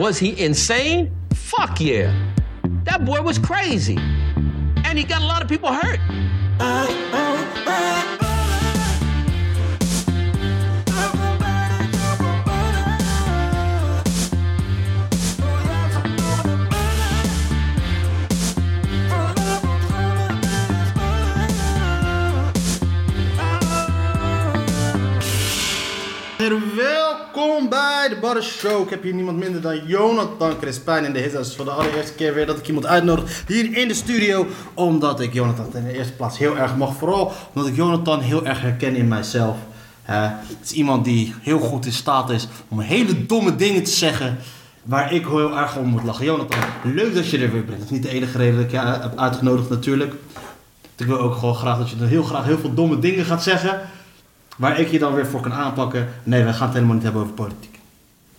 [0.00, 1.14] Was he insane?
[1.34, 2.10] Fuck yeah.
[2.84, 3.98] That boy was crazy.
[3.98, 6.00] And he got a lot of people hurt.
[26.50, 26.99] Welkom
[28.42, 28.82] Show.
[28.82, 31.34] Ik heb hier niemand minder dan Jonathan Crispijn in de hit.
[31.34, 34.46] Is voor de allereerste keer weer dat ik iemand uitnodig hier in de studio.
[34.74, 36.94] Omdat ik Jonathan in de eerste plaats heel erg mag.
[36.96, 39.56] Vooral omdat ik Jonathan heel erg herken in mijzelf.
[40.02, 44.38] Het is iemand die heel goed in staat is om hele domme dingen te zeggen.
[44.82, 46.24] Waar ik heel erg om moet lachen.
[46.24, 47.78] Jonathan, leuk dat je er weer bent.
[47.78, 50.14] Dat is niet de enige reden dat ik je heb uitgenodigd natuurlijk.
[50.96, 53.80] Ik wil ook gewoon graag dat je heel graag heel veel domme dingen gaat zeggen.
[54.56, 56.08] Waar ik je dan weer voor kan aanpakken.
[56.22, 57.79] Nee, we gaan het helemaal niet hebben over politiek.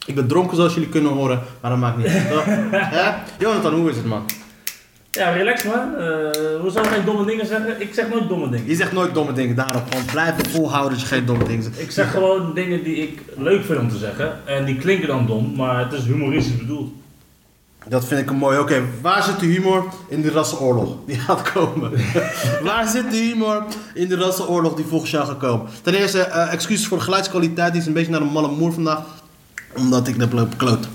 [0.05, 2.29] Ik ben dronken zoals jullie kunnen horen, maar dat maakt niet uit.
[2.31, 2.45] toch?
[2.71, 3.23] Ja?
[3.39, 4.23] Jonathan, hoe is het man?
[5.11, 5.95] Ja, relax man.
[5.95, 6.05] Eh,
[6.61, 7.81] hoe zou ik geen domme dingen zeggen?
[7.81, 8.67] Ik zeg nooit domme dingen.
[8.67, 11.81] Je zegt nooit domme dingen, daarom gewoon blijven volhouden dat je geen domme dingen zegt.
[11.81, 14.39] Ik zeg gewoon dingen die ik leuk vind om te zeggen.
[14.45, 16.91] En die klinken dan dom, maar het is humoristisch bedoeld.
[17.87, 18.59] Dat vind ik een mooi.
[18.59, 21.91] Oké, waar zit de humor in de rassenoorlog die gaat komen?
[22.63, 25.67] waar zit de humor in de rassenoorlog die volgens jou gaat komen?
[25.81, 28.73] Ten eerste, eh, excuses voor de geluidskwaliteit, die is een beetje naar een malle moer
[28.73, 28.99] vandaag.
[29.75, 30.87] Omdat ik heb lopen kloot.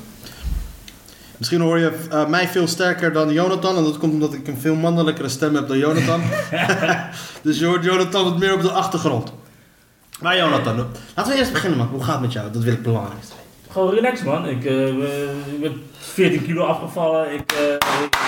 [1.36, 3.76] Misschien hoor je eh, mij veel sterker dan Jonathan.
[3.76, 6.22] En dat komt omdat ik een veel mannelijkere stem heb dan Jonathan.
[7.42, 9.32] dus je hoort Jonathan wat meer op de achtergrond.
[10.20, 11.86] Maar Jonathan, laten we eerst beginnen man.
[11.88, 12.50] Hoe gaat het met jou?
[12.50, 13.18] Dat wil ik belangrijk.
[13.70, 14.48] Gewoon relax man.
[14.48, 17.32] Ik, eh, ik ben 14 kilo afgevallen.
[17.34, 17.72] Ik, eh,
[18.04, 18.18] ik-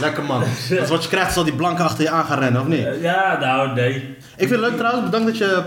[0.00, 0.40] Lekker man.
[0.40, 2.86] Dat is wat je krijgt zal die blanke achter je aan gaan rennen, of niet?
[3.00, 3.94] ja, nou nee.
[4.36, 5.64] Ik vind het leuk trouwens, bedankt dat je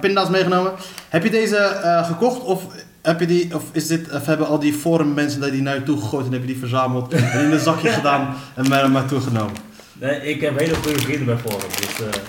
[0.00, 0.72] pinda's meegenomen.
[1.08, 2.62] Heb je deze gekocht of,
[3.06, 5.82] heb je die, of, is dit, of hebben al die forum mensen die naar je
[5.82, 9.02] toe gegooid en heb je die verzameld en in een zakje gedaan en mij mij
[9.02, 9.54] toegenomen?
[9.92, 10.20] nee.
[10.20, 11.68] Ik heb hele goede vrienden bij Forum.
[11.80, 12.20] Dus eh,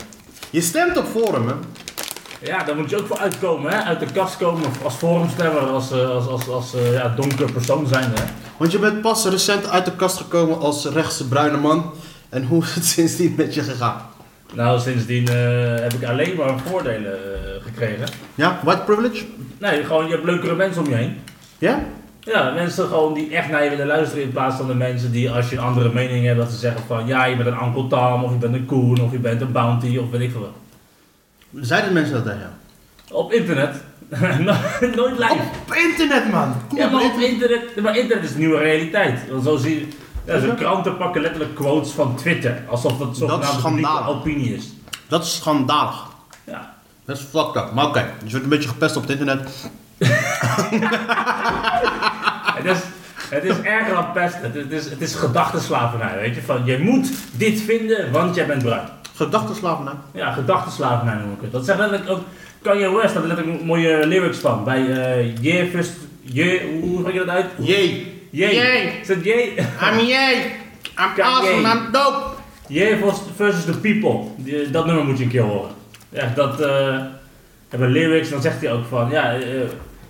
[0.50, 1.54] Je stemt op forum hè?
[2.42, 3.72] ja, daar moet je ook voor uitkomen.
[3.72, 3.78] Hè?
[3.78, 5.62] Uit de kast komen als forumstemmer.
[5.62, 8.12] Als, eh, als, als, als eh, ja, donker persoon zijn.
[8.16, 8.24] Hè?
[8.58, 11.94] Want je bent pas recent uit de kast gekomen als rechtse bruine man.
[12.30, 14.02] En hoe is het sindsdien met je gegaan?
[14.54, 15.36] Nou, sindsdien eh,
[15.82, 18.06] heb ik alleen maar voordelen eh, gekregen.
[18.36, 19.24] Ja, white privilege?
[19.60, 21.16] Nee, gewoon je hebt leukere mensen om je heen.
[21.58, 21.80] Ja?
[22.20, 25.32] Ja, mensen gewoon die echt naar je willen luisteren in plaats van de mensen die
[25.32, 27.88] als je een andere mening hebt, dat ze zeggen van ja, je bent een Uncle
[27.88, 30.40] Tom of je bent een Koen of je bent een Bounty of weet ik veel
[30.40, 31.66] wat.
[31.66, 32.52] Zeiden mensen dat tegen jou?
[33.24, 33.76] Op internet.
[34.40, 34.54] No-
[34.96, 35.42] Nooit live.
[35.68, 36.54] Op internet man!
[36.70, 37.82] Kom Ja, op, maar op internet.
[37.82, 39.20] maar internet is nieuwe realiteit.
[39.32, 39.88] Want zo zie je,
[40.28, 42.64] ja, zo'n kranten pakken letterlijk quotes van Twitter.
[42.70, 44.08] Alsof dat zogenaamde schandalig.
[44.08, 44.66] opinie is.
[45.08, 46.06] Dat is schandalig.
[46.44, 46.74] Ja.
[47.06, 47.72] Dat is fucked up.
[47.74, 49.70] Maar oké, je wordt een beetje gepest op het internet.
[52.58, 52.78] Het is,
[53.30, 54.36] het is erger dan pest.
[54.42, 56.42] Het, het is, het is gedachtenslavernij, weet je.
[56.42, 58.88] Van, je moet dit vinden, want jij bent bruin.
[59.16, 59.94] Gedachtenslavernij.
[60.14, 61.52] Ja, gedachtenslavernij noem ik het.
[61.52, 62.22] Dat zegt letterlijk ook
[62.62, 64.64] Kanye West, daar letterlijk mooie lyrics van.
[64.64, 67.46] Bij uh, Je First, Je, hoe spreek je dat uit?
[67.58, 68.07] Jee.
[68.30, 68.46] Je.
[68.46, 69.00] Jee.
[69.02, 69.54] Is het Je?
[69.82, 70.36] I'm yay.
[70.98, 71.22] I'm Kanye.
[71.24, 71.68] awesome.
[71.74, 72.26] I'm dope.
[72.68, 74.20] Je versus- versus the people.
[74.38, 75.72] Die- dat nummer moet je een keer horen.
[76.10, 76.98] Ja, dat eh
[77.70, 79.42] hebben lyrics, dan zegt hij ook van, ja, eh,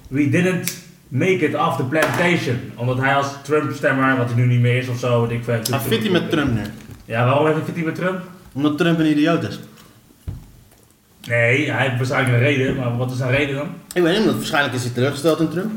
[0.07, 0.77] we didn't
[1.07, 2.71] make it off the plantation.
[2.75, 5.59] Omdat hij als Trump-stemmer, wat hij nu niet meer is of zo, weet ik veel.
[5.69, 6.61] Hij fit hij met Trump nu.
[7.05, 8.21] Ja, waarom heeft hij fit hij met Trump?
[8.53, 9.59] Omdat Trump een idioot is.
[11.27, 13.67] Nee, hij heeft waarschijnlijk een reden, maar wat is zijn reden dan?
[13.93, 15.71] Ik weet niet, omdat waarschijnlijk is hij teleurgesteld in Trump.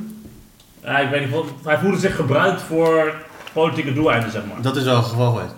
[0.84, 3.14] Ja, ik weet niet, wat- hij voelde zich gebruikt voor
[3.52, 4.62] politieke doeleinden, zeg maar.
[4.62, 5.54] Dat is wel het geval geweest.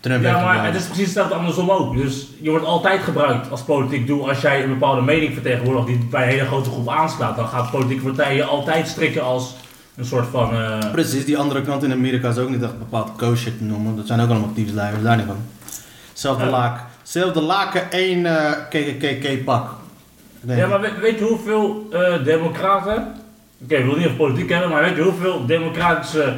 [0.00, 1.96] Trump Ja, maar het is precies hetzelfde andersom ook.
[1.96, 5.98] Dus je wordt altijd gebruikt als politiek doel als jij een bepaalde mening vertegenwoordigt die
[6.10, 7.36] bij een hele grote groep aanslaat.
[7.36, 9.54] Dan gaat politieke partijen je altijd strikken als
[9.96, 10.52] een soort van...
[10.54, 13.96] eh, Precies, die andere kant in Amerika is ook niet echt bepaald co-shit te noemen.
[13.96, 15.36] Dat zijn ook allemaal actiefslijvers, daar niet van.
[16.12, 16.50] Zelfde Ja.
[16.50, 16.80] laak.
[17.02, 19.70] Zelfde laken, één eh KKK pak.
[20.40, 20.56] Nee.
[20.56, 23.14] Ja, maar weet, weet je hoeveel eh, democraten...
[23.62, 26.34] Oké, ik wil niet over politiek hebben, maar weet je hoeveel democratische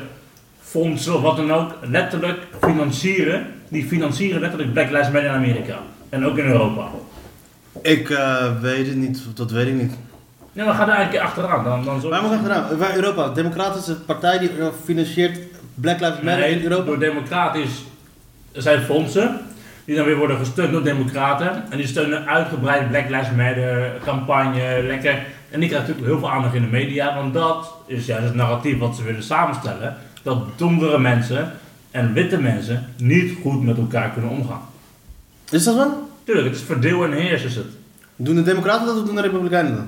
[0.61, 3.47] fondsen of wat dan ook letterlijk financieren?
[3.69, 5.79] Die financieren letterlijk Black Lives Matter in Amerika.
[6.09, 6.89] En ook in Europa.
[7.83, 9.93] Ik eh, weet het niet, dat weet ik niet.
[10.53, 11.65] Ja, maar ga daar keer achteraan.
[11.65, 12.09] Dan, dan zo...
[12.09, 12.79] Wij hebben gedaan.
[12.79, 15.39] Wij Europa, de democratische partij die eh, financiert
[15.75, 16.85] Black Lives Matter in Europa.
[16.85, 17.85] door democratisch
[18.53, 19.41] zijn fondsen
[19.85, 21.65] die dan weer worden gesteund door democraten.
[21.71, 25.23] En die steunen uitgebreid Black Lives Matter campagne, lekker.
[25.51, 28.35] En die krijgt natuurlijk heel veel aandacht in de media, want dat is juist het
[28.35, 29.97] narratief wat ze willen samenstellen.
[30.23, 31.53] Dat donkere mensen
[31.91, 34.63] en witte mensen niet goed met elkaar kunnen omgaan.
[35.51, 36.09] Is dat wel?
[36.25, 37.67] Tuurlijk, het is verdeel en heers is het.
[38.17, 39.85] Doen de democraten dat of doen de republikeinen dat?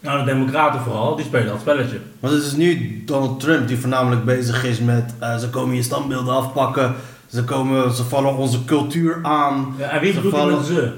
[0.00, 1.98] Nou, de democraten vooral, die spelen dat spelletje.
[2.20, 5.82] Want het is nu Donald Trump die voornamelijk bezig is met eh, ze komen je
[5.82, 6.94] standbeelden afpakken,
[7.26, 9.74] ze, komen, ze vallen onze cultuur aan.
[9.78, 10.92] Ja, en wie bedoelt hij met ze?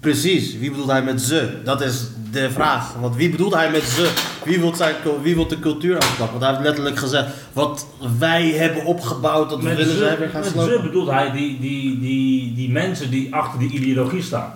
[0.00, 1.48] Precies, wie bedoelt hij met ze?
[1.64, 2.94] Dat is de vraag.
[3.00, 4.10] Want wie bedoelt hij met ze?
[4.44, 6.26] Wie wil, zijn, wie wil de cultuur afpakken?
[6.30, 7.86] Want hij heeft letterlijk gezegd, wat
[8.18, 10.72] wij hebben opgebouwd, dat Met willen ze, weer gaan met slopen.
[10.72, 14.54] ze bedoelt hij die, die, die, die mensen die achter die ideologie staan.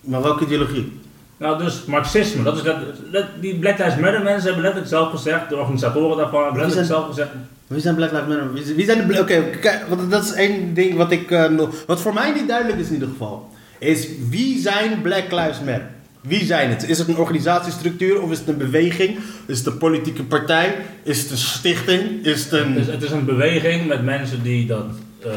[0.00, 0.92] Maar welke ideologie?
[1.36, 5.48] Nou, dus marxisme, dat is dat, die Black Lives Matter mensen hebben letterlijk zelf gezegd,
[5.48, 7.28] de organisatoren daarvan hebben letterlijk zelf gezegd,
[7.66, 8.52] Wie zijn Black Lives Matter?
[8.52, 9.44] Wie zijn- Wie zijn de Oké,
[9.88, 11.44] want dat is één ding wat ik eh.
[11.86, 13.50] Wat voor mij niet duidelijk is in ieder geval.
[13.78, 15.88] Is wie zijn Black Lives Matter?
[16.28, 16.88] Wie zijn het?
[16.88, 19.18] Is het een organisatiestructuur of is het een beweging?
[19.46, 20.76] Is het een politieke partij?
[21.02, 22.24] Is het een stichting?
[22.24, 22.74] Is het een...
[22.74, 24.84] Dus het is een beweging met mensen die dat,
[25.22, 25.30] eh,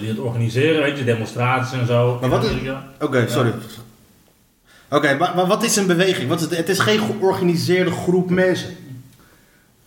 [0.00, 2.18] die het organiseren, weet je, demonstraties en zo.
[2.20, 2.50] Maar wat is-.
[3.00, 3.52] Oké, sorry.
[4.90, 6.28] Oké, maar, maar wat is een beweging?
[6.28, 6.56] Wat is het?
[6.56, 8.76] het is geen georganiseerde groep mensen.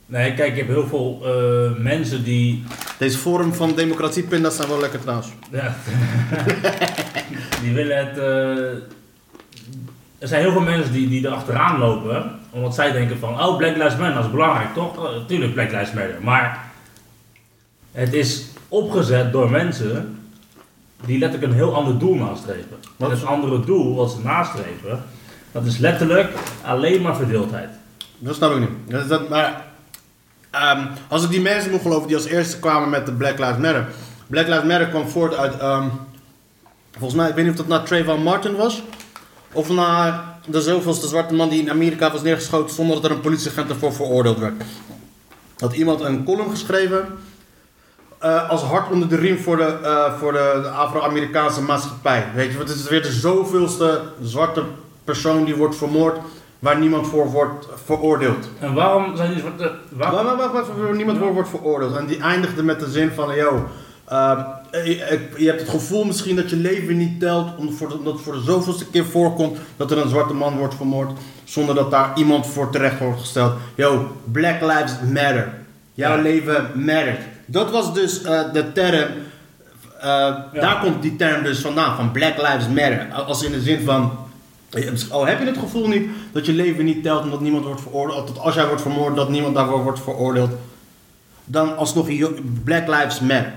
[0.05, 2.63] Nee, kijk, je hebt heel veel eh, mensen die.
[2.97, 5.27] Deze vorm van democratie pindas zijn wel lekker trouwens.
[5.51, 5.75] Ja,
[7.61, 8.17] die willen het.
[8.17, 8.99] eh,
[10.21, 13.57] er zijn heel veel mensen die, die er achteraan lopen, omdat zij denken van, oh,
[13.57, 14.97] Black Lives Matter, dat is belangrijk, toch?
[14.97, 16.15] Oh, tuurlijk, Black Lives Matter.
[16.21, 16.71] Maar
[17.91, 20.19] het is opgezet door mensen
[21.05, 22.77] die letterlijk een heel ander doel nastreven.
[22.97, 25.03] Wat En is- het andere doel wat ze nastreven,
[25.51, 26.29] dat is letterlijk
[26.63, 27.69] alleen maar verdeeldheid.
[28.17, 29.09] Dat snap ik niet.
[29.09, 29.65] Dat, maar
[30.51, 33.57] ehm, als ik die mensen moet geloven die als eerste kwamen met de Black Lives
[33.57, 33.87] Matter.
[34.27, 35.87] Black Lives Matter kwam voort uit, ehm,
[36.91, 38.81] volgens mij, ik weet niet of dat naar Trayvon Martin was.
[39.53, 43.21] Of naar de zoveelste zwarte man die in Amerika was neergeschoten zonder dat er een
[43.21, 44.63] politieagent ervoor veroordeeld werd.
[45.59, 47.05] Had iemand een column geschreven
[48.19, 52.25] eh, als hart onder de riem voor de, eh, voor de, de Afro-Amerikaanse maatschappij.
[52.35, 54.63] Weet je, want het is weer de zoveelste zwarte
[55.03, 56.17] persoon die wordt vermoord
[56.59, 58.49] waar niemand voor wordt veroordeeld.
[58.59, 59.71] En waarom zijn die zwarte...
[59.89, 61.95] Wacht, Waar, wacht, wacht, wacht, waar niemand voor wordt veroordeeld.
[61.95, 63.67] En die eindigde met de zin van, yo,
[64.05, 64.39] ehm,
[64.71, 68.41] je, je hebt het gevoel misschien dat je leven niet telt, omdat het voor de
[68.45, 71.11] zoveelste keer voorkomt dat er een zwarte man wordt vermoord,
[71.43, 73.53] zonder dat daar iemand voor terecht wordt gesteld.
[73.75, 75.53] Yo, Black Lives Matter.
[75.93, 76.21] Jouw Ja.
[76.21, 77.19] leven mattert.
[77.45, 79.09] Dat was dus eh, de term,
[79.99, 83.07] eh, daar komt die term dus vandaan, van Black Lives Matter.
[83.27, 84.11] Als in de zin van,
[85.09, 88.27] al heb je het gevoel niet dat je leven niet telt omdat niemand wordt veroordeeld,
[88.27, 90.51] dat als jij wordt vermoord dat niemand daarvoor wordt veroordeeld,
[91.45, 92.07] dan alsnog
[92.63, 93.53] Black Lives Matter.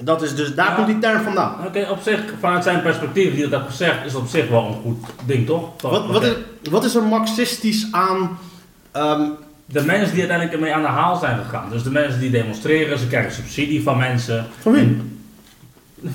[0.00, 0.74] Dat is dus, daar Ja.
[0.74, 1.54] komt die term vandaan.
[1.66, 4.80] Oké, op zich, vanuit zijn perspectief, die dat heeft gezegd, is op zich wel een
[4.82, 5.82] goed ding, toch?
[5.82, 6.32] Wat, wat, is,
[6.70, 8.38] wat is er marxistisch aan?
[8.92, 9.22] ehm,
[9.66, 12.98] De mensen die uiteindelijk ermee aan de haal zijn gegaan, dus de mensen die demonstreren,
[12.98, 14.46] ze krijgen subsidie van mensen.
[14.60, 15.00] van wie?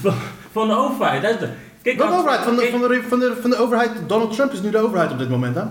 [0.01, 0.13] Van,
[0.51, 1.21] van de overheid.
[1.21, 1.47] Dat is de,
[1.81, 2.39] kijk, overheid?
[2.41, 3.91] Van de, kijk- van, de, van, de, van de overheid.
[4.07, 5.61] Donald Trump is nu de overheid op dit moment, hè?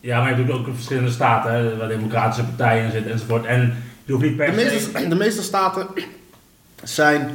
[0.00, 3.44] Ja, maar je doet ook in verschillende staten, hè, waar democratische partijen in zitten enzovoort.
[3.44, 5.86] En je hoeft niet per De se meeste, de meeste staten
[6.82, 7.30] zijn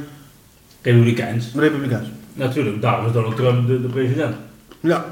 [0.82, 1.52] republikeins.
[1.54, 2.08] republikeins.
[2.32, 4.36] Natuurlijk, daarom is Donald Trump de, de president.
[4.80, 5.04] Ja,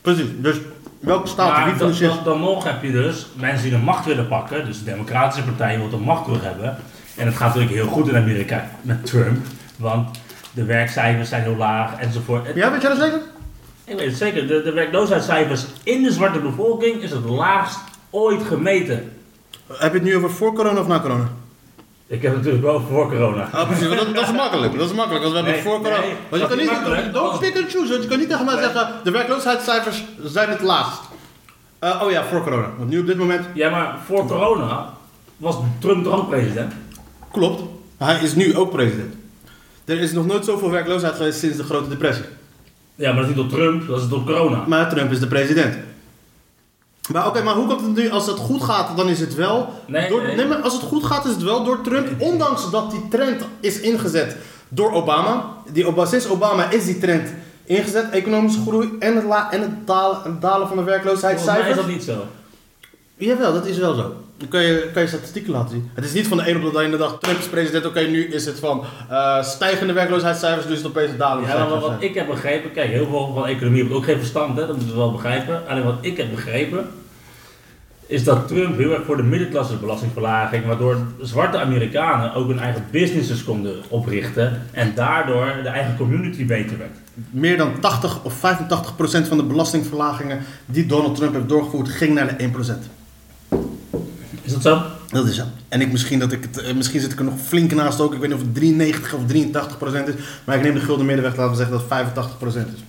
[0.00, 0.28] precies.
[0.38, 0.56] Dus
[1.00, 4.28] welke maar Wie dan, dan, dan nog heb je dus mensen die de macht willen
[4.28, 4.64] pakken.
[4.64, 6.76] Dus de democratische partij wil de macht terug hebben.
[7.16, 9.46] En het gaat natuurlijk heel goed in Amerika met Trump.
[9.76, 10.18] Want
[10.52, 12.54] de werkcijfers zijn heel laag enzovoort.
[12.54, 13.20] Ja, weet jij dat zeker?
[13.84, 17.78] Ik weet het zeker, de, de werkloosheidscijfers in de zwarte bevolking is het laagst
[18.10, 19.12] ooit gemeten.
[19.66, 21.28] Heb je het nu over voor corona of na corona?
[22.08, 23.48] Ik heb natuurlijk wel voor corona.
[23.52, 23.88] Ah, precies.
[23.88, 24.78] Dat, dat is makkelijk.
[24.78, 25.24] Dat is makkelijk.
[25.24, 26.00] Want we hebben Nee, het voor corona.
[26.00, 26.70] nee, want je kan niet.
[26.70, 27.12] makkelijk.
[27.12, 27.88] Don't pick and choose.
[27.90, 28.64] want Je kan niet tegen mij Nee.
[28.64, 28.88] zeggen.
[29.04, 31.00] De werkloosheidscijfers zijn het laagst.
[31.78, 32.68] Eh, oh ja, voor corona.
[32.78, 33.46] Want nu op dit moment.
[33.54, 34.92] Ja, maar voor corona
[35.36, 36.72] was Trump ook president?
[37.32, 37.62] Klopt.
[37.96, 39.14] Hij is nu ook president.
[39.84, 42.24] Er is nog nooit zoveel werkloosheid geweest sinds de Grote Depressie.
[42.94, 44.64] Ja, maar dat is niet door Trump, dat is door corona.
[44.66, 45.74] Maar Trump is de president.
[47.12, 49.68] Maar oké, maar hoe komt het nu als het goed gaat, dan is het wel.
[49.86, 50.46] Nee, door, nee.
[50.46, 52.08] maar als het goed gaat, is het wel door Trump.
[52.18, 54.36] Ondanks dat die trend is ingezet
[54.68, 55.44] door Obama.
[55.72, 57.28] Die, sinds Obama is die trend
[57.64, 58.10] ingezet.
[58.10, 61.76] Economische groei en het, la- en het, dalen, het dalen van de Volgens mij is
[61.76, 62.24] dat niet zo.
[63.18, 64.14] Jawel, dat is wel zo.
[64.36, 65.90] Dan kan je, kan je statistieken laten zien.
[65.94, 67.86] Het is niet van de een op de ene dag Trump is president.
[67.86, 71.92] Oké, nu is het van eh, stijgende werkloosheidscijfers, dus het opeens dalende Ja, maar wat
[71.98, 74.76] ik heb begrepen, kijk, heel veel van economie heb ik ook geen verstand, hè, dat
[74.76, 75.68] moeten we wel begrijpen.
[75.68, 76.86] Alleen wat ik heb begrepen,
[78.06, 82.84] is dat Trump heel erg voor de middenklasse belastingverlaging, waardoor zwarte Amerikanen ook hun eigen
[82.90, 86.96] businesses konden oprichten en daardoor de eigen community beter werd.
[87.30, 92.14] Meer dan 80 of 85 procent van de belastingverlagingen die Donald Trump heeft doorgevoerd, ging
[92.14, 92.88] naar de 1 procent.
[94.46, 94.82] Is dat zo?
[95.10, 95.42] Dat is zo.
[95.68, 98.14] En ik, misschien, dat ik het, eh, misschien zit ik er nog flink naast ook.
[98.14, 100.14] Ik weet niet of het 93 of 83 procent is.
[100.44, 102.84] Maar ik neem de gulden middenweg, laten we zeggen dat het 85 procent is.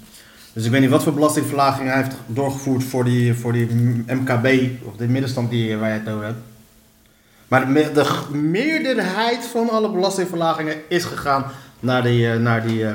[0.53, 3.67] Dus ik weet niet wat voor belastingverlaging hij heeft doorgevoerd voor die, voor die
[4.07, 4.47] MKB,
[4.83, 6.39] of de middenstand die, waar je het over hebt.
[7.47, 11.45] Maar de, meerderheid van alle belastingverlagingen is gegaan
[11.79, 12.31] naar die.
[12.31, 12.93] eh, naar die eh,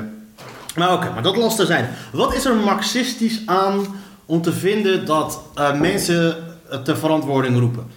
[0.75, 1.87] maar oké, maar dat las terzijde.
[2.11, 3.85] Wat is er marxistisch aan
[4.25, 6.35] om te vinden dat eh, mensen
[6.83, 7.87] ter verantwoording roepen?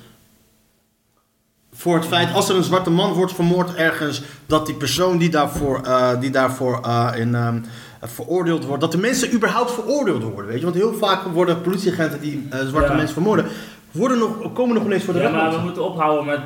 [1.76, 5.30] Voor het feit, als er een zwarte man wordt vermoord ergens, dat die persoon die
[5.30, 7.58] daarvoor, eh, die daarvoor eh, in, ehm,
[8.02, 10.46] veroordeeld wordt, dat de mensen überhaupt veroordeeld worden.
[10.46, 10.64] Weet je?
[10.64, 12.96] Want heel vaak worden politieagenten die eh, zwarte Ja.
[12.96, 13.46] mensen vermoorden,
[13.90, 16.40] worden nog, komen nog ineens voor de Ja, maar we moeten ophouden met.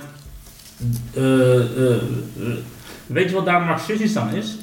[3.06, 4.56] weet je wat daar marxistisch aan is?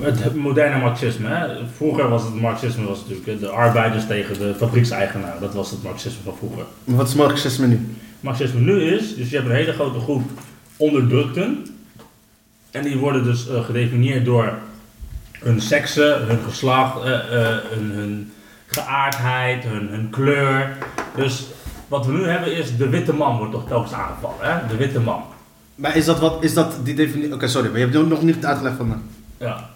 [0.00, 1.28] Het moderne marxisme.
[1.28, 1.46] Hè?
[1.76, 5.40] Vroeger was het marxisme was natuurlijk de arbeiders tegen de fabriekseigenaar.
[5.40, 6.64] Dat was het marxisme van vroeger.
[6.84, 7.94] Maar Wat is marxisme nu?
[8.20, 10.30] Marxisme nu is, dus je hebt een hele grote groep
[10.76, 11.66] onderdrukten.
[12.70, 14.52] En die worden dus eh, gedefinieerd door
[15.38, 18.32] hun seksen, hun geslacht, eh, eh, hun, hun
[18.66, 20.76] geaardheid, hun, hun kleur.
[21.16, 21.46] Dus
[21.88, 24.36] wat we nu hebben is de witte man wordt toch telkens aangevallen.
[24.40, 24.66] Hè?
[24.68, 25.22] De witte man.
[25.74, 27.34] Maar is dat wat, is dat die definitie?
[27.34, 28.90] Oké, sorry, maar je hebt nog niet uitgelegd van.
[28.90, 28.96] eh,
[29.40, 29.68] Ja.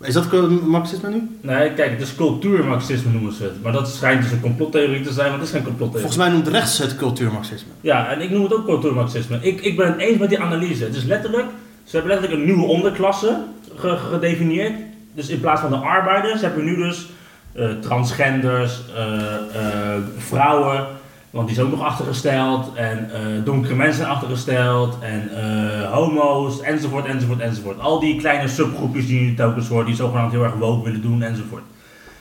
[0.00, 1.36] Is dat marxisme nu?
[1.40, 3.62] Nee, kijk, het is cultuurmarxisme noemen ze het.
[3.62, 6.08] Maar dat schijnt dus een complottheorie te zijn, maar het is geen complottheorie.
[6.08, 7.70] Volgens mij noemt rechts het cultuurmarxisme.
[7.80, 9.38] Ja, en ik noem het ook cultuurmarxisme.
[9.40, 10.84] Ik, ik ben het eens met die analyse.
[10.84, 11.46] Het is letterlijk,
[11.84, 13.38] ze hebben letterlijk een nieuwe onderklasse
[13.76, 14.72] ge- gedefinieerd.
[15.14, 17.06] Dus in plaats van de arbeiders hebben we nu dus
[17.52, 20.86] eh, transgenders, eh, eh, vrouwen,
[21.32, 22.74] want die zijn ook nog achtergesteld.
[22.74, 24.96] En eh, donkere mensen achtergesteld.
[25.00, 27.80] En eh, homo's, enzovoort, enzovoort, enzovoort.
[27.80, 31.02] Al die kleine subgroepjes die je nu telkens hoort, die zogenaamd heel erg woke willen
[31.02, 31.62] doen, enzovoort.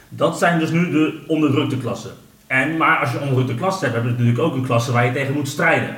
[0.09, 2.11] Dat zijn dus nu de onderdrukte klassen.
[2.47, 5.11] En, maar als je onderdrukte klasse hebt, heb je natuurlijk ook een klasse waar je
[5.11, 5.95] tegen moet strijden.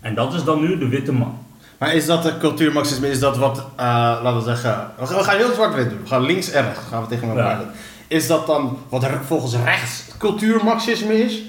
[0.00, 1.38] En dat is dan nu de witte man.
[1.78, 3.08] Maar is dat de cultuurmarxisme?
[3.10, 3.84] Is dat wat, eh,
[4.22, 6.00] laten we zeggen, we gaan, heel zwart-wit doen.
[6.02, 7.70] We gaan links en rechts gaan we tegen elkaar Ja.
[8.06, 11.42] Is dat dan wat er volgens rechts cultuurmarxisme is?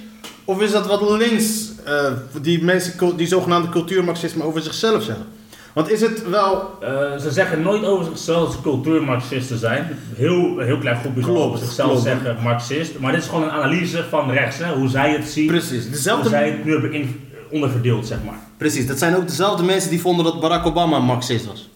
[0.46, 5.26] Of is dat wat links, eh, die mensen, die zogenaamde cultuurmarxisme over zichzelf zeggen?
[5.74, 9.98] Want is het wel, Eh, ze zeggen nooit over zichzelf dat ze cultuurmarxisten zijn.
[10.16, 12.04] Heel, heel klein groepje Klopt, over zichzelf klopt.
[12.04, 13.00] zeggen marxist.
[13.00, 14.74] Maar dit is gewoon een analyse van rechts, hè?
[14.74, 15.48] hoe zij het zien.
[15.48, 17.20] precies, Hoe dezelfde, zij het nu hebben in,
[17.52, 18.40] onderverdeeld, zeg maar.
[18.58, 21.70] precies, dat zijn ook dezelfde mensen die vonden dat Barack Obama marxist was.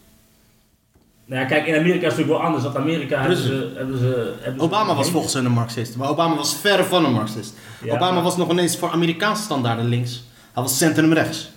[1.26, 2.64] Nou ja, kijk, in Amerika is het natuurlijk wel anders.
[2.64, 6.10] Want Amerika hebben ze, hebben ze, hebben ze Obama was volgens hen een marxist, maar
[6.10, 7.54] Obama was ver van een marxist.
[7.84, 10.24] Ja, Obama maar- was nog ineens voor Amerikaanse standaarden links.
[10.54, 11.50] Hij was centrum rechts.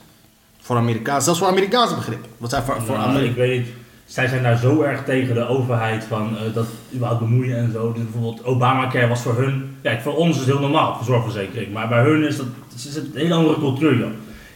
[0.60, 2.26] Voor Amerikaans, zelfs voor Amerikaanse begrip.
[2.36, 3.68] Wat zij voor, voor Nou, Ameri- ik weet niet.
[4.04, 7.92] Zij zijn daar zo erg tegen de overheid van eh, dat überhaupt bemoeien en zo.
[7.92, 11.72] Dus bijvoorbeeld Obamacare was voor hun, kijk voor ons is het heel normaal, voor zorgverzekering.
[11.72, 12.46] Maar bij hun is dat
[12.76, 14.10] is het een hele andere cultuur joh.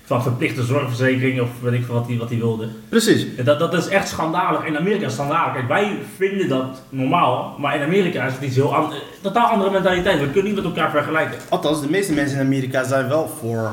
[0.04, 2.68] Van verplichte zorgverzekering of weet ik veel wat hij wat die wilde.
[2.88, 3.26] Precies.
[3.44, 4.64] Dat, dat is echt schandalig.
[4.64, 5.52] In Amerika is schandalig.
[5.52, 9.00] Kijk, wij vinden dat normaal, maar in Amerika is het iets heel anders.
[9.20, 10.20] Totaal andere mentaliteit.
[10.20, 11.38] We kunnen niet met elkaar vergelijken.
[11.48, 13.70] Althans, de meeste mensen in Amerika zijn wel voor.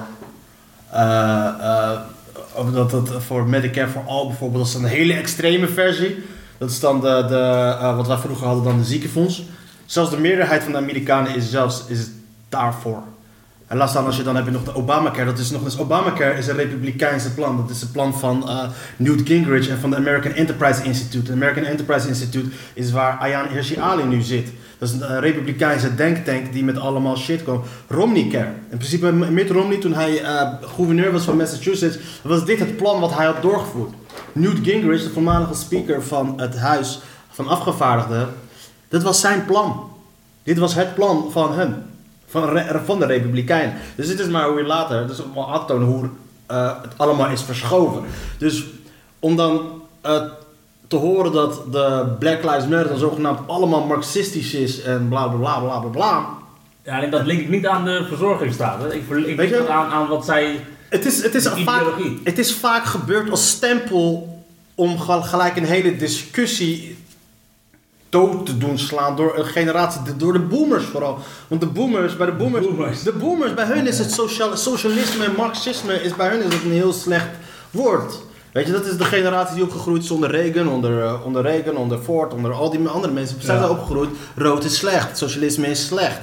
[0.91, 1.99] eh, eh,
[2.53, 4.59] of dat, dat, voor Medicare for All bijvoorbeeld.
[4.63, 6.23] Dat is dan een hele extreme versie.
[6.57, 9.43] Dat is dan de, de, eh, wat wij vroeger hadden, dan de ziekenfonds.
[9.85, 12.09] Zelfs de meerderheid van de Amerikanen is zelfs is
[12.49, 13.03] daarvoor.
[13.69, 15.25] En laat staan als je dan heb je nog de Obamacare.
[15.25, 17.57] Dat is nog eens Obamacare is een republikeinse plan.
[17.57, 21.31] Dat is het plan van eh, Newt Gingrich en van de American Enterprise Institute.
[21.31, 24.47] Het American Enterprise Institute is waar Ayaan Hirsi Ali nu zit.
[24.77, 27.63] Dat is een eh, republikeinse denktank die met allemaal shit kwam.
[27.87, 28.51] Romneycare.
[28.69, 32.99] In principe Mitt Romney toen hij eh, gouverneur was van Massachusetts, was dit het plan
[32.99, 33.93] wat hij had doorgevoerd.
[34.31, 36.99] Newt Gingrich, de voormalige speaker van het Huis
[37.29, 38.29] van Afgevaardigden,
[38.87, 39.89] dit was zijn plan.
[40.43, 41.75] Dit was het plan van hem.
[42.29, 43.73] Van, van de Republikeinen.
[43.95, 46.09] Dus dit is maar hoe je later, dus om aan te tonen hoe
[46.45, 48.01] eh, het allemaal is verschoven.
[48.37, 48.63] Dus
[49.19, 50.21] om dan eh,
[50.87, 55.59] te horen dat de Black Lives Matter zogenaamd allemaal marxistisch is en bla bla bla
[55.59, 56.27] bla bla bla.
[56.83, 58.81] Ja, dat link ik niet aan de verzorgingsstaat.
[58.81, 58.93] hè.
[58.93, 60.65] Ik, ik Weet je- aan, aan wat zij...
[60.89, 62.19] Het is, het, is vaak, ideologie.
[62.23, 64.37] het is vaak gebeurd als stempel
[64.75, 66.97] om gel- gelijk een hele discussie
[68.09, 71.17] dood te doen slaan door een generatie, door de boomers vooral.
[71.47, 73.03] Want de boomers, bij de boomers, De boomers.
[73.03, 74.21] de boomers, bij hun is het
[74.53, 77.27] socialisme en marxisme, is bij hun is het een heel slecht
[77.71, 78.13] woord.
[78.53, 81.75] Weet je, dat is de generatie die opgegroeid is onder Reagan, onder, eh, onder Reagan,
[81.77, 83.37] onder Ford, onder al die andere mensen.
[83.41, 83.69] Zijn Ja.
[83.69, 84.09] opgegroeid.
[84.35, 86.19] Rood is slecht, socialisme is slecht.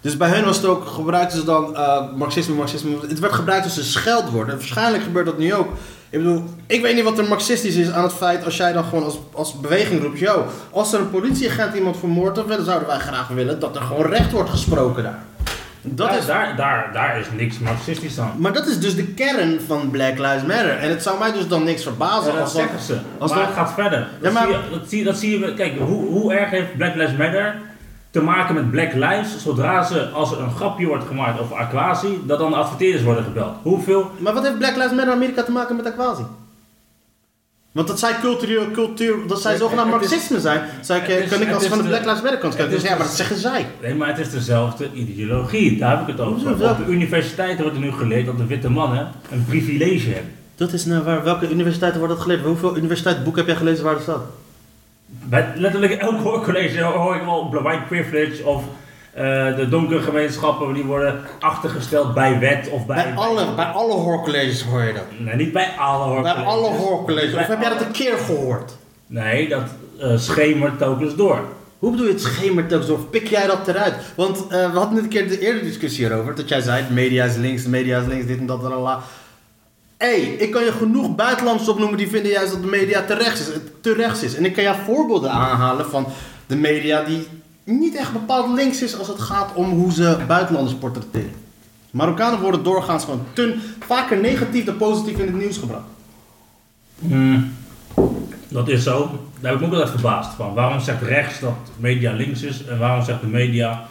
[0.00, 2.96] Dus bij hen was het ook, gebruikten ze dan eh, marxisme, marxisme.
[3.08, 4.48] Het werd gebruikt als een scheldwoord.
[4.48, 5.68] En waarschijnlijk gebeurt dat nu ook.
[6.10, 8.84] Ik bedoel, ik weet niet wat er marxistisch is aan het feit als jij dan
[8.84, 12.98] gewoon als, als beweging roept: yo, als er een politieagent iemand vermoordt, dan zouden wij
[12.98, 15.18] graag willen dat er gewoon recht wordt gesproken daar.
[15.88, 18.32] Dat daar, is, daar, daar, daar is niks marxistisch aan.
[18.38, 20.78] maar dat is dus de kern van Black Lives Matter.
[20.78, 22.96] En het zou mij dus dan niks verbazen Ja, dat als zeggen ze.
[23.18, 23.98] als maar het gaat verder.
[24.20, 25.54] Dat, Ja, maar- zie je, dat, zie, dat zie je...
[25.54, 27.54] Kijk, hoe, hoe erg heeft Black Lives Matter
[28.16, 32.20] te maken met Black Lives, zodra ze, als er een grapje wordt gemaakt over Aquasi,
[32.26, 33.54] dat dan de adverteerders worden gebeld.
[33.62, 34.10] Hoeveel?
[34.18, 36.22] Maar wat heeft Black Lives Matter Amerika te maken met Aquasi?
[37.72, 41.52] Want dat zij cultureel, cultuur, dat zij zogenaamd marxisme zijn, zou ik, is- kan ik
[41.52, 42.74] als van de de- Black Lives Matter kant kijken.
[42.74, 43.66] Dus ja, maar dat zeggen zij.
[43.82, 45.78] Nee, maar het is dezelfde ideologie.
[45.78, 46.50] Daar heb ik het over.
[46.70, 50.32] Op de universiteiten wordt er nu geleerd dat de witte mannen een privilege hebben.
[50.56, 52.42] Dat is nou waar, welke universiteiten wordt dat geleerd?
[52.44, 54.22] Hoeveel universiteitsboeken heb jij gelezen waar dat staat?
[55.24, 58.64] Bij letterlijk elk hoorcollege hoor ik wel white privilege of
[59.12, 63.04] eh, de donkere gemeenschappen die worden achtergesteld bij wet of bij...
[63.04, 65.04] Bij alle, bij alle hoorcolleges hoor je dat.
[65.18, 66.44] Nee, niet bij alle Bij hoorcolleges.
[66.44, 67.32] alle hoorcolleges.
[67.32, 68.76] Bij Of heb jij dat een keer gehoord?
[69.06, 69.62] Nee, dat
[70.00, 71.40] eh schemert telkens door.
[71.78, 72.92] Hoe bedoel je het schemert zo?
[72.92, 73.94] Of pik jij dat eruit?
[74.14, 76.34] Want eh, we hadden net een keer de eerdere discussie hierover.
[76.34, 79.00] Dat jij zei, media is links, media is links, dit en dat, la
[79.96, 83.14] Hé, hey, ik kan je genoeg buitenlanders opnoemen die vinden juist dat de media te
[83.14, 83.46] rechts is.
[83.80, 84.34] Te rechts is.
[84.34, 86.06] En ik kan jou voorbeelden aanhalen van
[86.46, 87.26] de media die
[87.64, 91.32] niet echt bepaald links is als het gaat om hoe ze buitenlanders portretteren.
[91.90, 95.84] Marokkanen worden doorgaans gewoon te, vaker negatief dan positief in het nieuws gebracht.
[96.98, 97.54] Hmm,
[98.48, 99.10] dat is zo.
[99.40, 100.54] Daar heb ik me ook wel echt verbaasd van.
[100.54, 103.86] Waarom zegt rechts dat media links is en waarom zegt de media...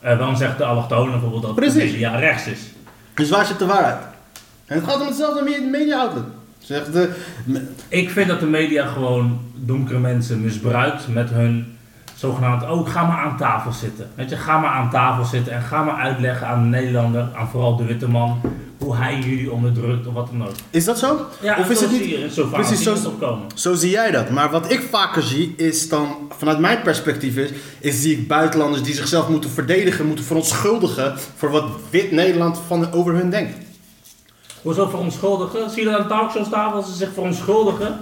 [0.00, 1.74] eh, waarom zegt de allochtonen bijvoorbeeld dat Precies.
[1.74, 2.60] de media rechts is?
[3.14, 4.13] Dus waar zit de waarheid?
[4.66, 6.24] En het gaat om hetzelfde me- media outlet.
[6.58, 7.10] Zegt de,
[7.88, 11.76] Ik vind dat de media gewoon donkere mensen misbruikt met hun
[12.14, 14.10] zogenaamd, oh ga maar aan tafel zitten.
[14.14, 17.48] Weet je, ga maar aan tafel zitten en ga maar uitleggen aan de Nederlander, aan
[17.48, 18.40] vooral de witte man,
[18.78, 20.52] hoe hij jullie onderdrukt of wat dan ook.
[20.70, 21.26] is dat zo?
[21.42, 22.08] Ja, of is zo het niet?
[22.10, 23.46] je, zo vaak Precies, zo- opkomen.
[23.54, 24.30] Zo zie jij dat.
[24.30, 28.82] Maar wat ik vaker zie, is dan, vanuit mijn perspectief is, is zie ik buitenlanders
[28.82, 33.56] die zichzelf moeten verdedigen, moeten verontschuldigen voor wat wit Nederland van, over hun denkt.
[34.64, 35.70] Hoezo verontschuldigen?
[35.70, 37.98] Zie je dat aan talkshows tafel als ze zich verontschuldigen?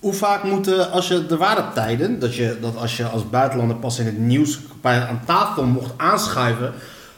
[0.00, 3.76] Hoe vaak moeten, als je, er waren tijden, dat, je, dat als je als buitenlander
[3.76, 6.72] pas in het nieuws bij, aan tafel mocht aanschuiven.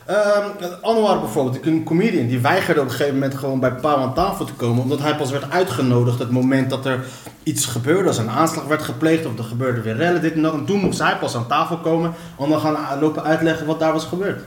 [0.07, 0.47] Ehm
[0.83, 4.45] Anwar bijvoorbeeld, een comedian, die weigerde op een gegeven moment gewoon bij Pauw aan tafel
[4.45, 4.83] te komen.
[4.83, 7.05] Omdat hij pas werd uitgenodigd het moment dat er
[7.43, 8.09] iets gebeurde.
[8.09, 10.53] Als een aanslag werd gepleegd of er gebeurde weer rellen, dit en dat.
[10.53, 13.93] En toen moest hij pas aan tafel komen om dan gaan lopen uitleggen wat daar
[13.93, 14.43] was gebeurd.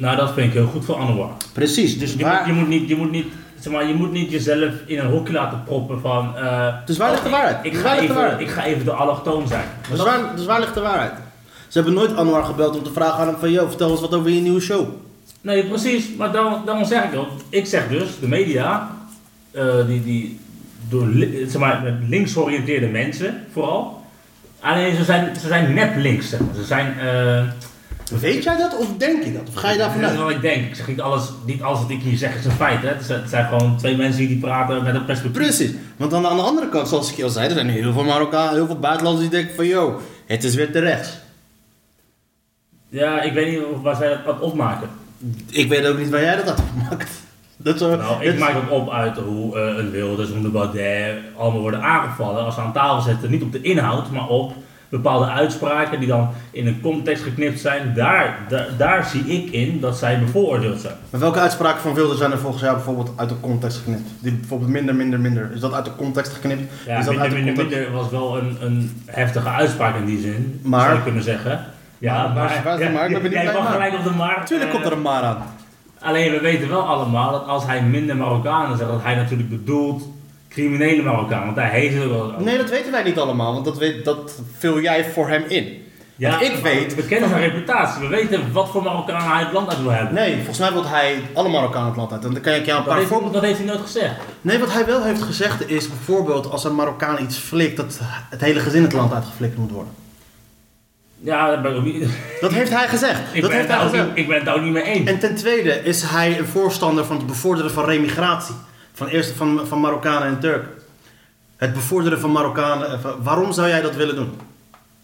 [0.00, 1.30] Nou, dat vind ik heel goed voor Anwar.
[1.52, 3.26] Precies, dus Je, waar, moet, je, moet niet, je, moet niet,
[3.60, 6.36] zeg maar, je moet niet jezelf in een hokje laten proppen van...
[6.36, 7.56] eh, Dus waar ligt de waarheid?
[7.62, 8.40] Ik, Dus ga ligt de even, waarheid?
[8.40, 9.64] ik ga even de allochtoon zijn.
[9.88, 11.12] Dus, dat- waar, dus waar ligt de waarheid?
[11.68, 14.14] Ze hebben nooit Anwar gebeld om te vragen aan hem van, yo, vertel eens wat
[14.14, 14.88] over je nieuwe show.
[15.40, 16.04] Nee, precies.
[16.16, 17.28] Maar dan, dan zeg ik ook.
[17.48, 18.90] Ik zeg dus, de media,
[19.50, 20.38] eh, die, die
[20.88, 21.08] door
[21.46, 24.04] zeg maar, links georiënteerde mensen vooral.
[24.60, 26.28] Alleen ze zijn, ze zijn nep links.
[26.28, 26.54] Zeg maar.
[26.54, 26.94] Ze zijn.
[26.98, 27.42] eh,
[28.18, 29.42] Weet jij dat of denk je dat?
[29.48, 30.24] Of ga je daarvan dat is uit?
[30.26, 30.66] wat ik denk.
[30.68, 32.82] Ik zeg niet alles, niet alles wat ik hier zeg is een feit.
[32.82, 32.88] Hè.
[32.88, 35.42] Het, zijn, het zijn gewoon twee mensen die praten met een perspectief.
[35.42, 35.70] Precies.
[35.96, 38.54] Want dan aan de andere kant, zoals ik al zei, er zijn heel veel Marokkanen,
[38.54, 41.18] heel veel buitenlanders die denken van, yo, het is weer te rechts.
[42.88, 44.88] Ja, ik weet niet of- waar zij dat opmaken.
[45.50, 47.10] Ik weet ook niet waar jij dat uit maakt.
[47.56, 51.16] Dat is, Nou, ik maak het op uit hoe eh, een Wilders, hoe de Baudet
[51.36, 53.30] allemaal worden aangevallen als ze aan tafel zitten.
[53.30, 54.52] Niet op de inhoud, maar op
[54.90, 57.94] bepaalde uitspraken die dan in een context geknipt zijn.
[57.94, 60.94] Daar, daar, daar zie ik in dat zij bevooroordeeld zijn.
[61.10, 64.08] Maar welke uitspraken van Wilders zijn er volgens jou bijvoorbeeld uit de context geknipt?
[64.18, 65.50] Die bijvoorbeeld minder, minder, minder.
[65.54, 66.72] Is dat uit de context geknipt?
[66.86, 67.78] Ja, is dat minder, uit de minder, context?
[67.88, 71.64] minder was wel een, een heftige uitspraak in die zin, Maar- zou je kunnen zeggen.
[71.98, 73.10] Ja, Maar- maar, ja, maar?
[73.10, 73.72] Ik jij mag maar.
[73.72, 74.46] gelijk op de markt.
[74.46, 75.42] Tuurlijk eh, komt er een maar aan.
[76.00, 80.02] Alleen we weten wel allemaal dat als hij minder Marokkanen zegt, dat hij natuurlijk bedoelt
[80.50, 81.44] criminele Marokkanen.
[81.44, 82.34] Want hij heet het ook wel.
[82.40, 85.78] Nee, dat weten wij niet allemaal, want dat, weet, dat vul jij voor hem in.
[86.16, 88.00] Want ik weet- We kennen zijn reputatie.
[88.02, 90.14] We weten wat voor Marokkanen hij het land uit wil hebben.
[90.14, 92.24] Nee, volgens mij wil hij alle Marokkanen het land uit.
[92.24, 93.32] En dan kan ik jou een paar voorbeelden...
[93.32, 94.14] dat heeft hij nooit gezegd.
[94.40, 98.40] Nee, wat hij wel heeft gezegd is bijvoorbeeld als een Marokkaan iets flikt, dat het
[98.40, 99.92] hele gezin het land uitgeflikt moet worden.
[101.22, 102.08] Ja, dat ben ik ook niet.
[102.40, 103.20] Dat heeft hij gezegd.
[103.32, 104.06] Ik, dat ben, heeft hij gezegd.
[104.08, 105.10] niet, ik ben het daar ook niet mee eens.
[105.10, 108.54] En ten tweede is hij een voorstander van het bevorderen van remigratie.
[109.00, 110.70] Van eerst van, van Marokkanen en Turken.
[111.56, 112.92] Het bevorderen van Marokkanen.
[112.92, 114.30] eh, Waarom zou jij dat willen doen?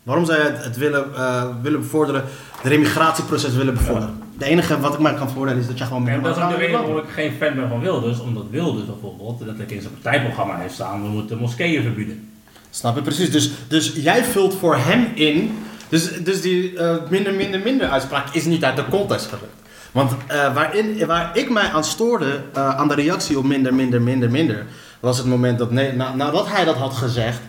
[0.03, 2.25] Waarom zou jij het, het willen, eh, willen bevorderen,
[2.57, 4.23] het remigratieproces willen bevorderen?
[4.39, 6.43] De enige wat ik mij kan voorstellen is dat je gewoon met En dat is
[6.43, 8.21] ook de reden waarom ik geen fan ben van Wilders.
[8.21, 12.31] Omdat Wilders bijvoorbeeld, dat ik in zijn partijprogramma heeft staan, we moeten moskeeën verbieden.
[12.71, 13.31] Snap je precies?
[13.31, 15.59] Dus, dus jij vult voor hem in.
[15.89, 19.55] Dus, dus die eh, minder, minder, minder uitspraak is niet uit de context gerukt.
[19.97, 24.03] Want eh, waarin, waar ik mij aan stoorde, eh, aan de reactie op minder, minder,
[24.03, 24.67] minder, minder,
[25.01, 27.41] was het moment dat Ne- na, nadat hij dat had gezegd,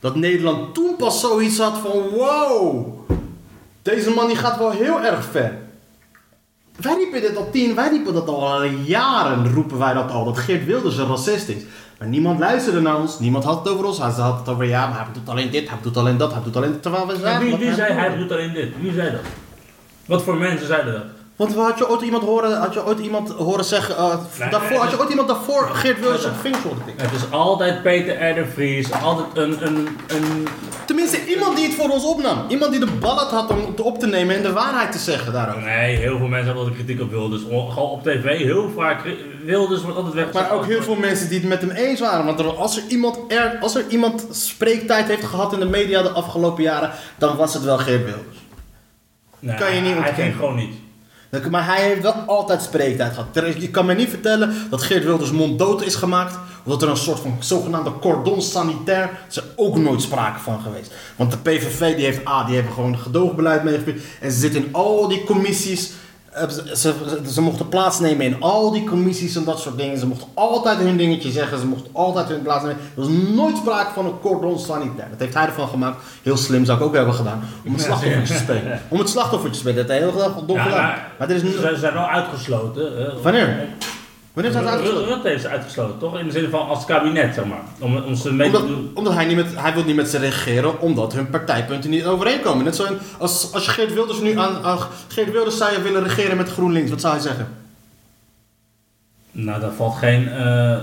[0.00, 2.86] dat Nederland toen pas zoiets had van: wow,
[3.82, 5.58] deze man die gaat wel heel erg ver.
[6.76, 10.38] Wij riepen dit al tien, wij riepen dat al jaren, roepen wij dat al, dat
[10.38, 11.62] Geert Wilders een racist is.
[11.98, 13.98] Maar niemand luisterde naar ons, niemand had het over ons.
[13.98, 16.42] Hij had het over, ja, maar hij doet alleen dit, hij doet alleen dat, hij
[16.42, 16.82] doet alleen dit.
[16.82, 18.72] Terwijl we wie, zei hij doet alleen dit?
[18.80, 19.20] Wie zei dat?
[20.06, 21.19] Wat voor mensen zeiden dat?
[21.40, 24.78] Want had je ooit iemand horen, had je ooit iemand horen zeggen, eh, Nee, daarvoor,
[24.78, 27.04] had je ooit iemand daarvoor Geert Wilders op vingers horen tikken?
[27.08, 28.34] Het is altijd Peter R.
[28.34, 30.48] de Vries, altijd een, een, een
[30.86, 32.44] Tenminste, iemand die het voor ons opnam.
[32.48, 35.32] Iemand die de ballet had om het op te nemen en de waarheid te zeggen
[35.32, 35.62] daarover.
[35.62, 37.42] Nee, heel veel mensen hebben altijd kritiek op Wilders.
[37.42, 39.00] Gewoon op tv, heel vaak.
[39.44, 40.42] Wilders wordt altijd weggezet.
[40.42, 42.24] Maar ook heel veel mensen die het met hem eens waren.
[42.24, 46.10] Want als er, iemand er, als er iemand spreektijd heeft gehad in de media de
[46.10, 48.38] afgelopen jaren, dan was het wel Geert Wilders.
[49.38, 50.24] Nee, kan je niet Hij ontkennen.
[50.24, 50.74] ging gewoon niet.
[51.50, 53.60] Maar hij heeft wel altijd spreektijd gehad.
[53.60, 56.34] Je kan me niet vertellen dat Geert Wilders monddood is gemaakt.
[56.64, 59.10] Of dat er een soort van zogenaamde cordon sanitair.
[59.28, 60.92] Is ook nooit sprake van geweest.
[61.16, 64.00] Want de PVV die heeft, ah, die hebben gewoon gedoogbeleid meegevoerd.
[64.20, 65.90] En ze zitten in al die commissies.
[66.34, 66.94] Ze, ze,
[67.30, 69.98] ze mochten plaatsnemen in al die commissies en dat soort dingen.
[69.98, 71.58] Ze mochten altijd hun dingetje zeggen.
[71.58, 72.76] Ze mochten altijd hun plaats nemen.
[72.94, 75.10] Er was nooit sprake van een cordon sanitair.
[75.10, 76.02] Dat heeft hij ervan gemaakt.
[76.22, 77.42] Heel slim zou ik ook hebben gedaan.
[77.66, 78.80] Om het slachtoffertje te spelen.
[78.88, 79.86] Om het slachtoffertje te spelen.
[79.86, 80.94] Dat heeft hij heel dom Ja, gedaan.
[81.18, 81.50] maar- is nu...
[81.50, 82.92] Ze zijn wel uitgesloten.
[83.22, 83.68] Wanneer?
[84.32, 85.08] Wanneer ze Rutte uitgesloten?
[85.14, 86.18] Rutte heeft ze uitgesloten, toch?
[86.18, 87.60] In de zin van als kabinet, zeg maar.
[87.78, 88.90] Om, om ze mee te Omdat, doen.
[88.94, 92.64] omdat hij, niet met, hij wil niet met ze regeren, omdat hun partijpunten niet overeenkomen.
[92.64, 96.02] Net zo in- als, als Geert Wilders nu aan, aan Geert Wilders zou je willen
[96.02, 97.48] regeren met GroenLinks, wat zou hij zeggen?
[99.32, 100.76] Nou, daar valt geen eh,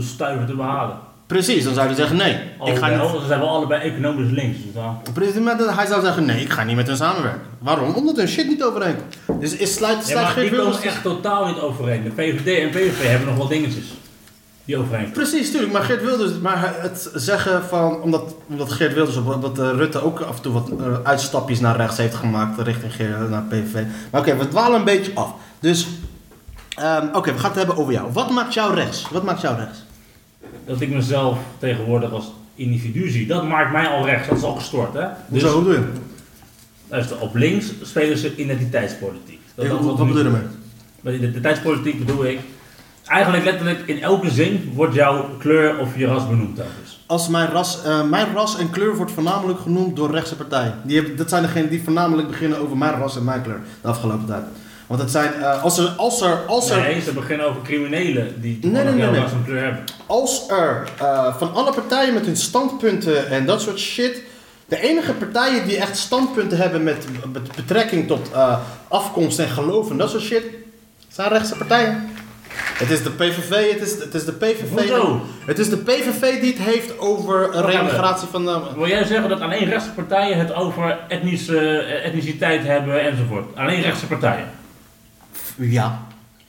[0.00, 0.96] stuiver te behalen.
[1.28, 2.34] Precies, dan zou hij zeggen nee.
[2.64, 4.58] Ik ga niet, ze zijn wel allebei economisch links.
[4.62, 5.00] Dus dan...
[5.12, 7.40] precies, maar hij zou zeggen nee, ik ga niet met hen samenwerken.
[7.58, 7.94] Waarom?
[7.94, 9.16] Omdat hun shit niet overeenkomt.
[9.40, 12.02] Dus is, sluit, Ja, sluit maar Geert die komen echt totaal niet overeen.
[12.02, 13.84] De VVD en PVV hebben nog wel dingetjes
[14.64, 15.10] die overeen.
[15.10, 15.72] Precies, tuurlijk.
[15.72, 20.20] Maar Geert Wilders, maar het zeggen van, omdat, omdat Geert Wilders, omdat eh, Rutte ook
[20.20, 23.84] af en toe wat eh, uitstapjes naar rechts heeft gemaakt richting Geert, naar PVV.
[24.10, 25.34] Maar oké, we dwalen een beetje af.
[25.60, 25.86] Dus,
[26.74, 28.12] ehm, oké, we gaan het hebben over jou.
[28.12, 29.06] Wat maakt jou rechts?
[29.10, 29.86] Wat maakt jou rechts?
[30.68, 34.28] Dat ik mezelf tegenwoordig als individu zie, dat maakt mij al rechts.
[34.28, 35.06] Dat is al gestort, hè?
[35.28, 35.88] Dus Hoezo, hoe bedoel je?
[36.88, 39.40] luister, op links spelen ze identiteitspolitiek.
[39.54, 40.42] Dat, dat wat bedoel je ermee?
[41.00, 42.38] Met identiteitspolitiek bedoel ik,
[43.04, 47.04] eigenlijk letterlijk in elke zin wordt jouw kleur of je ras benoemd telkens.
[47.06, 50.74] Als mijn ras, eh, mijn ras en kleur wordt voornamelijk genoemd door rechtse partijen.
[50.84, 53.88] Die hebben, dat zijn degenen die voornamelijk beginnen over mijn ras en mijn kleur de
[53.88, 54.44] afgelopen tijd.
[54.88, 58.40] Want het zijn, eh, als er, als er, als er Nee, ze beginnen over criminelen
[58.40, 59.20] die Nee, nee, nee, jouw nee.
[59.20, 59.84] ras en kleur hebben.
[60.06, 64.22] als er eh, van alle partijen met hun standpunten en dat soort shit.
[64.66, 69.90] De enige partijen die echt standpunten hebben met, met betrekking tot eh, afkomst en geloof
[69.90, 70.44] en dat soort shit,
[71.08, 72.08] zijn rechtse partijen.
[72.52, 74.70] Het is de PVV, het is, het is de PVV.
[74.70, 75.20] Hoezo?
[75.44, 78.60] Het is de PVV die het heeft over een reintegratie van de.
[78.76, 83.56] Wil jij zeggen dat alleen rechtse partijen het over etnische, etniciteit hebben enzovoort?
[83.56, 84.57] Alleen rechtse partijen?
[85.58, 86.06] Ja.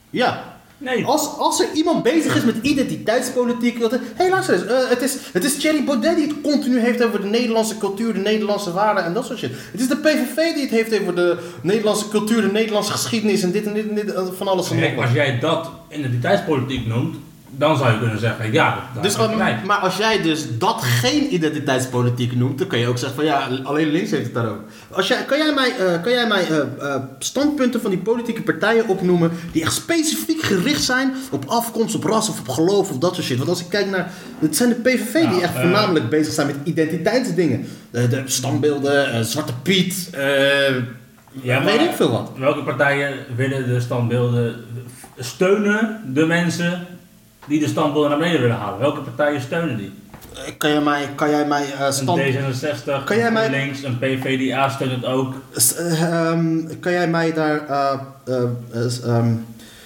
[0.09, 0.57] Ja.
[0.77, 1.05] Nee.
[1.05, 3.79] Als, als er iemand bezig is met identiteitspolitiek.
[3.79, 4.65] Dat, hey, luister eens.
[4.65, 8.13] eh, het, is, het is Thierry Baudet die het continu heeft over de Nederlandse cultuur,
[8.13, 9.51] de Nederlandse waarden en dat soort shit.
[9.71, 13.51] Het is de PVV die het heeft over de Nederlandse cultuur, de Nederlandse geschiedenis en
[13.51, 14.13] dit en dit en dit.
[14.13, 15.05] eh, van alles en nog Kijk, wat.
[15.05, 17.15] als jij dat identiteitspolitiek noemt,
[17.59, 21.33] dan zou je kunnen zeggen, ja, dat, dat Dus, maar als jij dus dat geen
[21.33, 24.63] identiteitspolitiek noemt, dan kan je ook zeggen van ja, alleen links heeft het daarover.
[24.91, 28.41] Als jij, kan jij mij, eh, kan jij mij eh, eh, standpunten van die politieke
[28.41, 32.97] partijen opnoemen die echt specifiek gericht zijn op afkomst, op ras of op geloof of
[32.97, 33.37] dat soort shit?
[33.37, 36.47] Want als ik kijk naar, het zijn de PVV die Nou, echt voornamelijk bezig zijn
[36.47, 37.67] met identiteitsdingen.
[37.91, 40.09] De, de standbeelden, Zwarte Piet,
[41.41, 42.31] Ja, weet ik veel wat.
[42.37, 44.55] Welke partijen willen de standbeelden
[45.17, 46.87] steunen de mensen
[47.49, 48.79] die de standbeelden naar beneden willen halen?
[48.79, 49.91] Welke partijen steunen die?
[50.33, 52.19] Eh, Kan jij mij, kan jij mij eh, Een stand...
[52.21, 55.33] D66, Kan jij mij- een links, een PVDA steunt het ook.
[55.55, 57.67] S- eh, ehm, kan jij mij daar.
[57.67, 57.93] eh,
[58.25, 59.33] eh, eh, ehm,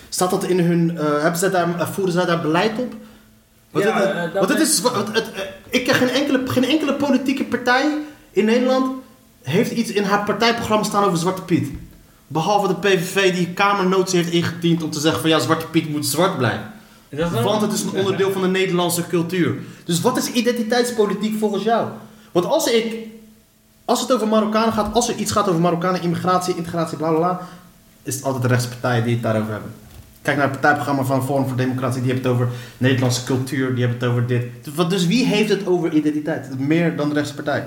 [0.09, 0.97] staat dat in hun.
[0.97, 2.93] hebben zij daar, voeren zij daar beleid op?
[3.71, 5.31] Want Ja, het, want het is- wat- het,
[5.69, 7.97] ik ken geen enkele, geen enkele politieke partij
[8.31, 9.01] in Nederland.
[9.43, 11.69] heeft iets in haar partijprogramma staan over Zwarte Piet.
[12.27, 16.05] Behalve de PVV die kamernotie heeft ingediend om te zeggen van ja, Zwarte Piet moet
[16.05, 16.71] zwart blijven.
[17.43, 19.55] Want het is een onderdeel van de Nederlandse cultuur.
[19.85, 21.87] Dus wat is identiteitspolitiek volgens jou?
[22.31, 22.95] Want als ik,
[23.85, 27.17] als het over Marokkanen gaat, als er iets gaat over Marokkanen, immigratie, integratie, bla bla
[27.17, 27.47] bla,
[28.03, 29.71] is het altijd de rechtspartijen die het daarover hebben.
[30.21, 33.83] Kijk naar het partijprogramma van Forum voor Democratie, die hebben het over Nederlandse cultuur, die
[33.85, 34.45] hebben het over dit.
[34.75, 36.59] Wat- Dus wie heeft het over identiteit?
[36.59, 37.63] Meer dan de rechtspartij.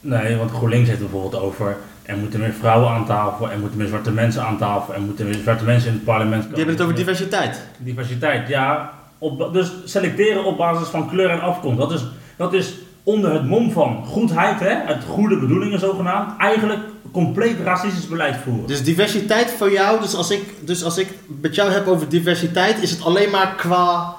[0.00, 1.76] Nee, want GroenLinks heeft het bijvoorbeeld over...
[2.08, 4.94] er moeten meer vrouwen aan tafel, er moeten meer zwarte mensen aan tafel...
[4.94, 6.56] er moeten meer zwarte mensen in het parlement komen.
[6.56, 7.60] Die hebben het over diversiteit.
[7.78, 8.92] Diversiteit, ja.
[9.18, 11.78] Op, dus selecteren op basis van kleur en afkomst.
[11.78, 12.04] Dat is,
[12.36, 16.80] dat is onder het mom van goedheid, hè, het goede bedoelingen zogenaamd, eigenlijk
[17.12, 18.66] compleet racistisch beleid voeren.
[18.66, 22.82] Dus diversiteit voor jou, dus als ik, dus als ik met jou heb over diversiteit,
[22.82, 24.14] is het alleen maar qua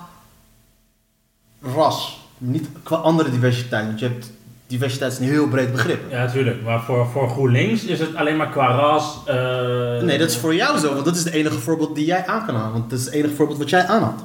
[1.62, 2.20] ras.
[2.38, 3.86] Niet qua andere diversiteit.
[3.86, 4.32] Want je hebt,
[4.70, 6.00] diversiteit is een heel breed begrip.
[6.12, 6.64] Ja, natuurlijk.
[6.64, 9.18] Maar voor, voor GroenLinks is het alleen maar qua ras.
[9.26, 12.26] eh, Nee, dat is voor jou zo, want dat is het enige voorbeeld die jij
[12.26, 12.72] aan kan halen.
[12.72, 14.20] Want dat is het enige voorbeeld wat jij aanhaalt.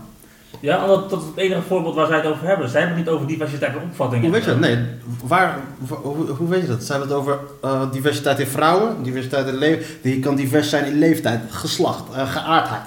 [0.60, 2.68] Ja, omdat dat is het enige voorbeeld waar zij het over hebben.
[2.68, 4.24] Zij hebben het niet over diversiteit en opvattingen.
[4.24, 4.58] Hoe weet je dat?
[4.60, 4.78] Nee,
[5.24, 6.82] waar, wa- hoe, hoe weet je dat?
[6.84, 9.84] Zijn we het over eh, diversiteit in vrouwen, diversiteit in leven?
[10.02, 12.82] Die kan divers zijn in leeftijd, geslacht, eh, geaardheid,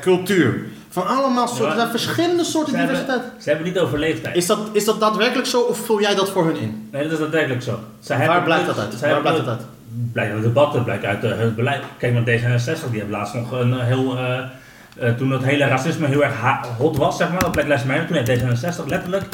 [0.00, 0.64] cultuur.
[0.92, 3.42] Van allemaal soorten, er verschillende soorten Ze hebben, diversiteit.
[3.42, 4.36] ze hebben het niet over leeftijd.
[4.36, 6.88] Is dat, is dat daadwerkelijk zo of vul jij dat voor hun in?
[6.92, 7.78] Nee, dat is daadwerkelijk zo.
[8.00, 9.00] Zij Waar hebben- blijkt dat uit?
[9.00, 9.66] Waar hebben- blijkt dat uit?
[10.12, 11.82] Blijkt uit debatten, blijkt uit eh, het beleid.
[11.98, 14.16] Kijk, maar D66 die hebben laatst nog een eh, heel...
[14.18, 16.34] eh, toen het hele racisme heel erg
[16.78, 19.24] hot was, zeg maar, op Black Lives Matter, toen heeft D66 letterlijk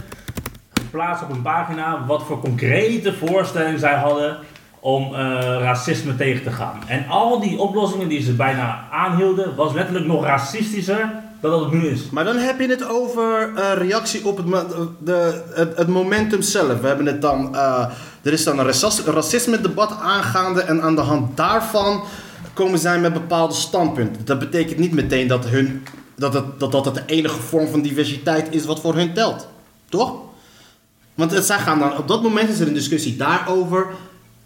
[0.81, 4.37] geplaatst op een pagina wat voor concrete voorstellingen zij hadden
[4.81, 5.15] om
[5.61, 6.81] racisme tegen te gaan.
[6.87, 11.11] En al die oplossingen die ze bijna aanhielden, was letterlijk nog racistischer
[11.41, 12.11] dat het nu is.
[12.11, 14.47] Maar dan heb je het over eh, reactie op het,
[14.99, 16.81] de, het, momentum zelf.
[16.81, 17.91] We hebben het dan, eh,
[18.23, 22.05] er is dan een racis- racisme-debat aangaande en aan de hand daarvan
[22.53, 24.25] komen zij met bepaalde standpunten.
[24.25, 27.83] Dat betekent niet meteen dat, hun, dat, het, dat, dat het de enige vorm van
[27.83, 29.49] diversiteit is wat voor hun telt.
[29.89, 30.15] Toch?
[31.15, 33.87] Want het, zij gaan dan, op dat moment is er een discussie daarover.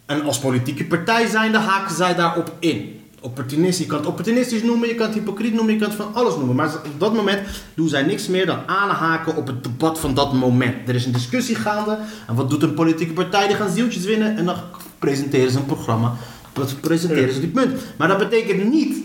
[0.07, 3.02] En als politieke partij zijnde haken zij daarop in.
[3.25, 6.15] Opportunistisch, je kan het opportunistisch noemen, je kan het hypocriet noemen, je kan het van
[6.15, 6.55] alles noemen.
[6.57, 7.41] Maar op dat moment
[7.75, 10.89] doen zij niks meer dan aanhaken op het debat van dat moment.
[10.89, 11.99] Er is een discussie gaande.
[12.29, 13.47] En wat doet een politieke partij?
[13.47, 14.57] Die gaan zieltjes winnen en dan
[14.99, 16.13] presenteren ze een programma.
[16.53, 17.81] Dat presenteren ze die punt.
[17.97, 18.97] Maar dat betekent niet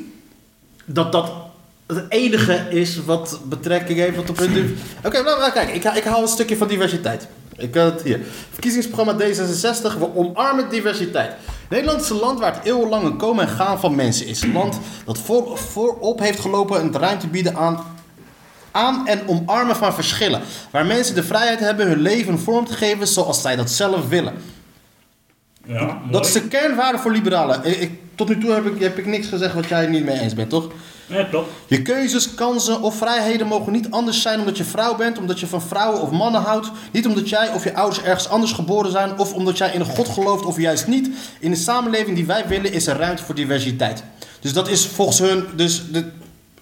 [0.85, 1.31] dat dat
[1.87, 4.53] het enige is wat betrekking heeft op hun...
[4.53, 4.71] div-
[5.03, 5.75] Oké, laten we kijken.
[5.75, 7.27] Ik, ik haal een stukje van diversiteit.
[7.57, 8.19] Ik had het hier.
[8.51, 9.97] Verkiezingsprogramma D66.
[9.99, 11.31] We omarmen diversiteit.
[11.69, 14.41] Nederland is een land waar het eeuwenlang een komen en gaan van mensen is.
[14.41, 17.95] Een land dat voor, voorop heeft gelopen en de ruimte bieden aan
[18.71, 20.41] aan en omarmen van verschillen.
[20.71, 24.33] Waar mensen de vrijheid hebben hun leven vorm te geven zoals zij dat zelf willen.
[25.65, 26.01] Ja.
[26.11, 27.63] Dat is de kernwaarde voor liberalen.
[27.63, 30.03] Ik, ik- tot nu toe heb ik, heb ik niks gezegd wat jij het niet
[30.05, 30.67] mee eens bent, toch?
[31.07, 31.51] Ja, klopt.
[31.67, 35.47] Je keuzes, kansen of vrijheden mogen niet anders zijn omdat je vrouw bent, omdat je
[35.47, 36.71] van vrouwen of mannen houdt.
[36.91, 39.85] Niet omdat jij of je ouders ergens anders geboren zijn of omdat jij in een
[39.85, 41.09] god gelooft of juist niet.
[41.39, 44.03] In de samenleving die wij willen is er ruimte voor diversiteit.
[44.39, 46.11] Dus dat is volgens hun, dus de,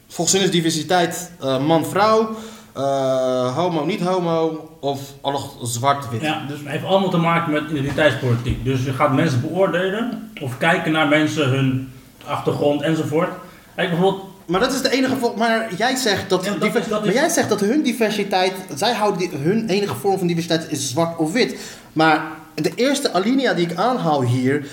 [0.07, 2.35] volgens hun is diversiteit eh, man-vrouw,
[2.73, 6.21] eh, homo, niet homo of alle zwart-wit.
[6.21, 8.63] Ja, dus het heeft allemaal te maken met identiteitspolitiek.
[8.63, 11.91] Dus je gaat mensen beoordelen of kijken naar mensen, hun
[12.25, 13.29] achtergrond enzovoort.
[13.75, 15.37] Kijk bijvoorbeeld, Maar dat is de enige vorm.
[15.37, 17.83] Maar jij zegt dat, Ja, dat diver- is- dat is- maar jij zegt dat hun
[17.83, 18.53] diversiteit.
[18.75, 21.55] Zij houden die, hun enige vorm van diversiteit is zwart of wit.
[21.93, 22.21] Maar
[22.55, 24.65] de eerste alinea die ik aanhaal hier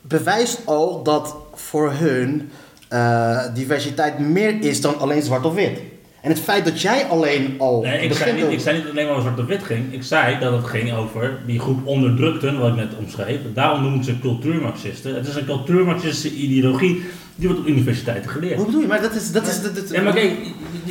[0.00, 2.50] bewijst al dat voor hun
[2.88, 5.78] eh, diversiteit meer is dan alleen zwart of wit.
[6.20, 7.80] En het feit dat jij alleen al.
[7.82, 9.92] nee, ik, zei niet, ik zei niet alleen maar over zwart of wit ging.
[9.92, 13.38] Ik zei dat het ging over die groep onderdrukten, wat ik net omschreef.
[13.54, 15.14] Daarom noemen ze cultuurmarxisten.
[15.14, 17.04] Het is een cultuurmarxistische ideologie
[17.36, 18.56] die wordt op universiteiten geleerd.
[18.56, 18.86] Hoe bedoel je?
[18.86, 19.32] Maar dat is.
[19.32, 20.32] Dat is dat, dat- Ja, maar kijk,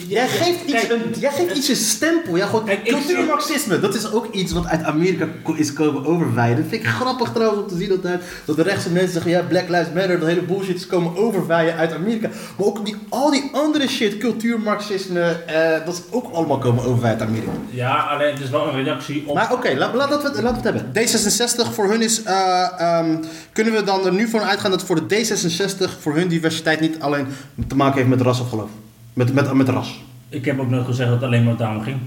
[0.07, 2.35] Jij geeft, iets, kijk, een, jij geeft iets een stempel.
[2.37, 3.79] Ja, gewoon cultuurmarxisme.
[3.79, 6.55] Dat is ook iets wat uit Amerika is komen overwaaien.
[6.55, 9.31] Dat vind ik grappig trouwens om te zien dat, uit, dat de rechtse mensen zeggen...
[9.31, 12.27] Ja, Black Lives Matter, dat hele bullshit is komen overwaaien uit Amerika.
[12.57, 15.21] Maar ook die, al die andere shit, cultuurmarxisme...
[15.21, 17.51] eh, dat is ook allemaal komen overwaaien uit Amerika.
[17.69, 19.35] ja, alleen het is wel een reactie op...
[19.35, 21.67] Maar oké, laat, laten, we het, laten we het hebben.
[21.69, 22.23] D66 voor hun is...
[22.23, 23.15] ehm,
[23.53, 25.99] kunnen we dan er nu van uitgaan dat voor de D66...
[25.99, 27.27] voor hun diversiteit niet alleen
[27.67, 28.69] te maken heeft met ras of geloof?
[29.13, 30.03] Met, met, met ras.
[30.29, 31.97] Ik heb ook nooit gezegd dat het alleen maar daarom ging.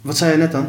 [0.00, 0.66] Wat zei je net dan?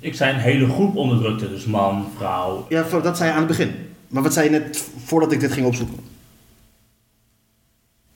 [0.00, 2.66] Ik zei een hele groep onderdrukte, dus man, vrouw.
[2.68, 3.74] Ja, dat zei je aan het begin.
[4.08, 5.98] Maar wat zei je net voordat ik dit ging opzoeken?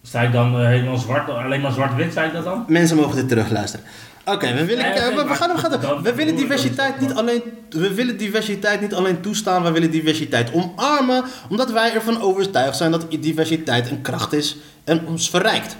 [0.02, 2.64] Zei ik dan eh, helemaal zwart, alleen maar zwart-wit, zei ik dat dan?
[2.68, 3.86] Mensen mogen dit terugluisteren.
[4.24, 7.42] Oké, we willen, Nee, eh, we, we gaan, we, gaan, we willen diversiteit niet alleen,
[7.70, 12.90] we willen diversiteit niet alleen toestaan, we willen diversiteit omarmen, omdat wij ervan overtuigd zijn
[12.90, 15.76] dat diversiteit een kracht is en ons verrijkt.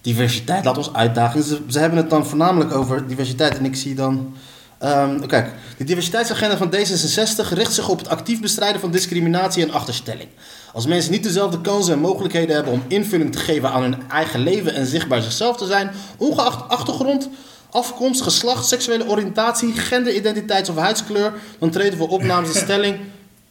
[0.00, 1.42] Diversiteit laat ons uitdagen.
[1.42, 4.34] Ze, ze hebben het dan voornamelijk over diversiteit en ik zie dan.
[4.82, 9.70] Ehm, kijk, de diversiteitsagenda van D66 richt zich op het actief bestrijden van discriminatie en
[9.72, 10.28] achterstelling.
[10.72, 14.40] Als mensen niet dezelfde kansen en mogelijkheden hebben om invulling te geven aan hun eigen
[14.40, 17.28] leven en zichtbaar zichzelf te zijn, ongeacht achtergrond,
[17.70, 22.96] afkomst, geslacht, seksuele oriëntatie, genderidentiteit of huidskleur, dan treden we op namens de stelling.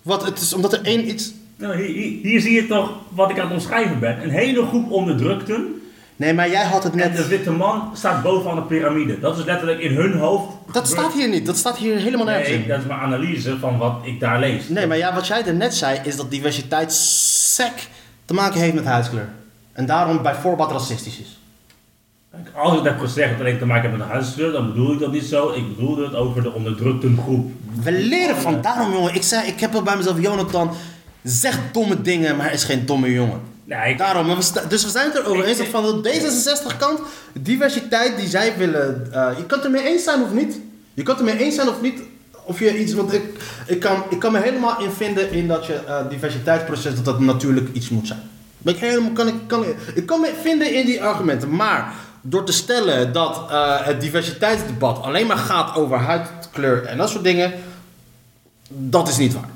[0.01, 1.31] Wat het is, omdat er één iets.
[1.57, 4.23] Nou, hier, hier- hier zie je toch wat ik aan het omschrijven ben.
[4.23, 5.80] Een hele groep onderdrukten.
[6.21, 7.27] Nee, maar jij had het En de net...
[7.27, 9.19] witte man staat bovenaan de piramide.
[9.19, 10.47] Dat is letterlijk in hun hoofd.
[10.71, 11.45] Dat staat hier niet.
[11.45, 12.67] Dat staat hier helemaal nergens Nee, in.
[12.67, 14.69] dat is mijn analyse van wat ik daar lees.
[14.69, 17.71] Nee, maar ja, wat jij er net zei, is dat diversiteit sec
[18.25, 19.29] te maken heeft met huidskleur.
[19.73, 21.39] En daarom bij voorbaat racistisch is.
[22.55, 25.11] Als ik dat gezegd dat alleen te maken heeft met huidskleur, dan bedoel ik dat
[25.11, 25.49] niet zo.
[25.51, 27.51] Ik bedoelde het over de onderdrukte groep.
[27.83, 29.15] We leren van daarom, jongen.
[29.15, 30.71] Ik zei, ik heb wel bij mezelf, Jonathan,
[31.23, 33.50] zeg domme dingen, maar hij is geen domme jongen.
[33.71, 36.99] Nee, ik, Daarom, maar we dus we zijn het erover eens dat van de D66-kant,
[37.33, 40.59] diversiteit die zij willen, eh, je kan het ermee eens zijn of niet.
[40.93, 42.01] Je kan het ermee eens zijn of niet,
[42.45, 43.23] of je iets, want ik,
[43.67, 47.19] ik, kan, ik kan me helemaal in vinden in dat je eh, diversiteitsproces, dat dat
[47.19, 48.19] natuurlijk iets moet zijn.
[48.57, 52.43] Ben ik, helemaal, kan, ik, kan, ik kan me vinden in die argumenten, maar door
[52.43, 57.53] te stellen dat eh, het diversiteitsdebat alleen maar gaat over huidkleur en dat soort dingen,
[58.69, 59.49] dat is niet waar.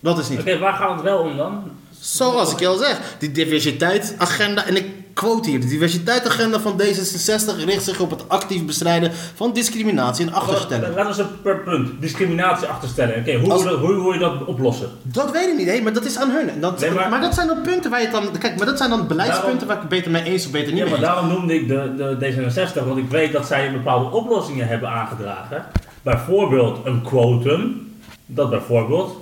[0.00, 1.62] Dat is niet Oké, waar gaat het wel om dan?
[2.00, 7.64] Zoals ik je al zeg, die diversiteitsagenda, en ik quote hier, de diversiteitsagenda van D66
[7.64, 10.94] richt zich op het actief bestrijden van discriminatie en achterstelling.
[10.96, 13.16] Laten we eens per punt discriminatie achterstellen.
[13.18, 14.88] Oké, hoe, Als- hoe wil je dat oplossen?
[15.02, 16.60] Dat weet ik niet, hè, maar dat is aan hun.
[16.60, 17.10] Dat, Nee, maar...
[17.10, 19.50] maar- dat zijn dan punten waar je het dan, kijk, maar dat zijn dan beleidspunten
[19.50, 21.08] Daarom- waar ik het beter mee eens of beter niet Ja, mee maar eens.
[21.08, 22.32] daarom noemde ik de, de
[22.74, 25.64] D66, want ik weet dat zij bepaalde oplossingen hebben aangedragen.
[26.02, 27.88] Bijvoorbeeld een quotum.
[28.26, 29.16] Dat bijvoorbeeld.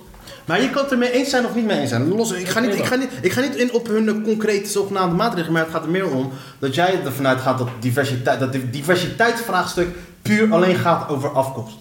[0.49, 2.09] Maar je kan het ermee eens zijn of niet mee eens zijn.
[2.09, 5.15] Los, ik, ga niet, ik, ga niet, ik ga niet in op hun concrete zogenaamde
[5.15, 9.89] maatregelen, maar het gaat er meer om dat jij ervan uitgaat dat, diversiteit, dat diversiteitsvraagstuk
[10.23, 11.77] puur alleen gaat over afkomst.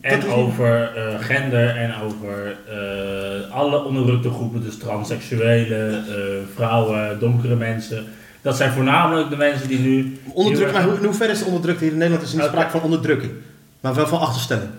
[0.00, 6.14] En over eh, gender en over eh, alle onderdrukte groepen, dus transseksuelen, eh,
[6.54, 8.06] vrouwen, donkere mensen.
[8.40, 10.20] Dat zijn voornamelijk de mensen die nu.
[10.32, 12.22] Onderdruk, heel maar hoe, hoeverre is onderdrukt hier in Nederland?
[12.22, 13.32] is er niet sprake van onderdrukking,
[13.80, 14.70] maar wel van achterstelling.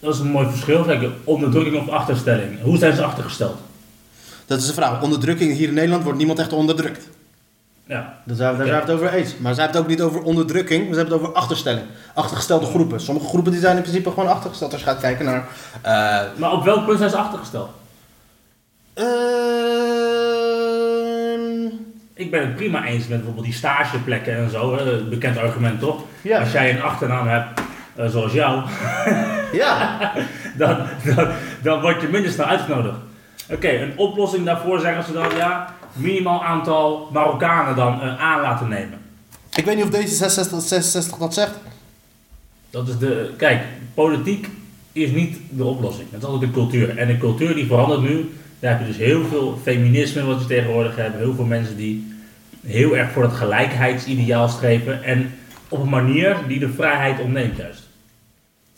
[0.00, 0.82] Dat is een mooi verschil.
[0.84, 2.60] Kijk, onderdrukking of achterstelling.
[2.62, 3.58] Hoe zijn ze achtergesteld?
[4.46, 5.02] Dat is de vraag.
[5.02, 7.08] Onderdrukking hier in Nederland wordt niemand echt onderdrukt.
[7.86, 8.14] Ja.
[8.24, 8.66] Daar zijn, daar Oké.
[8.66, 9.34] zijn we het over eens.
[9.38, 11.84] Maar zij hebben het ook niet over onderdrukking, we hebben het over achterstelling.
[12.14, 13.00] Achtergestelde groepen.
[13.00, 14.72] Sommige groepen die zijn in principe gewoon achtergesteld.
[14.72, 15.48] Als je gaat kijken naar...
[15.82, 17.70] eh, Maar op welk punt zijn ze achtergesteld?
[20.50, 21.66] ehm,
[22.14, 24.76] Ik ben het prima eens met bijvoorbeeld die stageplekken en zo.
[24.76, 26.00] Hè, een bekend argument toch?
[26.22, 26.40] Ja.
[26.40, 27.60] Als jij een achternaam hebt,
[28.00, 28.62] eh, zoals jou,
[29.62, 29.98] ja.
[30.58, 30.76] dan,
[31.14, 31.28] dan,
[31.62, 32.96] dan word je minder snel uitgenodigd.
[33.50, 38.68] Oké, een oplossing daarvoor zeggen ze dan ja, minimaal aantal Marokkanen dan eh, aan laten
[38.68, 38.98] nemen.
[39.54, 41.58] Ik weet niet of deze 66, 66 dat zegt.
[42.70, 43.62] Dat is de, kijk,
[43.94, 44.48] politiek
[44.92, 46.10] is niet de oplossing.
[46.10, 46.98] Het is altijd de cultuur.
[46.98, 48.30] En de cultuur die verandert nu.
[48.58, 51.16] Daar heb je dus heel veel feminisme wat je tegenwoordig hebt.
[51.16, 52.14] Heel veel mensen die
[52.66, 55.04] heel erg voor het gelijkheidsideaal streven.
[55.04, 55.34] En
[55.68, 57.89] op een manier die de vrijheid ontneemt juist.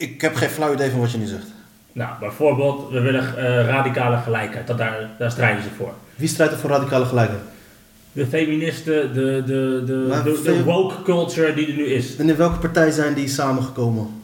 [0.02, 1.46] Ik heb geen flauw idee van wat je nu zegt.
[1.92, 4.66] Nou, bijvoorbeeld, we willen eh, radicale gelijkheid.
[4.66, 5.92] Dat daar, daar strijden ze voor.
[6.14, 7.40] Wie strijdt er voor radicale gelijkheid?
[8.12, 12.16] De feministen, de, de, de, Maar de, de woke culture die er nu is.
[12.16, 14.20] En in welke partij zijn die samengekomen?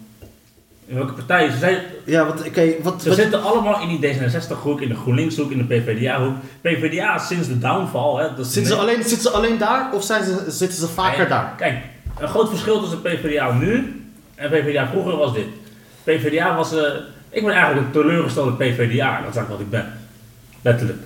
[0.86, 1.52] In welke partijen?
[1.52, 4.94] Ze, zijn, Ja, wat, oké, wat, ze wat- zitten allemaal in die D66-hoek, in de
[4.94, 6.34] GroenLinks-hoek, in de PvdA-hoek.
[6.60, 8.14] PvdA sinds de downfall.
[8.22, 11.28] Hè, dat zitten, ze alleen, zitten ze alleen daar of zijn ze, zitten ze vaker
[11.28, 11.54] daar?
[11.56, 11.74] Kijk,
[12.18, 14.02] een groot verschil tussen PvdA nu
[14.34, 15.46] en PvdA vroeger was dit.
[16.12, 16.72] PvdA was...
[16.74, 16.82] eh
[17.30, 19.20] ik ben eigenlijk een teleurgestelde PvdA.
[19.20, 19.92] Dat is eigenlijk wat ik ben.
[20.62, 20.98] Letterlijk.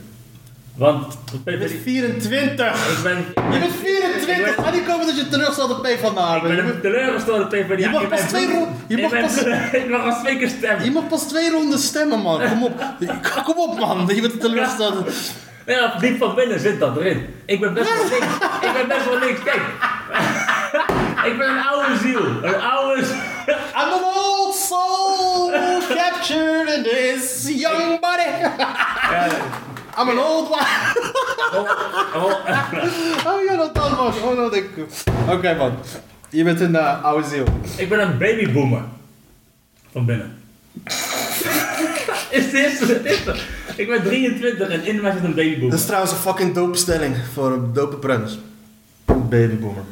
[0.77, 1.77] Want Je bent PvdA...
[1.83, 2.97] 24!
[2.97, 3.17] Ik ben...
[3.53, 4.37] Je bent 24!
[4.39, 7.47] Ik ben- Ga niet komen dat je terugstelde P van de Ik ben een teleurgestelde
[7.47, 7.77] PvdA.
[7.77, 8.49] Je mag pas twee
[8.89, 9.43] je mag pas-
[9.83, 10.85] Ik mag pas twee keer stemmen.
[10.85, 12.49] Je mag pas twee ronden stemmen, man.
[12.49, 12.85] Kom op.
[13.45, 14.11] Kom op, man.
[14.15, 15.11] Je bent teleurgesteld.
[15.67, 17.27] Ja, diep van binnen zit dat erin.
[17.47, 18.35] Ik ben best wel links.
[18.61, 19.43] Ik ben best wel links.
[19.43, 19.63] Kijk.
[21.25, 22.25] ik ben een oude ziel.
[22.43, 23.01] Een oude...
[23.75, 25.51] I'm an old soul
[26.13, 28.31] captured in this young body.
[29.97, 30.67] I'm an old one.
[33.25, 34.17] Oh, ja, dat dan was.
[34.21, 34.69] Oh, dat ik.
[35.29, 35.73] Oké, man.
[36.29, 37.45] Je bent een eh, oude ziel.
[37.77, 38.83] ik ben een babyboomer.
[39.93, 40.37] Van binnen.
[42.31, 42.81] is dit?
[42.81, 43.45] Is dit?
[43.77, 45.75] Ik ben 23 en in mij zit een Dat babyboomer.
[45.79, 48.37] is trouwens een fucking dope stelling voor een dope premise.
[49.05, 49.83] Babyboomer.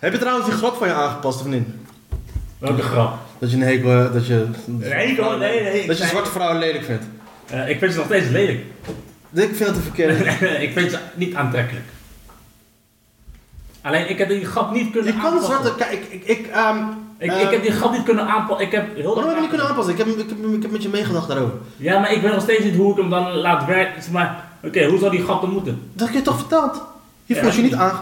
[0.00, 1.68] Heb je trouwens die grap van je aangepast of niet?
[2.58, 3.18] Welke grap?
[3.42, 4.46] Dat je een hekel, dat je...
[4.66, 7.04] Nee, ik- nee, nee, ik Dat je zwarte vrouwen lelijk vindt.
[7.50, 8.60] Eh, ik vind ze nog steeds lelijk.
[9.32, 10.14] Ik vind dat een verkeerde.
[10.66, 11.84] ik vind ze niet aantrekkelijk.
[13.82, 15.54] Alleen ik heb die grap niet kunnen Je kan aanpassen.
[15.54, 15.74] zwarte...
[15.74, 16.06] Kijk, ik...
[16.10, 16.76] ik, ik ehm,
[17.18, 18.66] Ik, eh, ik heb die grap niet kunnen aanpassen.
[18.66, 19.92] Ik heb heel Waarom heb je niet kunnen aanpassen?
[19.92, 21.54] Ik heb, ik, heb, ik heb met je meegedacht daarover.
[21.76, 24.02] Ja, maar ik weet nog steeds niet hoe ik hem dan laat werken.
[24.02, 25.90] Zeg Maar oké, hoe zou die grap dan moeten?
[25.92, 26.82] Dat heb je toch verteld?
[27.24, 27.40] Je Ja.
[27.42, 27.92] voelt je niet aan...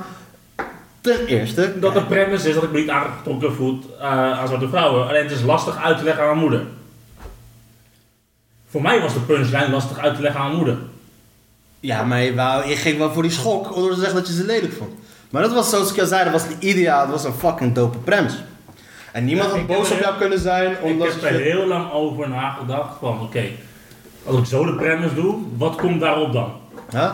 [1.01, 1.78] Ten eerste...
[1.78, 4.05] Dat de premise is dat ik me niet aangetrokken voel eh,
[4.38, 5.09] aan zwarte vrouwen.
[5.09, 6.66] Alleen het is lastig uit te leggen aan mijn moeder.
[8.68, 10.78] Voor mij was de punchline lastig uit te leggen aan mijn moeder.
[11.80, 14.32] Ja, maar je, wou, je ging wel voor die schok door te zeggen dat je
[14.34, 14.90] ze lelijk vond.
[15.30, 17.01] Maar dat was zoals ik al zei, dat was niet ideaal.
[17.07, 18.36] Dat was een fucking dope premise.
[19.12, 21.66] En niemand Ja, had ik boos op jou kunnen zijn, Ik omdat heb er heel
[21.66, 23.44] lang over nagedacht van oké,
[24.24, 26.53] als ik zo de premise doe, wat komt daarop dan?
[26.90, 27.12] Huh?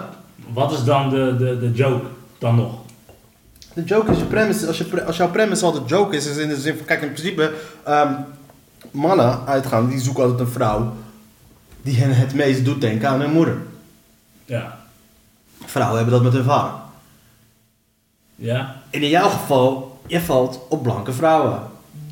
[0.53, 2.05] Wat is dan de, de, de joke
[2.39, 2.73] dan nog?
[3.77, 4.67] De joke is je premise.
[4.67, 6.87] Als, je, pre- als jouw premise al de joke is, is in de zin van...
[6.87, 7.55] Kijk, in principe...
[7.85, 8.13] ehm,
[8.91, 10.93] mannen uitgaan, die zoeken altijd een vrouw...
[11.83, 13.59] die hen het meest doet denken aan hun moeder.
[14.45, 14.79] Ja.
[15.65, 16.73] Vrouwen hebben dat met hun vader.
[18.35, 18.83] Ja?
[18.91, 21.61] En in jouw geval, je valt op blanke vrouwen.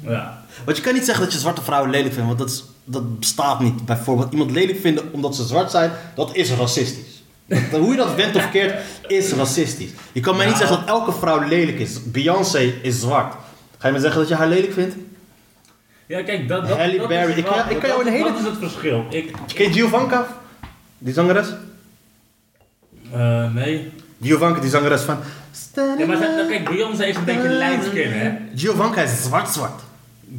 [0.00, 0.42] Ja.
[0.64, 3.18] Want je kan niet zeggen dat je zwarte vrouwen lelijk vindt, want dat, is, dat
[3.18, 3.84] bestaat niet.
[3.84, 7.13] Bijvoorbeeld iemand lelijk vinden omdat ze zwart zijn, dat is racistisch.
[7.46, 8.74] Dat- hoe je dat wendt of verkeerd,
[9.06, 9.90] is racistisch.
[10.12, 10.66] Je kan mij niet Nou.
[10.66, 12.10] zeggen dat elke vrouw lelijk is.
[12.10, 13.34] Beyoncé is zwart.
[13.78, 14.94] Ga je me zeggen dat je haar lelijk vindt?
[16.06, 17.30] Ja, kijk, dat, dat, Halle dat Berry.
[17.30, 19.04] is Ik kan- ik kan jou een hele- dat is het verschil.
[19.10, 20.26] Ik, Ken je Giovanka?
[20.98, 21.46] Die zangeres?
[23.12, 23.92] eh, nee.
[24.22, 25.18] Giovanka, die zangeres van...
[25.98, 28.30] Ja, maar ze- kijk, Beyoncé is een beetje lijnskin, hè?
[28.54, 29.80] Giovanka is zwart-zwart.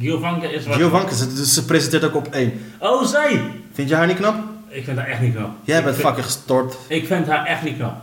[0.00, 0.74] Giovanka is wat...
[0.76, 2.60] Giovanka, ze, ze presenteert ook op één.
[2.80, 3.50] Oh, zij!
[3.72, 4.36] Vind je haar niet knap?
[4.76, 5.50] Ik vind haar echt niet knap.
[5.64, 6.76] Jij ik bent vind, fucking gestort.
[6.88, 7.94] Ik vind haar echt niet knap.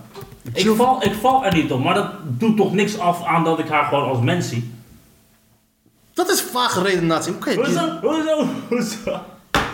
[0.54, 3.60] Ik val, ik val er niet op, maar dat doet toch niks af aan dat
[3.60, 4.72] ik haar gewoon als mens zie.
[6.14, 7.32] Dat is vage redenatie.
[7.32, 8.00] Hoe kan je Hoezo?
[8.02, 8.48] Hoezo?
[8.70, 9.20] Hoezo?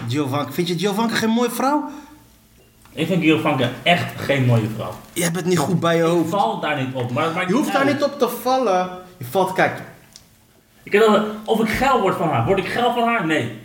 [0.07, 1.89] Giovanka, vind je Giovanka geen mooie vrouw?
[2.91, 4.93] Ik vind Giovanka echt geen mooie vrouw.
[5.13, 6.29] Jij bent niet goed bij je Ik hoofd.
[6.29, 7.93] val daar niet op, maar maakt Je hoeft daar uit.
[7.93, 8.89] niet op te vallen.
[9.17, 9.81] Je valt, kijk.
[10.83, 12.45] Ik heb dan- of ik geil word van haar.
[12.45, 13.25] Word ik geil van haar?
[13.25, 13.57] Nee.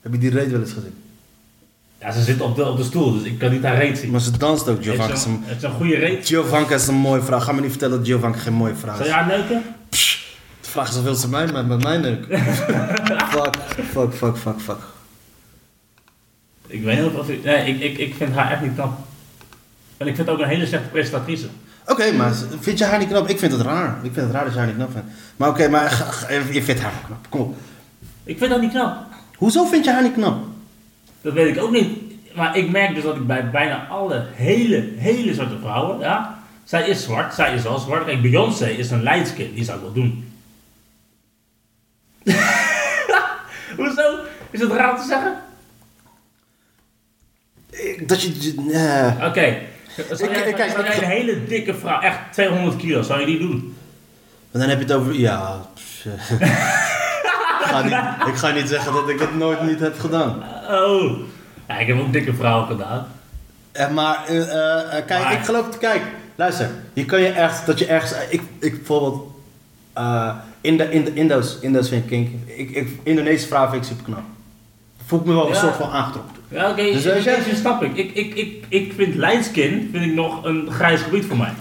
[0.00, 1.02] Heb je die reet wel eens gezien?
[2.00, 4.10] Ja, ze zit op de, op de stoel, dus ik kan niet haar reet zien.
[4.10, 5.12] Maar ze danst ook, Giovanka.
[5.12, 6.26] is is het is een goede reet.
[6.26, 7.40] Giovanka is een mooie vrouw.
[7.40, 9.06] Ga me niet vertellen dat Giovanka geen mooie vrouw is.
[9.06, 9.62] je haar neuken?
[10.60, 12.24] Vraag zoveel ze mij, maar met mij neuk.
[13.34, 13.56] fuck,
[13.90, 14.78] fuck, fuck, fuck, fuck.
[16.66, 17.44] Ik weet niet of ik...
[17.44, 18.98] Nee, ik, ik, ik vind haar echt niet knap.
[19.96, 21.46] En ik vind het ook een hele slechte presentatrice.
[21.86, 23.28] Oké, maar vind je haar niet knap?
[23.28, 23.98] Ik vind het raar.
[24.02, 25.06] Ik vind het raar dat je haar niet knap vindt.
[25.36, 26.16] Maar oké, maar
[26.52, 27.26] je vindt haar wel knap.
[27.28, 27.56] Kom op.
[28.24, 28.96] Ik vind dat niet knap.
[29.36, 30.38] Hoezo vind je haar niet knap?
[31.20, 31.98] Dat weet ik ook niet.
[32.34, 36.88] Maar ik merk dus dat ik bij bijna alle hele, hele zwarte vrouwen, ja, zij
[36.88, 38.04] is zwart, zij is wel zwart.
[38.04, 40.32] Kijk, Beyoncé is een lightskin, die zou ik wel doen.
[43.76, 44.18] Hoezo?
[44.50, 45.36] Is het raar te zeggen?
[48.06, 48.54] Dat je...
[48.72, 49.56] eh, Oké.
[50.16, 53.26] Zou jij- kijk, zou jij ik- een hele dikke vrouw, echt 200 kilo, zou je
[53.26, 53.76] die doen?
[54.52, 55.14] En dan heb je het over...
[55.14, 55.60] Ja...
[57.68, 60.42] ik, ga niet, ik ga niet zeggen dat ik dat nooit niet heb gedaan.
[60.70, 61.18] Oh.
[61.68, 63.06] Ja, ik heb ook dikke vrouwen gedaan.
[63.72, 66.02] Eh, maar, eh, kijk, Maar- ik geloof, kijk,
[66.34, 69.30] luister, hier kan je ergens, dat je ergens, ik, ik bijvoorbeeld,
[69.92, 73.84] eh, in de, in de Indo's, Indo's vind ik kink, ik, ik, Indonesische vrouwen vind
[73.84, 74.22] ik super knap.
[75.06, 76.36] Voel ik me wel een soort van aangetrokken.
[76.48, 77.96] Ja, oké, Dus als jij- snap ik.
[77.96, 78.64] Ik, ik, ik.
[78.68, 81.52] ik vind lightskin vind ik nog een grijs gebied voor mij.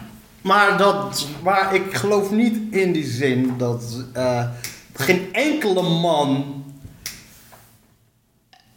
[0.41, 4.43] Maar, dat, maar ik geloof niet in die zin dat eh,
[4.97, 6.63] geen enkele man,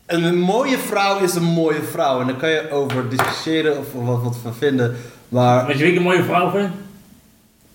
[0.06, 2.20] een mooie vrouw is een mooie vrouw.
[2.20, 4.96] En daar kan je over discussiëren of wat, wat van vinden,
[5.28, 5.66] maar...
[5.66, 6.70] Weet je wie ik een mooie vrouw vind?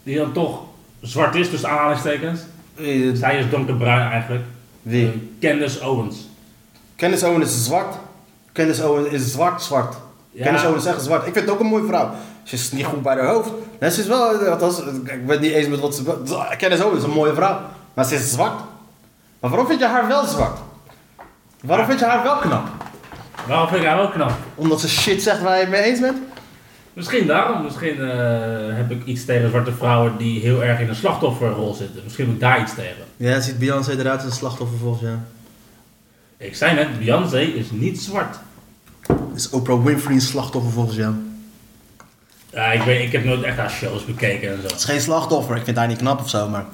[0.03, 0.59] Die dan toch
[1.01, 2.39] zwart is, tussen aanhalingstekens.
[2.75, 4.43] eh, Zij is donkerbruin eigenlijk.
[4.81, 5.05] Wie?
[5.05, 6.17] Eh, Candace Owens.
[6.95, 7.95] Candice Owens is zwart.
[8.53, 9.95] Candice Owens is zwart, zwart.
[10.31, 10.67] Ja.
[10.67, 11.27] Owens is echt zwart.
[11.27, 12.11] Ik vind het ook een mooie vrouw.
[12.43, 13.49] Ze is niet goed bij haar hoofd.
[13.79, 16.03] Nee, ze is wel, althans, ik ben niet eens met wat ze...
[16.57, 17.59] Candice Owens is een mooie vrouw.
[17.95, 18.59] Maar ze is zwart.
[19.39, 20.59] Maar waarom vind je haar wel zwart?
[21.61, 22.67] Waarom vind je haar wel knap?
[23.47, 24.31] Waarom vind ik haar ook knap?
[24.55, 26.17] Omdat ze shit zegt waar je het mee eens bent?
[26.93, 27.63] Misschien daarom.
[27.63, 32.03] Misschien eh, heb ik iets tegen zwarte vrouwen die heel erg in een slachtofferrol zitten.
[32.03, 33.03] Misschien heb ik daar iets tegen.
[33.17, 35.17] Ja, ziet Beyoncé eruit als een slachtoffer volgens jou.
[36.37, 38.37] Ik zei net, Beyoncé is niet zwart.
[39.35, 41.13] Is Oprah Winfrey een slachtoffer volgens jou?
[42.49, 44.67] Ja, ik, weet, ik heb nooit echt haar shows bekeken en zo.
[44.67, 45.55] Het is geen slachtoffer.
[45.55, 46.65] Ik vind haar niet knap of zo, maar...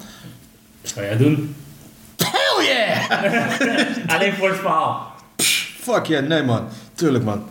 [0.93, 1.55] Kan jij doen.
[2.17, 3.09] Hell yeah!
[4.15, 5.11] Alleen voor het verhaal.
[5.81, 6.67] Fuck yeah, nee man.
[6.93, 7.43] Tuurlijk man.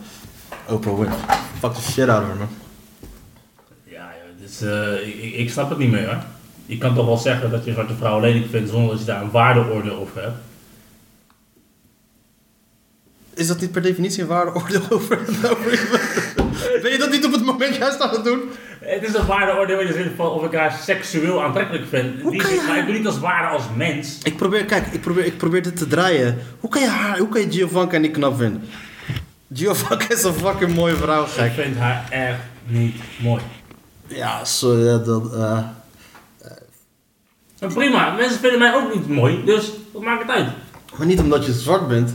[0.67, 1.35] Oprah Winfrey.
[1.59, 2.49] Fuck the shit out of her man.
[3.83, 4.11] Ja,
[4.41, 6.23] dus, eh, ik, ik- snap het niet meer hoor.
[6.65, 9.05] Je kan toch wel zeggen dat je een zwarte vrouw lelijk vindt zonder dat je
[9.05, 10.37] daar een waardeoordeel over hebt.
[13.33, 15.19] Is dat niet per definitie een waardeoordeel over,
[15.51, 15.79] over
[16.81, 18.41] Ben je dat niet op het moment juist aan het doen?
[18.83, 22.21] Het is een waardeoordeel in de zin van of ik haar seksueel aantrekkelijk vind.
[22.21, 24.17] Hoe Die kan zin, je maar ik niet als waarde als mens.
[24.23, 26.37] Ik probeer, kijk, ik probeer, ik probeer dit te draaien.
[26.59, 28.63] Hoe kan je haar, hoe kan je Giovanka niet knap vinden?
[29.53, 31.51] Giovanka is een fucking mooie vrouw, Ik gek.
[31.51, 33.41] vind haar echt niet mooi.
[34.07, 35.59] Ja, sorry, dat, dat, eh,
[37.59, 40.47] Maar prima, mensen vinden mij ook niet mooi, dus wat maakt het uit?
[40.97, 42.13] Maar niet omdat je zwart bent.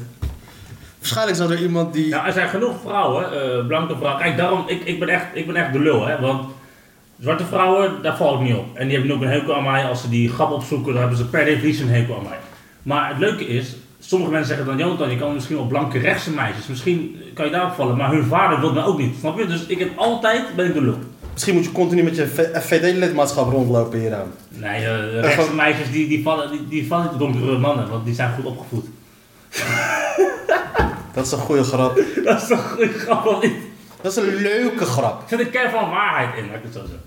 [0.99, 2.09] Waarschijnlijk zou er iemand die...
[2.09, 4.23] Nou, er zijn genoeg vrouwen, eh, blanke vrouwen.
[4.23, 6.21] Kijk, daarom, ik, ik, ben echt, ik ben echt de lul, hè.
[6.21, 6.55] Want
[7.21, 8.77] zwarte vrouwen, daar val ik niet op.
[8.77, 9.85] En die hebben ook een hekel aan mij.
[9.85, 12.39] Als ze die grap opzoeken, dan hebben ze per definitie een hekel aan mij.
[12.83, 16.31] Maar het leuke is, sommige mensen zeggen dan, Jonathan, je kan misschien wel blanke rechtse
[16.31, 16.67] meisjes.
[16.67, 19.17] Misschien kan je daarop vallen, maar hun vader wil mij ook niet.
[19.19, 19.47] Snap je?
[19.47, 20.99] Dus ik heb altijd, ben ik de lul.
[21.33, 22.27] Misschien moet je continu met je
[22.61, 24.33] FVD-lidmaatschap rondlopen hier aan.
[24.49, 28.05] Nee, eh, de rechtse meisjes die, die, vallen, die, die vallen niet donkere mannen, want
[28.05, 28.87] die zijn goed opgevoed.
[31.14, 31.95] Dat is een goede grap.
[32.25, 33.45] Dat is een goede grap?
[34.01, 35.22] Dat is een leuke grap.
[35.22, 37.01] Er zit een kern van waarheid in, laat ik het zo zeggen.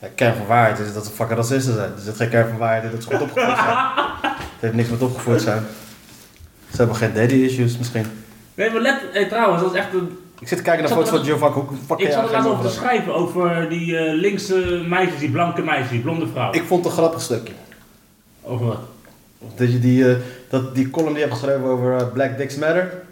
[0.00, 1.92] Ja, kern van waarheid is dat ze fucking racisten zijn.
[1.92, 3.76] Er zit geen kern van waarheid in dat ze goed opgevoed zijn.
[4.62, 5.62] Het heeft niks met opgevoed zijn.
[6.70, 8.06] Ze hebben geen daddy issues misschien.
[8.54, 10.18] Nee, maar let, hey, trouwens, dat is echt een...
[10.40, 11.54] Ik zit te kijken naar foto's van Giovanni.
[11.54, 15.30] Hoe fuck Ik zat er laatst over te schrijven, over die eh, linkse meisjes, die
[15.30, 16.58] blanke meisjes, die blonde vrouwen.
[16.58, 17.52] Ik vond het een grappig stukje.
[18.42, 18.80] Over wat?
[19.56, 20.16] Dat je die, eh,
[20.48, 23.02] dat, die column die je hebt geschreven over eh, Black Dicks Matter.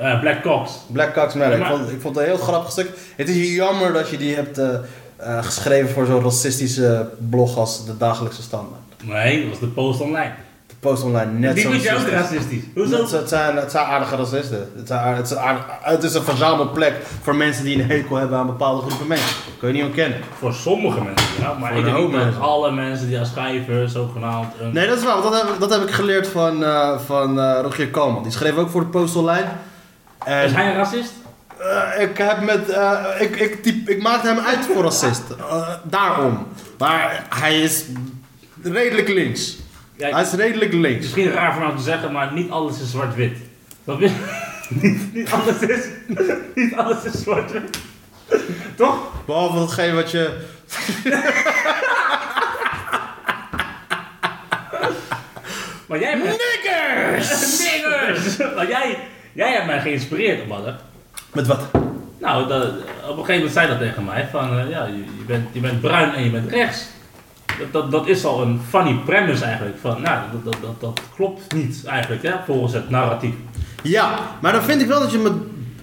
[0.00, 0.70] Eh, Black Cox.
[0.86, 1.58] Black Cocks Matter.
[1.58, 2.90] Ja, maar- ik, vond, ik vond het een heel grappig stuk.
[3.16, 4.68] Het is jammer dat je die hebt eh,
[5.16, 8.80] eh, geschreven voor zo'n racistische blog als de dagelijkse standaard.
[9.04, 10.32] Nee, dat was de post online.
[10.66, 12.62] De post online net die zo vind je ook racistisch.
[12.74, 12.96] Hoezo?
[13.02, 14.68] Het, het, zijn, het zijn aardige racisten.
[14.76, 15.34] Het, zijn aardige-
[15.80, 19.36] het, het is een verzamelplek voor mensen die een hekel hebben aan bepaalde groepen mensen.
[19.58, 20.18] Kun je niet ontkennen.
[20.38, 21.52] Voor sommige mensen, ja.
[21.58, 24.52] Maar Voor ik denk niet alle mensen die daar schrijven, zogenaamd...
[24.60, 24.72] Een...
[24.72, 25.22] Nee, dat is waar.
[25.22, 26.64] Dat heb, dat heb ik geleerd van,
[27.06, 28.22] van Rogier Koolman.
[28.22, 29.46] Die schreef ook voor de Post Online.
[30.24, 31.12] En, Is hij een racist?
[31.58, 35.22] eh, ik, heb met, eh, ik, ik, typ, ik maakte hem uit voor racist.
[35.38, 36.46] Eh, daarom.
[36.78, 37.84] Maar hij is
[38.62, 39.56] redelijk links.
[39.96, 41.00] Ja, Hij is redelijk is links.
[41.00, 43.36] misschien raar van te zeggen, maar niet alles is zwart-wit.
[43.84, 44.12] Dat weet
[44.82, 45.84] niet, niet alles is,
[46.54, 47.78] niet alles is zwart-wit.
[48.76, 49.24] Toch?
[49.26, 50.38] Behalve datgene wat je...
[55.88, 56.14] Maar jij.
[56.14, 57.58] Niggers!
[57.58, 58.36] Niggers!
[58.54, 58.98] Maar jij,
[59.32, 60.76] jij hebt mij geïnspireerd, Badder.
[61.32, 61.70] Met wat?
[62.20, 62.64] Nou, dat,
[63.08, 65.60] op een gegeven moment zei dat tegen mij, van eh, ja, je, je bent, je
[65.60, 66.86] bent bruin en je bent rechts.
[67.58, 71.00] Dat, dat, dat is al een funny premise eigenlijk, van nou, dat, dat, dat, dat
[71.14, 73.34] klopt niet eigenlijk, hè, volgens het narratief.
[73.82, 75.32] Ja, maar dan vind ik wel dat je me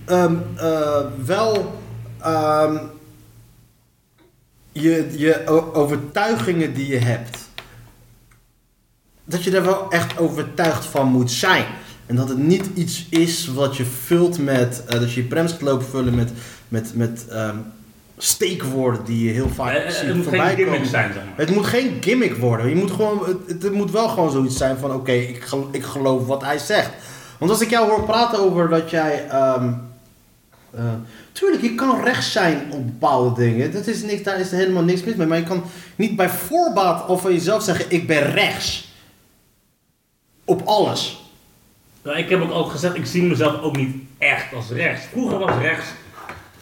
[0.06, 1.82] ehm, eh, wel
[2.22, 2.78] ehm,
[4.72, 7.50] je, je overtuigingen die je hebt,
[9.24, 11.66] dat je daar wel echt overtuigd van moet zijn.
[12.08, 15.56] En dat het niet iets is wat je vult met, eh, dat je je prems
[15.90, 16.32] vullen met,
[16.68, 17.56] met, met ehm,
[18.18, 20.90] steekwoorden die je heel vaak eh, ziet het moet voorbij geen gimmick komen.
[20.90, 21.34] zijn, zeg maar.
[21.36, 22.70] Het moet geen gimmick worden.
[22.70, 25.84] Je moet gewoon, het, het moet wel gewoon zoiets zijn van: oké, ik, gel- ik
[25.84, 26.90] geloof wat hij zegt.
[27.38, 29.28] Want als ik jou hoor praten over dat jij.
[29.30, 29.72] ehm,
[30.72, 30.84] eh,
[31.32, 33.72] tuurlijk, je kan rechts zijn op bepaalde dingen.
[33.74, 35.28] Dat is niks, daar is er helemaal niks mis mee.
[35.28, 35.64] Maar je kan
[35.96, 38.92] niet bij voorbaat al van jezelf zeggen: ik ben rechts.
[40.46, 41.26] Op alles.
[42.08, 45.06] Nou, ik heb ook al gezegd, ik zie mezelf ook niet echt als rechts.
[45.12, 45.86] Vroeger was rechts,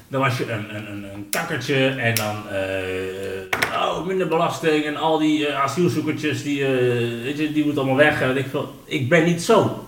[0.08, 4.98] dan was je een, een, een, een kakkertje en dan, eh, oh, minder belasting en
[4.98, 8.22] al die eh, asielzoekertjes, die, eh, weet je, die moeten allemaal weg.
[8.22, 8.46] En ik,
[8.86, 9.86] ik ben niet zo.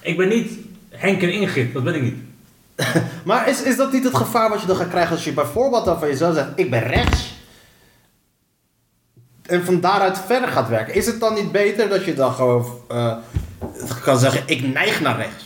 [0.00, 0.52] Ik ben niet
[0.88, 2.16] Henk en Ingrid, dat ben ik niet.
[3.24, 5.44] Maar is, is dat niet het gevaar wat je dan gaat krijgen als je bij
[5.44, 7.34] voorbaat dan van jezelf zegt: ik ben rechts?
[9.42, 10.94] En van daaruit verder gaat werken.
[10.94, 12.66] Is het dan niet beter dat je dan gewoon
[13.80, 15.44] eh, kan zeggen: ik neig naar rechts?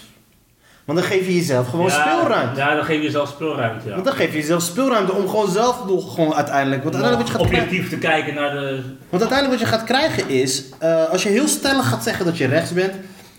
[0.88, 2.60] Want dan geef je jezelf gewoon ja, speelruimte.
[2.60, 3.92] Ja, dan geef je jezelf speelruimte, ja.
[3.92, 6.82] Want dan geef je jezelf speelruimte om gewoon zelf nog gewoon uiteindelijk.
[6.82, 8.82] Want uiteindelijk wat je gaat objectief te kijken naar de...
[9.08, 12.36] want uiteindelijk wat je gaat krijgen is, eh, als je heel stellig gaat zeggen dat
[12.36, 12.94] je rechts bent,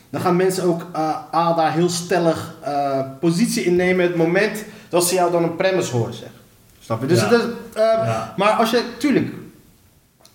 [0.09, 4.63] dan gaan mensen ook eh, A, daar heel stellig eh, positie in nemen het moment
[4.89, 6.37] dat ze jou dan een premise horen zeggen.
[6.79, 7.07] Snap je?
[7.07, 7.29] Dus Ja.
[7.29, 8.37] dat.
[8.37, 9.31] Maar als je, tuurlijk,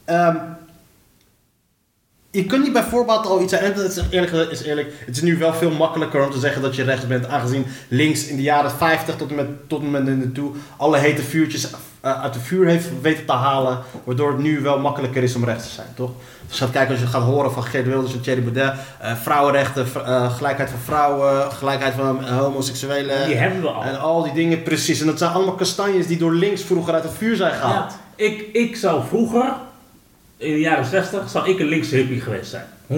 [0.05, 0.36] ehm,
[2.35, 3.64] je kunt niet bij voorbaat al iets zijn.
[3.64, 6.62] En dat is eerlijk, is eerlijk, het is nu wel veel makkelijker om te zeggen
[6.62, 9.91] dat je rechts bent, aangezien links in de jaren 50 tot en met, tot en
[9.91, 11.70] met toe alle hete vuurtjes
[12.01, 15.45] eh, uit de vuur heeft weten te halen, waardoor het nu wel makkelijker is om
[15.45, 16.11] rechts te zijn, toch?
[16.49, 19.89] Dus gaat kijken als je gaat horen van Geert Wilders en Thierry Baudet, eh, vrouwenrechten,
[19.89, 23.26] vr- eh, gelijkheid van vrouwen, gelijkheid van homoseksuelen.
[23.26, 23.82] Die hebben we al.
[23.82, 25.01] En al die dingen, precies.
[25.01, 27.93] En dat zijn allemaal kastanjes die door links vroeger uit het vuur zijn gehaald.
[28.16, 29.53] Ja, ik, ik zou vroeger,
[30.37, 32.64] in de jaren 60, zou ik een linkse hippie geweest zijn.
[32.87, 32.93] 100%.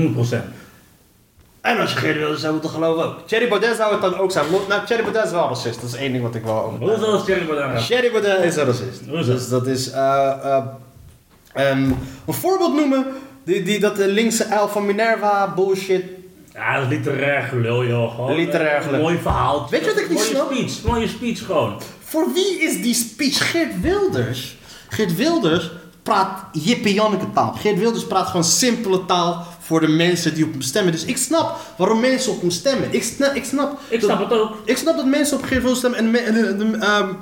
[1.60, 3.28] En als je Geert Wilders zou moeten geloven ook.
[3.28, 4.44] Thierry Baudet zou het dan ook zijn.
[4.68, 5.80] Nou, Thierry Baudet is wel racist.
[5.80, 6.76] Dat is één ding wat ik wel.
[6.80, 7.86] Hoeveel is Thierry Baudet?
[7.86, 9.00] Thierry Baudet is een racist.
[9.08, 9.32] Hoezo?
[9.32, 9.90] Dus dat is...
[9.90, 11.90] ehm,
[12.26, 13.06] een voorbeeld noemen.
[13.44, 16.04] Die, die, dat de linkse uil van Minerva bullshit.
[16.52, 18.14] Ja, dat is literair gelul, joh.
[18.14, 19.00] Gewoon, Literair gelul.
[19.00, 19.66] Mooi verhaal.
[19.70, 20.52] Weet je wat ik niet mooie snap?
[20.52, 21.80] speech, mooie speech gewoon.
[22.04, 23.50] Voor wie is die speech?
[23.50, 24.56] Geert Wilders.
[24.88, 25.70] Geert Wilders
[26.06, 26.44] praat
[26.82, 27.52] Janneke taal.
[27.52, 30.92] Geert Wilders praat gewoon simpele taal voor de mensen die op hem stemmen.
[30.92, 32.92] Dus ik snap waarom mensen op hem stemmen.
[32.94, 34.56] Ik snap, ik snap, Ik dat- snap het ook.
[34.64, 35.98] ik snap dat mensen op Geert Wilders stemmen.
[35.98, 37.12] En, me- en de- ehm,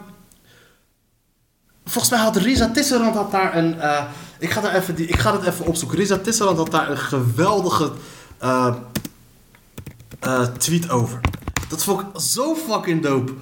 [1.85, 3.81] volgens mij had Risa Tisserand had daar een.
[3.81, 4.05] eh,
[4.39, 5.99] ik, ga daar even die, ik ga dat even opzoeken.
[5.99, 7.91] Risa Tisserand had daar een geweldige
[8.39, 8.75] eh,
[10.21, 11.21] eh, tweet over.
[11.69, 13.33] Dat vond ik zo fucking dope.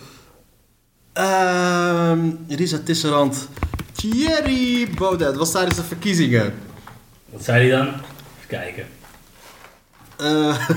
[1.12, 3.48] Ehm Risa Tisserand.
[3.92, 6.54] Thierry Baudet was tijdens de verkiezingen.
[7.30, 7.86] Wat zei hij dan?
[7.86, 8.02] Even
[8.48, 8.86] kijken.
[10.16, 10.68] Eh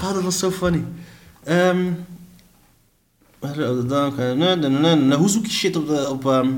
[0.02, 0.84] ah, dat was zo funny.
[1.44, 1.92] Ehm
[3.40, 5.14] eh, nee.
[5.14, 6.08] Hoe zoek je shit op de.
[6.08, 6.48] Op, ehm,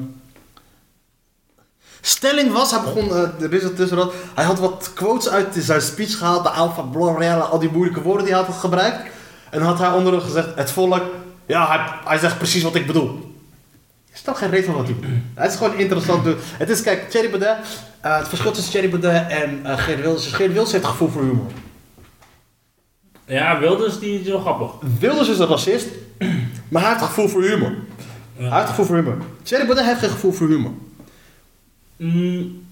[2.00, 4.12] Stelling was, hij begon eh, rizzo tussen dat.
[4.34, 8.24] Hij had wat quotes uit zijn speech gehaald, de Alpha Blorella, al die moeilijke woorden
[8.24, 9.10] die hij had gebruikt.
[9.50, 11.02] En had hij onder gezegd: Het volk,
[11.48, 13.36] ja, hij, hij zegt precies wat ik bedoel.
[14.04, 15.14] Je snapt geen reet van wat hij bedoelt.
[15.34, 16.26] Het is gewoon interessant.
[16.42, 17.56] Het is, kijk, Thierry Baudet,
[18.00, 21.22] eh, het verschil tussen Thierry Baudet en Geert Wilders is: Geert Wilders heeft gevoel voor
[21.22, 21.50] humor.
[23.26, 24.88] Ja, Wilders die is wel grappig.
[24.98, 25.88] Wilders is een racist,
[26.68, 27.72] maar hij heeft gevoel voor humor.
[28.36, 29.16] Hij heeft gevoel voor humor.
[29.42, 30.72] Thierry Baudet heeft geen gevoel voor humor.
[31.96, 32.66] Mm,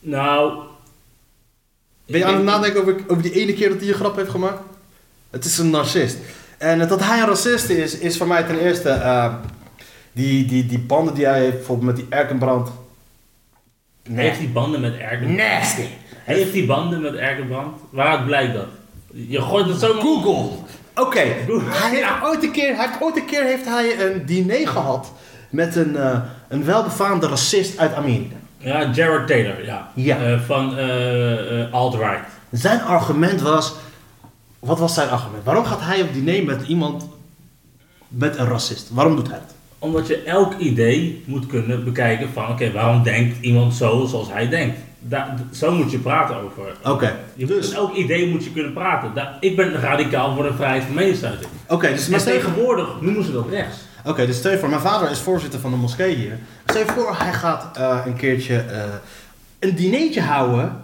[0.00, 0.62] nou...
[2.06, 4.16] Ben je aan het denk- nadenken over, over die ene keer dat hij een grap
[4.16, 4.58] heeft gemaakt?
[5.30, 6.16] Het is een narcist.
[6.58, 9.34] En dat hij een racist is, is voor mij ten eerste eh,
[10.12, 12.70] die, die, die banden die hij heeft, bijvoorbeeld met die Erkenbrand.
[14.12, 15.36] Heeft hij banden met Erkenbrand?
[15.36, 15.86] Nasty.
[16.24, 17.76] Heeft hij banden met Erkenbrand?
[17.90, 18.66] Waaruit blijkt dat?
[19.10, 20.02] Je gooit het zomaar...
[20.02, 20.50] Google.
[20.94, 24.68] Oké, hij heeft ooit een keer, hij heeft ooit een keer heeft hij een diner
[24.68, 25.12] gehad
[25.50, 28.36] met een, eh, een welbefaamde racist uit Amerika.
[28.58, 29.88] Ja, Jared Taylor, ja.
[29.94, 30.16] Ja.
[30.18, 32.24] Eh, van eh, eh, alt-right.
[32.50, 33.74] Zijn argument was,
[34.58, 35.44] wat was zijn argument?
[35.44, 37.08] Waarom gaat hij op diner met iemand,
[38.08, 38.90] met een racist?
[38.92, 39.54] Waarom doet hij het?
[39.78, 44.48] Omdat je elk idee moet kunnen bekijken van, oké, waarom denkt iemand zo zoals hij
[44.48, 44.78] denkt?
[44.98, 46.76] Da- zo moet je praten over.
[46.84, 49.14] Oké, dus, elk idee moet je kunnen praten.
[49.14, 51.50] Da- ik ben radicaal voor de vrijheid van meningsuiting.
[51.68, 53.76] oké, dus, maar tegenwoordig noemen ze dat rechts.
[54.04, 56.38] Oké, dus stel je voor, mijn vader is voorzitter van de moskee hier.
[56.66, 58.82] Stel je voor, hij gaat eh, een keertje eh,
[59.58, 60.80] een dinertje houden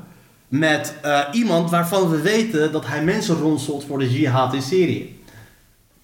[0.52, 5.20] met eh, iemand waarvan we weten dat hij mensen ronselt voor de jihad in Syrië.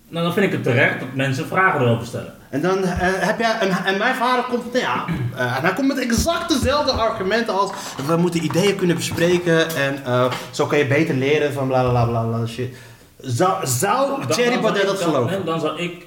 [0.08, 2.34] Nou, dan vind ik het terecht dat mensen vragen erover stellen.
[2.50, 5.04] En dan eh, heb jij, en, en mijn vader komt, nou ja,
[5.36, 7.70] eh, en hij komt met exact dezelfde argumenten als
[8.06, 10.02] we moeten ideeën kunnen bespreken en
[10.50, 12.76] zo kan je beter leren van bla bla bla bla shit.
[13.20, 15.30] Zou, zou Dan- Thierry dan Baudet dat dan- geloven?
[15.36, 16.06] nee, Dan zou ik...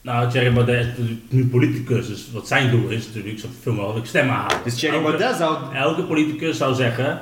[0.00, 4.06] Nou, Thierry Baudet is natuurlijk nu politicus, dus wat zijn doel is natuurlijk zoveel mogelijk
[4.06, 4.56] stemmen halen.
[4.64, 7.20] Dus Thierry Elke- Baudet zou Elke politicus zou zeggen,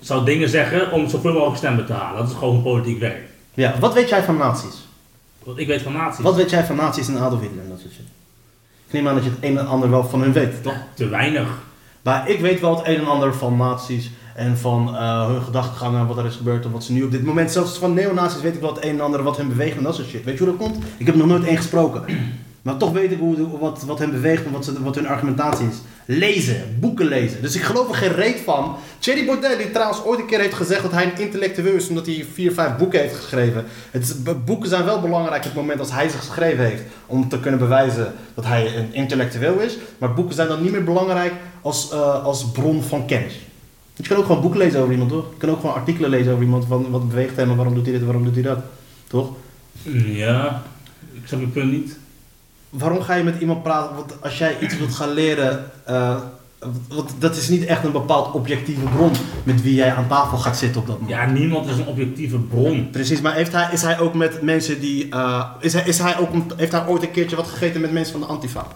[0.00, 2.20] zou dingen zeggen om zoveel mogelijk stemmen te halen.
[2.20, 3.22] Dat is gewoon politiek werk.
[3.54, 4.88] Ja, wat weet jij van nazi's?
[5.44, 6.24] Wat ik weet van nazi's.
[6.24, 8.04] Wat weet jij van nazi's en Adolf Hitler en dat soort shit?
[8.86, 10.76] Ik neem aan dat je het een en ander wel van hun weet, toch?
[10.94, 11.58] Te weinig.
[12.02, 16.06] Maar ik weet wel het een en ander van nazi's en van eh, hun gedachtegangen,
[16.06, 18.54] wat er is gebeurd en wat ze nu op dit moment, zelfs van neonazi's weet
[18.54, 20.24] ik wel het een en ander wat hun beweegt en dat soort shit.
[20.24, 20.84] Weet je hoe dat komt?
[20.96, 22.04] Ik heb nog nooit één gesproken.
[22.62, 25.66] Maar toch weet ik hoe, wat, wat hen beweegt en wat, ze, wat hun argumentatie
[25.66, 25.76] is.
[26.12, 27.42] Lezen, boeken lezen.
[27.42, 28.76] Dus ik geloof er geen reet van.
[28.98, 32.06] Thierry Baudet, die trouwens ooit een keer heeft gezegd dat hij een intellectueel is, omdat
[32.06, 33.64] hij vier, vijf boeken heeft geschreven.
[33.90, 37.40] Het boeken zijn wel belangrijk op het moment als hij ze geschreven heeft, om te
[37.40, 39.76] kunnen bewijzen dat hij een intellectueel is.
[39.98, 41.32] Maar boeken zijn dan niet meer belangrijk
[41.62, 43.34] als, eh, als bron van kennis.
[43.94, 45.26] Je kan ook gewoon boeken lezen over iemand, toch?
[45.30, 47.94] Je kan ook gewoon artikelen lezen over iemand, van wat beweegt hem waarom doet hij
[47.94, 48.58] dit waarom doet hij dat.
[49.06, 49.30] Toch?
[50.04, 50.62] Ja,
[51.12, 51.98] ik snap je punt niet.
[52.70, 53.96] Waarom ga je met iemand praten?
[53.96, 56.16] Want als jij iets wilt gaan leren, eh,
[56.88, 59.12] want dat is niet echt een bepaald objectieve bron
[59.42, 61.18] met wie jij aan tafel gaat zitten op dat moment.
[61.18, 62.90] Ja, niemand is een objectieve bron.
[62.90, 65.08] Precies, maar heeft hij, is hij ook met mensen die.
[65.10, 68.12] eh, is hij, is hij ook, heeft hij ooit een keertje wat gegeten met mensen
[68.12, 68.66] van de Antifa?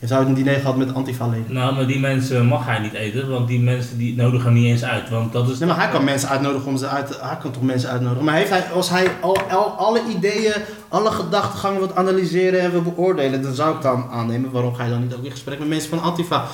[0.00, 1.52] Heeft hij een diner gehad met Antifa-leden?
[1.52, 4.64] Nou, maar die mensen mag hij niet eten, want die mensen die nodigen hem niet
[4.64, 5.08] eens uit.
[5.08, 5.58] Want dat is...
[5.58, 7.20] Nee, maar hij kan mensen uitnodigen om ze uit.
[7.20, 8.24] Hij kan toch mensen uitnodigen.
[8.24, 10.52] Maar heeft hij, als hij al, al- alle ideeën,
[10.88, 14.50] alle gedachtegangen wil analyseren en wil beoordelen, dan zou ik dan aannemen.
[14.50, 16.44] Waarom ga je dan niet ook in gesprek met mensen van Antifa?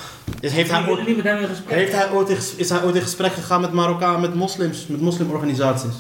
[0.40, 1.76] Dus heeft hij ooit, willen niet met hem in gesprek.
[1.76, 5.00] heeft hij ooit in, is hij ooit in gesprek gegaan met Marokkaan, met moslims, met
[5.00, 5.94] moslimorganisaties?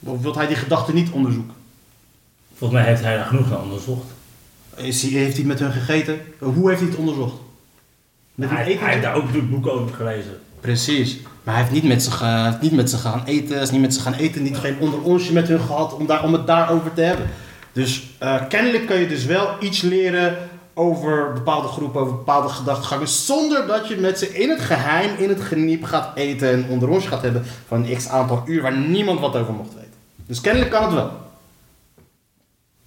[0.00, 1.54] Of wil hij die gedachten niet onderzoeken?
[2.54, 4.12] Volgens mij heeft hij daar genoeg naar onderzocht.
[4.76, 6.20] Is hij, heeft hij met hun gegeten?
[6.38, 7.34] Hoe heeft hij het onderzocht?
[8.34, 8.80] Met Hij, eten?
[8.80, 10.38] hij heeft daar ook boeken over gelezen.
[10.60, 11.18] Precies.
[11.42, 13.94] Maar hij heeft niet met ze, ge- niet met ze gaan eten, is niet met
[13.94, 16.92] ze gaan eten, niet geen onder onsje met hun gehad om, daar, om het daarover
[16.94, 17.26] te hebben.
[17.72, 20.36] Dus eh, kennelijk kun je dus wel iets leren
[20.74, 25.28] over bepaalde groepen, over bepaalde gedachtegangen, zonder dat je met ze in het geheim, in
[25.28, 28.76] het geniep gaat eten en onder onsje gaat hebben van een x aantal uur waar
[28.76, 29.90] niemand wat over mocht weten.
[30.26, 31.10] Dus kennelijk kan het wel.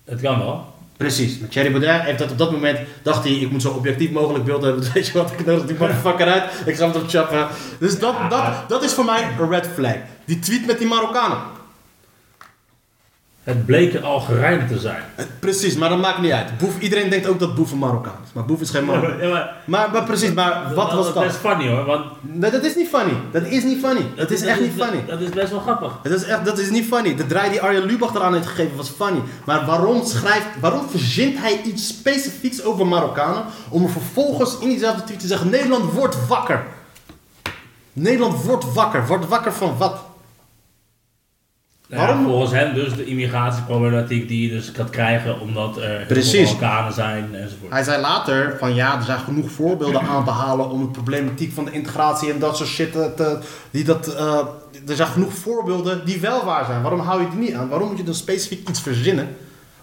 [0.06, 0.66] Het kan wel.
[0.98, 1.40] Precies.
[1.40, 4.46] Maar Thierry Baudet heeft dat op dat moment, dacht hij, ik moet zo objectief mogelijk
[4.46, 4.84] beeld hebben.
[4.94, 6.44] Weet je wat, ik nodig die motherfucker uit.
[6.66, 7.48] Ik zal het op chappen.
[7.80, 9.96] Dus dat, dat, dat is voor mij een red flag.
[10.26, 11.38] Die tweet met die Marokkanen.
[13.48, 15.04] Het bleken Algerijnen te zijn.
[15.16, 16.58] Eh, Precies, maar dat maakt niet uit.
[16.58, 18.30] Boef, iedereen denkt ook dat Boef een Marokkaan is.
[18.34, 19.18] Maar Boef is geen Marokkaan.
[19.22, 21.52] Ja, maar, Maar, maar precies, maar wat was Dat is dat?
[21.52, 23.14] funny hoor, want Nee, dat is niet funny.
[23.32, 24.02] Dat is niet funny.
[24.16, 25.04] Dat is echt niet funny.
[25.08, 25.92] Dat is best wel grappig.
[26.04, 27.16] Dat is, echt, dat is niet funny.
[27.16, 29.20] De draai die Arjen Lubach eraan heeft gegeven was funny.
[29.46, 35.04] Maar waarom schrijft, waarom verzint hij iets specifieks over Marokkanen om er vervolgens in diezelfde
[35.04, 36.64] tweet te zeggen: Nederland wordt wakker.
[37.94, 39.08] Nederland wordt wakker.
[39.08, 40.06] Wordt wakker van wat?
[41.90, 42.26] Nou ja, Waarom?
[42.26, 46.44] volgens hem dus de immigratieproblematiek die je dus gaat krijgen omdat er Precies.
[46.46, 47.72] Marokkanen zijn enzovoort.
[47.72, 51.54] Hij zei later van ja, er zijn genoeg voorbeelden aan te halen om de problematiek
[51.54, 53.40] van de integratie en dat soort shit te, te-
[53.72, 54.38] die dat, eh,
[54.88, 56.82] er zijn genoeg voorbeelden die wel waar zijn.
[56.82, 57.70] Waarom hou je die niet aan?
[57.70, 59.28] Waarom moet je dan specifiek iets verzinnen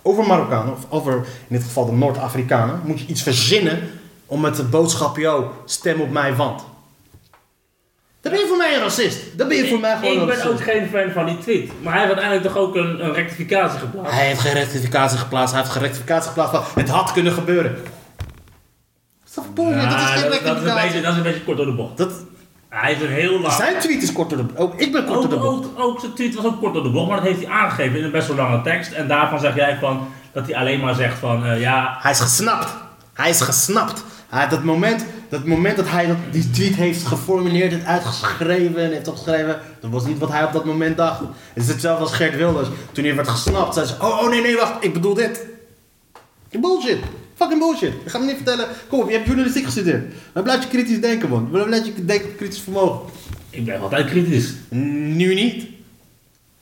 [0.03, 2.81] over Marokkanen of over in dit geval de Noord-Afrikanen?
[2.85, 3.79] Moet je iets verzinnen
[4.27, 6.65] om met de boodschap yo stem op mij want.
[8.25, 9.39] Dan ben je voor mij een racist.
[9.39, 11.71] Dan ben je voor mij gewoon ik een ben ook geen fan van die tweet.
[11.83, 14.13] Maar hij heeft uiteindelijk toch ook een, een rectificatie geplaatst.
[14.13, 15.53] Hij heeft geen rectificatie geplaatst.
[15.53, 17.73] Hij heeft geen rectificatie geplaatst van het had kunnen gebeuren.
[17.75, 17.85] Dat
[19.27, 21.57] is toch dat is geen dat, dat is een beetje, dat is een beetje kort
[21.57, 21.97] door de bocht.
[21.97, 22.13] Dat,
[22.69, 23.53] Hij is heel lang.
[23.53, 25.67] zijn tweet is kort door de Ook ik ben kort door de bocht.
[25.67, 27.99] ook, ook zijn tweet was ook kort door de bocht, maar dat heeft hij aangegeven
[27.99, 28.93] in een best wel lange tekst.
[28.93, 32.21] En daarvan zeg jij van dat hij alleen maar zegt van eh, ja, Hij is
[32.21, 32.75] gesnapt.
[33.13, 34.05] Hij is gesnapt.
[34.29, 38.93] Hij, dat, moment, dat moment dat hij dat, die tweet heeft geformuleerd en uitgeschreven en
[38.93, 41.21] heeft opgeschreven, dat was niet wat hij op dat moment dacht.
[41.53, 42.69] Het is hetzelfde als Gert Wilders.
[42.93, 45.47] Toen hij werd gesnapt, zei ze: Oh, oh nee, nee, wacht, ik bedoel dit.
[46.61, 46.99] Bullshit.
[47.35, 47.93] Fucking bullshit.
[48.05, 48.69] Je gaat me niet vertellen.
[48.89, 50.13] Kom op, je hebt journalistiek gestudeerd.
[50.33, 51.49] Dan blijf je kritisch denken, man.
[51.53, 53.13] Dan blijf je denken op kritisch vermogen.
[53.51, 54.55] ik ben altijd kritisch.
[54.69, 55.67] Nu niet.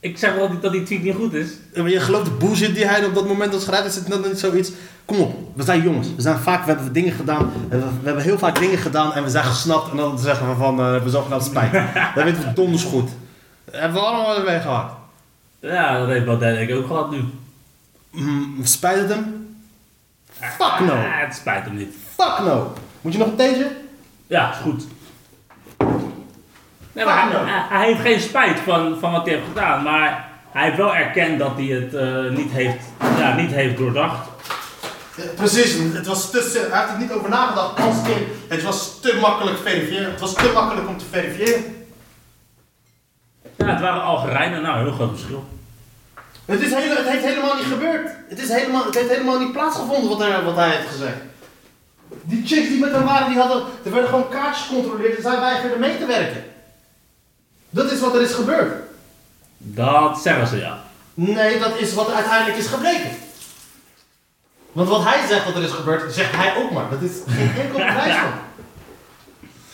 [0.00, 1.48] Ik zeg wel dat die, tweet niet goed is.
[1.76, 4.22] Maar Je gelooft de bullshit die hij op dat moment al schrijft, is het dan
[4.22, 4.70] niet zoiets?
[5.04, 6.14] Kom op, we zijn jongens.
[6.14, 7.38] We zijn vaak, we hebben dingen gedaan,
[7.68, 10.48] we hebben, we hebben heel vaak dingen gedaan en we zijn gesnapt en dan zeggen
[10.48, 11.72] we van, eh, we zogenaamd spijt.
[12.14, 13.08] dat weten we donders goed.
[13.64, 14.92] Dat hebben we allemaal wel meegemaakt.
[15.60, 17.24] Ja, dat heeft Baudet ik ook gehad nu.
[18.10, 19.46] Mm, spijt het hem?
[20.30, 20.92] Fuck no.
[20.94, 21.94] Ah, het spijt hem niet.
[22.16, 22.72] Fuck no.
[23.00, 23.70] Moet je nog een deze?
[24.26, 24.84] Ja, is goed.
[26.92, 30.28] Nee, maar hij, hij- hij heeft geen spijt van, van wat hij heeft gedaan, maar
[30.50, 32.84] hij heeft wel erkend dat hij het eh, niet, heeft,
[33.18, 34.28] ja, niet heeft doordacht.
[35.34, 38.26] Precies, het was te, hij heeft er niet over nagedacht als kind.
[38.48, 40.10] Het was te makkelijk verifiëren.
[40.10, 41.86] Het was te makkelijk om te verifiëren.
[43.56, 45.44] Ja, het waren Algerijnen, nou, heel groot verschil.
[46.44, 48.10] Het, is hele, het heeft helemaal niet gebeurd.
[48.28, 51.16] Het, is helemaal, het heeft helemaal niet plaatsgevonden wat hij, wat hij heeft gezegd.
[52.22, 55.40] Die chicks die met hem waren, die hadden, er werden gewoon kaartjes gecontroleerd en zij
[55.40, 56.44] weigerden mee te werken.
[57.70, 58.72] Dat is wat er is gebeurd.
[59.56, 60.82] Dat zeggen ze ja.
[61.14, 63.10] Nee, dat is wat uiteindelijk is gebleken.
[64.72, 66.84] Want wat hij zegt dat er is gebeurd, zegt hij ook maar.
[66.90, 68.30] Dat is geen enkel bewijs van.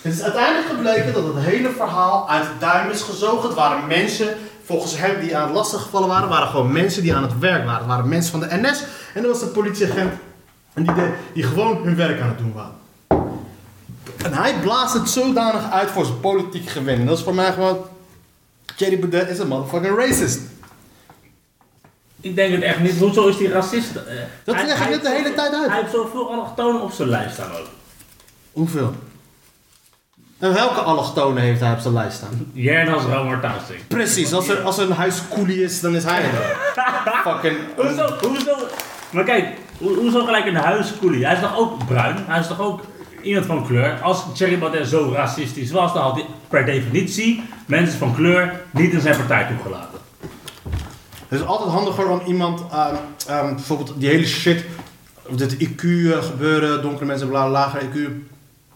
[0.03, 3.49] Het is uiteindelijk gebleken dat het hele verhaal uit de duim is gezogen.
[3.49, 6.29] Het waren mensen, volgens hem, die aan het lastig gevallen waren.
[6.29, 7.79] waren gewoon mensen die aan het werk waren.
[7.79, 8.85] Het waren mensen van de NS.
[9.15, 10.13] En er was een politieagent
[10.75, 12.77] en die, de- die gewoon hun werk aan het doen waren.
[14.25, 17.01] En hij blaast het zodanig uit voor zijn politiek gewin.
[17.01, 17.79] En dat is voor mij gewoon...
[18.77, 20.41] Thierry Baudet is een motherfucking racist.
[22.21, 22.99] Ik denk het echt niet.
[22.99, 23.97] Hoezo is die racist?
[23.97, 24.03] Eh,
[24.45, 25.69] Dat hij- leg ik net de hele tijd uit.
[25.71, 27.67] Hij heeft zoveel allochtonen op zijn lijst staan ook.
[28.53, 28.95] Hoeveel?
[30.39, 32.51] En welke allochtonen heeft hij op zijn lijst staan?
[32.53, 33.87] Jernas Romartausing.
[33.89, 36.57] Precies, als er, als er een huis coolie is, dan is hij er.
[37.25, 37.57] Fucking...
[37.77, 38.55] Hoezo, hoezo?
[39.11, 39.47] Maar kijk,
[39.79, 41.25] ho- hoezo gelijk een huiskoolie?
[41.25, 42.17] Hij is toch ook bruin?
[42.27, 42.81] Hij is toch ook
[43.23, 43.99] iemand van kleur?
[44.03, 48.93] Als Thierry Baudet zo racistisch was, dan had hij per definitie mensen van kleur niet
[48.93, 49.98] in zijn partij toegelaten.
[51.29, 52.95] Het is altijd handiger om iemand, ehm,
[53.27, 54.65] ehm, bijvoorbeeld die hele shit,
[55.31, 57.95] dit IQ eh, gebeuren, donkere mensen, bla, lager IQ.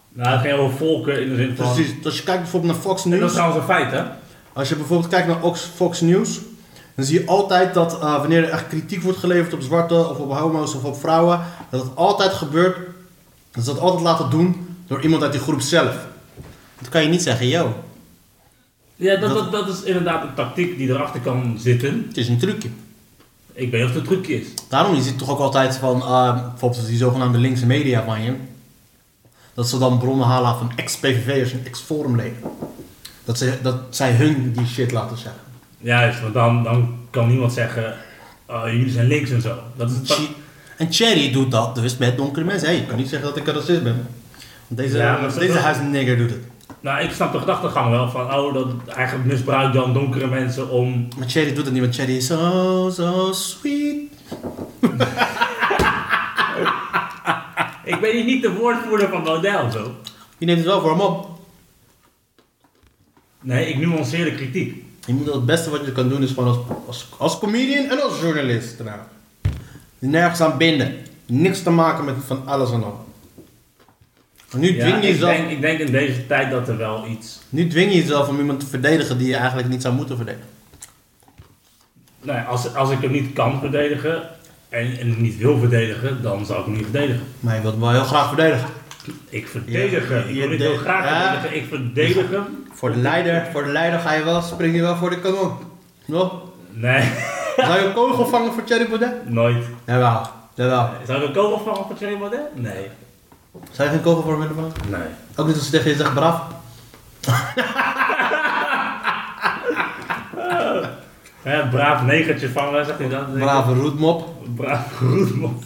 [0.09, 1.73] Nou, het ging over volken in de zin van...
[1.73, 4.03] Precies, als je kijkt bijvoorbeeld naar Fox En dat is News, trouwens een feit, hè?
[4.53, 6.39] als je bijvoorbeeld kijkt naar Ox- Fox News,
[6.95, 10.17] dan zie je altijd dat eh, wanneer er echt kritiek wordt geleverd op zwarte of
[10.17, 11.39] op homo's of op vrouwen,
[11.69, 12.77] dat het altijd gebeurt,
[13.51, 15.95] dat ze dat altijd laten doen door iemand uit die groep zelf.
[16.79, 17.73] Dat kan je niet zeggen, yo,
[18.95, 22.05] Ja, dat, Dat- dat, is inderdaad een tactiek die erachter kan zitten.
[22.07, 22.69] het is een trucje.
[23.53, 24.47] Ik weet niet of het een trucje is.
[24.69, 28.33] Daarom is het toch ook altijd van, eh, bijvoorbeeld die zogenaamde linkse media van je,
[29.53, 32.37] dat ze dan bronnen halen van ex-PVV'ers en ex-forumleden.
[33.23, 35.41] Dat, ze, dat zij hun die shit laten zeggen.
[35.77, 37.95] Juist, want dan, dan kan niemand zeggen,
[38.47, 39.57] oh, jullie zijn links en zo.
[39.75, 40.29] Dat is het
[40.77, 42.67] En Cherry doet dat dus met donkere mensen.
[42.67, 44.07] Hey, je kan niet zeggen dat ik een racist ben.
[44.67, 46.39] Want deze, Ja, deze huisnigger doet het.
[46.83, 51.07] Nou, ik snap de gedachtegang wel van, oh, dat eigenlijk misbruikt dan donkere mensen om...
[51.17, 54.11] Maar Cherry doet het niet, want Cherry is zo, zo sweet.
[58.03, 59.95] ben hier niet de woordvoerder van Model zo.
[60.37, 61.39] Je neemt het wel voor hem op.
[63.41, 64.83] Nee, ik nuanceer de kritiek.
[65.05, 66.57] Je moet het beste wat je kan doen is gewoon als,
[66.87, 68.83] als, als comedian en als journalist.
[68.83, 68.99] Nou,
[69.99, 70.95] nergens aan binden.
[71.25, 73.05] Niks te maken met van alles en al.
[74.53, 77.05] Nu Ja, dwing je ik, jezelf, denk, ik denk in deze tijd dat er wel
[77.07, 77.39] iets...
[77.49, 80.47] nu dwing je jezelf om iemand te verdedigen die je eigenlijk niet zou moeten verdedigen.
[82.21, 84.21] Nee, als, als ik hem niet kan verdedigen
[84.69, 87.23] en, en niet wil verdedigen, dan zou ik hem niet verdedigen.
[87.39, 88.67] Maar je wilt hem wel heel graag verdedigen.
[89.29, 90.27] Ik verdedig Je- hem.
[90.27, 91.31] Ik je wil niet heel graag ja.
[91.31, 91.57] verdedigen.
[91.63, 92.43] Ik verdedig hem.
[92.73, 95.51] Voor de leider, voor de leider ga je wel, spring je wel voor de kanon.
[96.05, 96.41] Nog?
[96.71, 97.03] Nee,
[97.57, 99.29] Zou je een kogel vangen voor Thierry Baudet?
[99.29, 99.63] nooit.
[99.85, 100.21] Jawel,
[100.55, 100.89] jawel.
[101.07, 102.39] Zou ik een kogel vangen voor Thierry Baudet?
[102.55, 102.87] Nee.
[103.71, 104.71] Je geen kogel voor hem vangen?
[104.89, 105.07] Nee.
[105.35, 106.41] Ook niet als ze tegen je zegt braaf.
[111.43, 113.33] Hè, braaf negertje vangen, zegt hij dat?
[113.33, 114.29] Brave roetmop.
[114.55, 115.63] Braaf roetmop.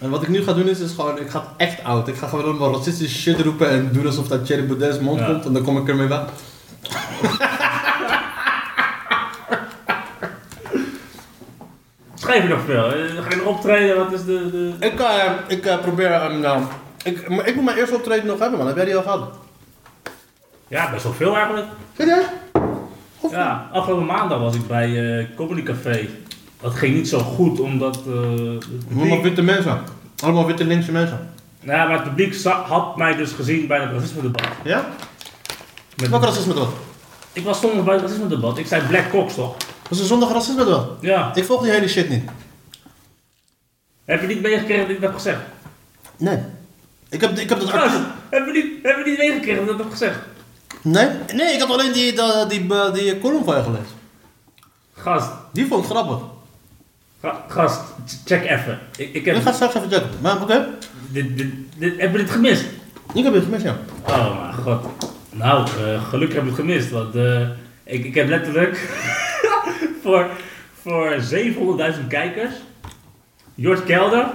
[0.00, 2.08] En wat ik nu ga doen is, is gewoon, ik ga het echt oud.
[2.08, 5.26] Ik ga gewoon allemaal racistische shit roepen en doen alsof dat Thierry Baudet's mond Ja.
[5.26, 6.20] komt en dan kom ik ermee weg.
[12.14, 12.84] Schrijf je nog veel?
[12.92, 13.96] Eh, Ga je nog optreden?
[13.96, 14.50] Wat is de...
[14.50, 14.86] de...
[14.86, 16.62] Ik, eh, ik eh, probeer, um, nou,
[17.04, 19.28] ik, maar ik moet mijn eerste optreden nog hebben man, heb jij die al gehad?
[20.68, 21.66] Ja, best wel veel eigenlijk.
[21.96, 22.24] Serieus?
[23.30, 26.08] Ja, afgelopen maandag was ik bij eh Comedy Café.
[26.60, 27.96] Dat ging niet zo goed, omdat...
[27.96, 29.22] eh, het Allemaal publiek...
[29.22, 29.80] witte mensen.
[30.22, 31.30] Allemaal witte linkse mensen.
[31.60, 34.46] Ja, maar het publiek za- had mij dus gezien bij het racisme-debat.
[34.64, 34.88] Ja?
[35.96, 36.72] Met- Welke racisme debat?
[37.32, 38.58] Ik was zondag bij het racisme-debat.
[38.58, 39.56] Ik zei Black Cox toch?
[39.88, 40.88] Was er zondag racisme debat?
[41.00, 41.34] Ja.
[41.34, 42.30] Ik volg die hele shit niet.
[44.04, 45.40] Heb je niet meegekregen dat ik dat heb gezegd?
[46.16, 46.38] Nee.
[47.16, 48.04] Ik heb, ik heb dat Gast, artikel...
[48.30, 50.18] heb je niet, heb je niet meegekregen dat ik dat heb gezegd?
[50.82, 51.08] Nee?
[51.34, 52.12] Nee, ik heb alleen die,
[52.48, 53.86] die, die, die, column van je gelezen.
[54.94, 56.18] Gast, Die vond ik grappig.
[57.20, 58.78] ga- gast, ch- check even.
[58.96, 59.36] Ik, ik heb...
[59.36, 60.08] Ik ga straks even checken.
[60.20, 60.68] Maar oké.
[61.08, 61.46] Dit, dit,
[61.76, 62.64] dit, heb je dit gemist?
[63.14, 63.76] Ik heb het gemist, ja.
[64.06, 64.84] Oh mijn god.
[65.30, 67.40] Nou, eh, gelukkig heb ik het gemist, want eh,
[67.84, 68.76] ik, ik heb letterlijk
[70.02, 70.26] voor,
[70.82, 71.16] voor
[72.00, 72.54] 700.000 kijkers,
[73.54, 74.26] Jort Kelder,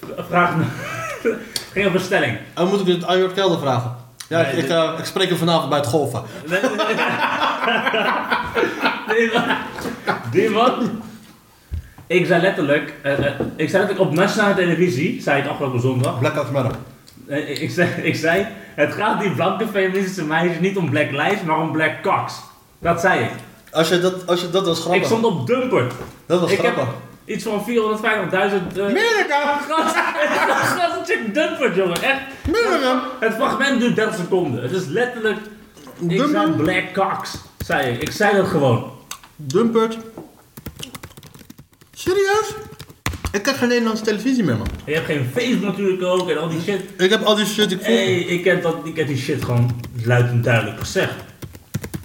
[0.00, 0.64] v- vraagt me,
[1.84, 2.38] op een stelling.
[2.58, 3.96] Oh, moet ik dit aan Jort Kelder vragen?
[4.28, 6.22] Ja, Nee, ik, eh, ik spreek hem vanavond bij het golven.
[9.06, 9.44] Nee, man,
[10.30, 11.02] die man,
[12.06, 16.18] ik zei letterlijk, eh, eh, ik zei letterlijk op nationale televisie, zei ik afgelopen zondag,
[16.18, 16.72] Black Lives Matter.
[17.26, 21.42] Ik, ik, zei, ik zei, het gaat die blanke feministische meisjes niet om black lives,
[21.42, 22.34] maar om black cocks.
[22.78, 23.30] Dat zei ik.
[23.70, 25.00] Als je dat, als je, dat was grappig.
[25.00, 25.92] Ik stond op Dumpert.
[26.26, 26.84] Dat was ik grappig.
[26.84, 26.94] heb
[27.26, 28.76] iets van 450.000...
[28.76, 29.60] Uh, Amerika!
[29.68, 32.02] Gast, check Dumpert, jongen.
[32.02, 32.20] Echt.
[32.46, 33.02] Amerika!
[33.20, 34.62] Het fragment duurt 30 seconden.
[34.62, 35.38] Het is letterlijk...
[36.08, 36.62] Ik zei Dumpert?
[36.62, 38.02] black cocks, zei ik.
[38.02, 38.92] Ik zei dat gewoon.
[39.36, 39.98] Dumpert.
[41.94, 42.54] Serieus?
[43.32, 44.66] Ik kijk geen Nederlandse televisie meer, man.
[44.84, 46.80] Je hebt geen Facebook natuurlijk ook en al die shit.
[46.96, 47.96] Ik heb al die shit, ik volg...
[47.96, 51.14] Hey, ik heb, dat, ik heb die shit gewoon luid en duidelijk gezegd.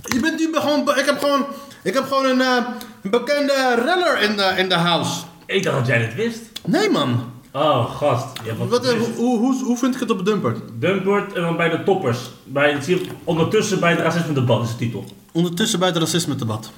[0.02, 0.98] Je bent nu gewoon...
[0.98, 1.46] Ik heb gewoon...
[1.84, 2.64] Ik heb gewoon een, eh, een
[3.02, 5.22] bekende reller in de, in de house.
[5.46, 6.42] Ik dacht dat jij dit wist.
[6.66, 7.32] Nee, man.
[7.52, 8.28] Oh, gast.
[8.44, 9.16] Je hebt wat eh, gemist.
[9.16, 10.60] hoe, hoe, hoe vind ik het op Dumpert?
[10.74, 12.20] Dumpert en dan bij de toppers.
[12.44, 15.06] Bij, zie je ondertussen bij het racisme debat is de titel.
[15.32, 16.72] Ondertussen bij het racisme debat.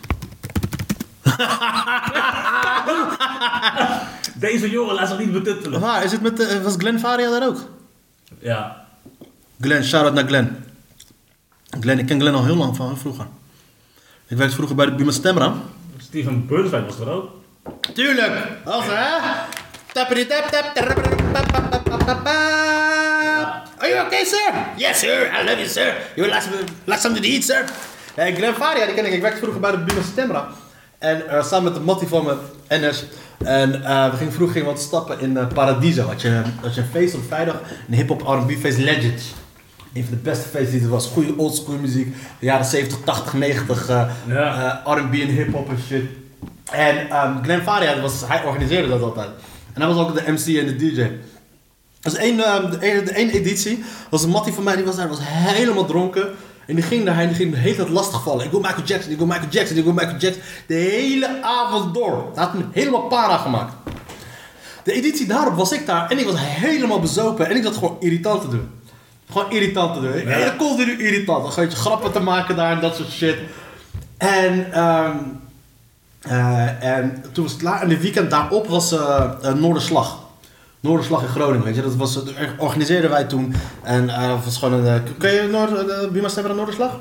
[4.35, 5.79] Deze jongen laat zich niet betuttelen.
[5.79, 6.03] Waar?
[6.03, 6.39] Is het met...
[6.39, 7.57] eh, was Glenn Faria daar ook?
[8.39, 8.85] Ja.
[9.61, 10.65] Glenn, shout-out naar Glenn.
[11.79, 13.25] Glenn, ik ken Glenn al heel lang van vroeger.
[14.27, 15.53] Ik werkte vroeger bij de Buma Stemra.
[16.13, 17.29] Steven Burnswijk was er ook.
[17.93, 18.31] Tuurlijk!
[18.65, 19.19] Als hè?
[19.93, 20.85] Tappity tap tap tap
[22.05, 22.27] tap
[23.77, 24.53] Are you okay, sir?
[24.77, 25.31] Yes, sir.
[25.41, 25.93] I love you, sir.
[26.15, 26.49] You last,
[26.85, 27.65] last something to eat, sir.
[28.15, 29.11] Hey Glenfaria die ken ik.
[29.11, 30.47] Ik werkte vroeger bij de Buma Stemra.
[30.97, 32.37] En uh, samen met de Mattie van mijn
[32.81, 33.03] NS.
[33.37, 33.71] En
[34.11, 36.05] we gingen vroeger wat stappen in uh, Paradiso.
[36.05, 37.61] Had je, had je een feest op vrijdag.
[37.87, 39.33] Een hip-hop R&B feest, Legends.
[39.93, 41.07] Een van de beste feesten die er was.
[41.07, 42.15] Goede oldschool muziek.
[42.39, 43.89] De jaren 70, 80, 90.
[43.89, 44.81] eh, Ja.
[44.85, 46.03] eh, R&B en hip-hop en shit.
[46.71, 49.29] En ehm Glenn Faria, was, hij organiseerde dat altijd.
[49.73, 51.11] En hij was ook de MC en de DJ.
[52.01, 54.95] Dus één, ehm, de, ene, de ene editie was een mattie van mij, die was
[54.95, 56.29] daar, was helemaal dronken.
[56.67, 58.45] En die ging daar, en die ging de hele tijd lastigvallen.
[58.45, 60.41] Ik wil Michael Jackson, ik wil Michael Jackson, ik wil Michael Jackson.
[60.67, 62.25] De hele avond door.
[62.33, 63.73] Dat had me helemaal para gemaakt.
[64.83, 67.49] De editie daarop was ik daar en ik was helemaal bezopen.
[67.49, 68.69] En ik zat gewoon irritant te doen.
[69.33, 70.17] Gewoon irritant te doen.
[70.17, 70.37] Ja.
[70.37, 71.43] Hele continu irritant.
[71.43, 73.37] Dan ga je grappen te maken daar en dat soort shit.
[74.17, 75.17] En, ehm
[76.23, 77.81] eh, en toen was het klaar.
[77.81, 80.19] En de weekend daarop was eh, Noorderslag.
[80.79, 81.81] Noorderslag in Groningen, weet je.
[81.81, 83.53] Dat was, dat organiseerden wij toen.
[83.83, 85.03] En het was gewoon een...
[85.17, 86.91] kun je Noord, de Buma Stemra Noorderslag?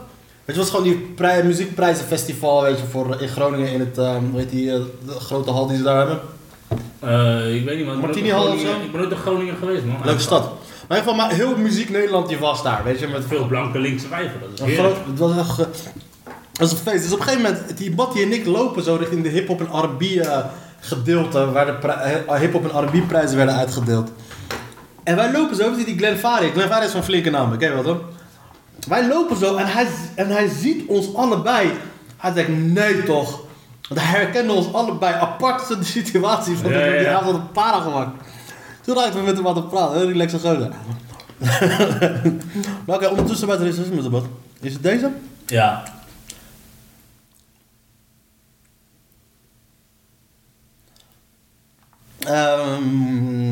[0.45, 4.25] Weet je, was gewoon die prij, muziekprijzenfestival, weet je, voor, in Groningen in het, ehm
[4.31, 4.67] hoe heet die,
[5.07, 6.21] de grote hal die ze daar hebben.
[7.55, 7.95] Ik weet niet, man.
[7.95, 8.71] Ben Martini Hall of zo?
[8.71, 9.97] Ik ben nooit in Groningen geweest, man.
[10.05, 10.51] Leuke stad.
[10.93, 13.07] Maar in ieder geval, maar heel muziek Nederland die was daar, weet je.
[13.09, 15.59] Met Veel blanke linkse wijven, dat is groot- Het was echt...
[15.59, 15.67] eh,
[16.51, 17.03] Het was een feest.
[17.03, 19.67] Dus op een gegeven moment, die Mattie en ik lopen zo richting de hip-hop en
[19.83, 20.39] RB eh,
[20.81, 24.11] gedeelte, waar de eh, hip-hop en RB prijzen werden uitgedeeld.
[25.05, 26.19] En wij lopen zo, zien die Glenn.
[26.53, 28.01] Glenn is van flinke naam, ken je wel toch?
[28.89, 31.71] Wij lopen zo en hij, en hij ziet ons allebei.
[32.17, 33.41] Hij zegt, nee toch.
[33.89, 37.51] Want hij herkende ons allebei apart de situatie van Ja, die, ja, die avond een
[37.53, 38.11] para gemaakt.
[38.83, 40.73] Toen raakten we met hem aan het praten, heel relaxe gozer.
[42.87, 44.25] maar oké, ondertussen bij het racisme-debat.
[44.61, 45.13] Is het deze?
[45.47, 45.85] Ja.
[52.19, 53.43] Ehm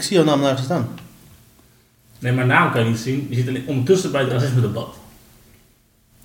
[0.00, 0.88] ik zie jouw naam nergens staan.
[2.18, 3.26] Nee, maar naam kan je niet zien.
[3.30, 4.94] Je zit ondertussen bij het racisme debat.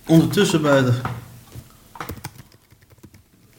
[0.05, 0.93] Ondertussen bij de...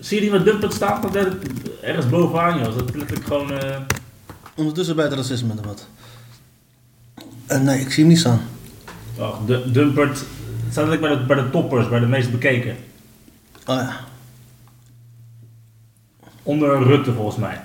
[0.06, 1.00] Zie je die met Dumpert staan?
[1.02, 1.38] Dat er-
[1.82, 2.76] Ergens bovenaan, joh.
[2.76, 3.52] Dat is letterlijk gewoon...
[3.52, 3.80] eh,
[4.54, 5.86] Ondertussen bij het racisme debat.
[7.46, 8.40] Eh, nee, ik zie hem niet staan.
[9.18, 10.26] oh, Du- Dumpert het
[10.70, 12.76] staat letterlijk bij de, bij de toppers, bij de meest bekeken.
[13.66, 14.00] Oh ja.
[16.42, 17.60] Onder Rutte, volgens mij.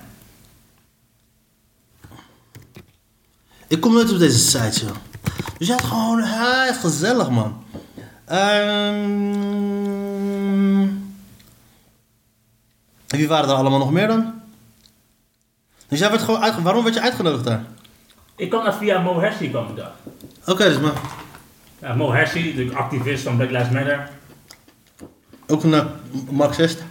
[3.67, 4.95] Ik kom nooit op deze site, joh.
[5.57, 6.21] Dus je had gewoon...
[6.23, 7.63] Hij is gezellig, man.
[8.25, 10.00] Ehm
[13.17, 14.41] Wie waren er allemaal nog meer dan?
[15.87, 16.61] Dus jij werd gewoon uitge...
[16.61, 17.63] Waarom werd je uitgenodigd daar?
[18.35, 19.91] Ik kwam daar via Mo Hersi, kwam ik daar.
[20.45, 20.93] Oké, dus maar...
[21.79, 24.09] Ja, Mo Hersi, natuurlijk activist van Black Lives Matter.
[25.47, 25.85] Ook een eh,
[26.29, 26.83] Marxist.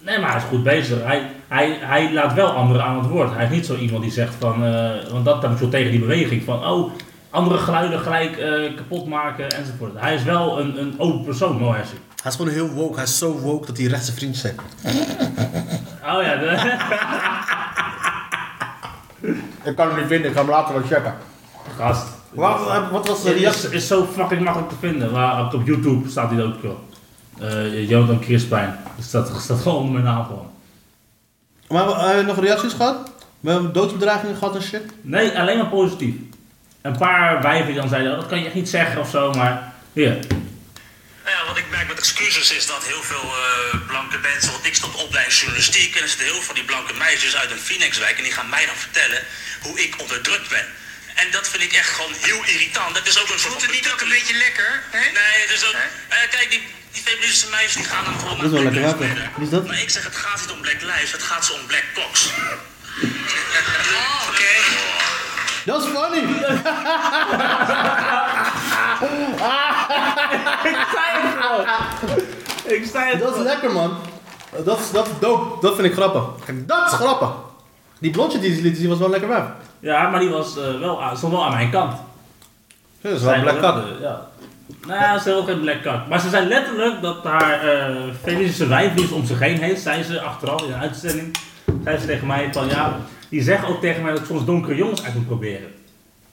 [0.00, 1.04] Nee, maar hij is goed bezig.
[1.04, 3.34] Hij, hij, hij laat wel anderen aan het woord.
[3.34, 6.00] Hij is niet zo iemand die zegt van, eh, want dat ik zo tegen die
[6.00, 6.92] beweging van, oh,
[7.30, 9.92] andere geluiden gelijk eh, kapot maken enzovoort.
[9.96, 11.96] Hij is wel een, een open persoon, Mo Hersi.
[12.22, 12.94] Hij is gewoon heel woke.
[12.94, 14.58] Hij is zo woke dat hij rechtse vriendjes heeft.
[16.04, 16.76] Oh ja, de,
[19.64, 20.30] Ik kan hem niet vinden.
[20.30, 21.14] Ik ga hem later wel checken.
[21.76, 22.06] gast.
[22.30, 22.60] Wat,
[22.90, 23.70] wat was de Het is, reactie?
[23.70, 25.12] is zo fucking makkelijk te vinden.
[25.12, 26.86] Maar op, op YouTube staat hij ook wel.
[27.40, 28.76] Eh Jonathan Crispijn.
[28.96, 30.46] Dat staat, staat gewoon onder mijn naam gewoon.
[31.68, 32.96] Maar heb je nog reacties gehad?
[33.40, 34.82] We hebben doodsbedreigingen gehad en shit.
[35.00, 36.14] Nee, alleen maar positief.
[36.82, 39.32] Een paar wijven die dan zeiden, oh, dat kan je echt niet zeggen of zo,
[39.32, 40.26] maar hier.
[41.28, 44.64] Nou ja, wat ik merk met excuses is dat heel veel eh, blanke mensen, want
[44.66, 47.58] ik stond opleiding journalistiek en er zitten heel veel van die blanke meisjes uit een
[47.68, 49.24] Phoenixwijk en die gaan mij dan vertellen
[49.62, 50.66] hoe ik onderdrukt ben.
[51.14, 52.94] En dat vind ik echt gewoon heel irritant.
[52.94, 54.82] Dat is ook een soort Voelt het niet ook een beetje lekker?
[54.90, 54.98] Hè?
[54.98, 55.74] Nee, het is ook...
[56.08, 56.62] eh, kijk, die,
[56.92, 58.98] die feministische meisjes die gaan dan gewoon Dat is wel lekker.
[59.36, 59.66] Wie is dat?
[59.66, 62.30] Maar ik zeg, het gaat niet om Black Lives, het gaat ze om Black Cox.
[64.28, 64.54] Oké.
[65.64, 66.22] Dat is funny!
[72.76, 73.92] Ik Dat is lekker, man.
[74.64, 75.60] Dat is, dat is dope.
[75.66, 76.44] Dat vind ik grappig.
[76.44, 77.30] Kijk, dat is grappig.
[77.98, 79.44] Die blondje die ze liet zien was wel lekker wijf.
[79.80, 81.92] Ja, maar die was eh, wel, aan- stond wel aan mijn kant.
[83.00, 84.26] Ja, dat is wel Zij black ook, eh, Ja.
[84.86, 86.08] Nou ja, ze had geen black kak.
[86.08, 89.82] Maar ze zei letterlijk dat haar eh feministische wijf die ze om zich heen heeft,
[89.82, 91.36] zei ze achteraf in een uitzending,
[91.84, 92.96] zei ze tegen mij van ja,
[93.28, 95.68] die zeggen ook tegen mij dat ik soms donkere jongens uit moet proberen.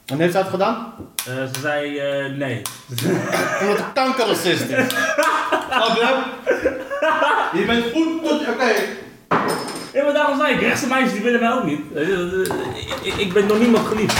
[0.06, 0.92] En heeft ze het gedaan?
[1.26, 2.62] Eh, ze zei eh, nee.
[3.60, 4.84] Omdat ik kankerracist is.
[5.70, 6.22] Snap je?
[7.58, 8.48] Je bent goed tot...
[8.48, 8.72] Oké.
[9.92, 11.80] Ja, maar daarom zei ik, rechtse meisjes die willen mij ook niet.
[11.94, 14.18] Eh, Ik, ik ben door niemand geliefd.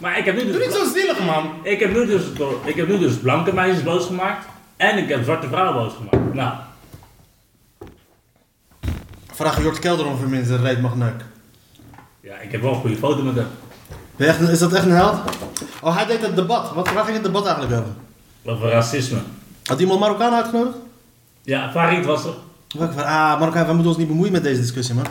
[0.00, 0.52] Maar ik heb nu dus...
[0.52, 1.50] Doe niet zo zielig, man.
[1.62, 2.22] Ik heb nu dus,
[2.64, 4.46] ik heb nu dus blanke meisjes boos gemaakt.
[4.76, 6.34] En ik heb zwarte vrouwen boos gemaakt.
[6.34, 6.52] Nou,
[9.32, 10.94] Vraag Jort Kelder er minstens een reet mag
[12.20, 13.46] ja, ik heb wel een goede foto met hem.
[14.28, 15.16] Echt is dat echt een held?
[15.82, 16.72] Oh, hij deed het debat.
[16.74, 17.92] Wat, waar ging het debat eigenlijk over?
[18.54, 19.18] Over racisme.
[19.64, 20.76] Had iemand Marokkaan uitgenodigd?
[21.42, 22.32] Ja, Farid was er.
[22.78, 25.04] Van, ah, Marokkaan, wij moeten ons niet bemoeien met deze discussie, man.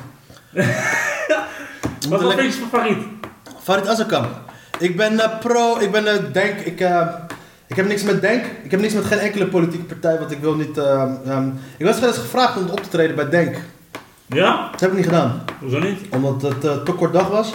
[0.52, 0.62] We
[2.10, 2.98] Wat lekker- vind je van Farid?
[3.64, 4.26] Farid Azarkan.
[4.80, 7.08] Ik ben eh, pro, ik ben eh, denk, ik, eh,
[7.68, 8.46] ik heb niks met Denk.
[8.64, 10.78] Ik heb niks met geen enkele politieke partij, want ik wil niet...
[10.78, 13.56] eh, ehm, ik was wel eens gevraagd om op te treden bij Denk.
[14.26, 14.68] Ja?
[14.72, 16.00] Dat heb ik niet gedaan, Hoezo niet?
[16.10, 17.54] omdat het te kort dag was.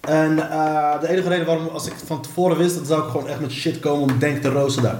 [0.00, 3.28] En eh, de enige reden waarom, als ik van tevoren wist, dan zou ik gewoon
[3.28, 4.98] echt met shit komen om Denk te roosten daar.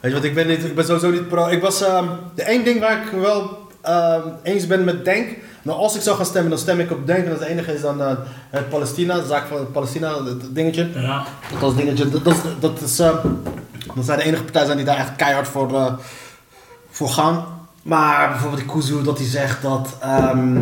[0.00, 1.46] Weet je wat, ik ben, niet, ik ben sowieso niet pro.
[1.48, 2.04] Ik was, ehm,
[2.34, 5.28] de één ding waar ik wel ehm, eens ben met Denk,
[5.62, 7.24] nou als ik zou gaan stemmen, dan stem ik op Denk.
[7.24, 8.12] En dat enige is dan eh,
[8.50, 10.88] het Palestina, de zaak van Palestina, het dingetje.
[10.94, 11.24] Ja.
[11.60, 13.16] Dat is dingetje, dat, dat, is- dat is, eh,
[13.94, 15.92] dat zijn de enige partijen zijn die daar echt keihard voor, eh,
[16.90, 17.44] voor gaan.
[17.82, 20.60] Maar bijvoorbeeld die Kuzu, dat hij zegt dat, ehm,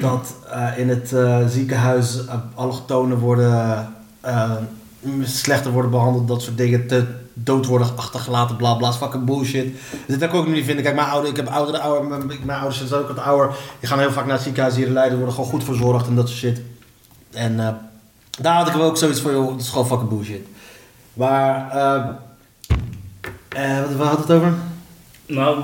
[0.00, 3.88] dat eh, in het eh, ziekenhuis uh, allochtonen worden,
[4.20, 4.52] eh,
[5.22, 6.86] slechter worden behandeld, dat soort dingen.
[6.86, 7.06] Te,
[7.44, 9.74] dood worden achtergelaten, bla bla, fucking bullshit.
[10.06, 10.84] Dus dat ik ook niet vinden.
[10.84, 13.56] Kijk, mijn, ouder, ik heb oudere, ouder, mijn, ouders zijn ook wat ouder.
[13.80, 16.14] Die gaan heel vaak naar het ziekenhuis hier in Leiden, worden gewoon goed verzorgd en
[16.14, 16.60] dat soort shit.
[17.32, 17.68] En eh,
[18.40, 20.46] daar had ik ook zoiets van, joh, dat is gewoon fucking bullshit.
[21.12, 22.08] Maar, eh,
[23.48, 24.54] eh, wat, wat had het over?
[25.28, 25.58] Nou,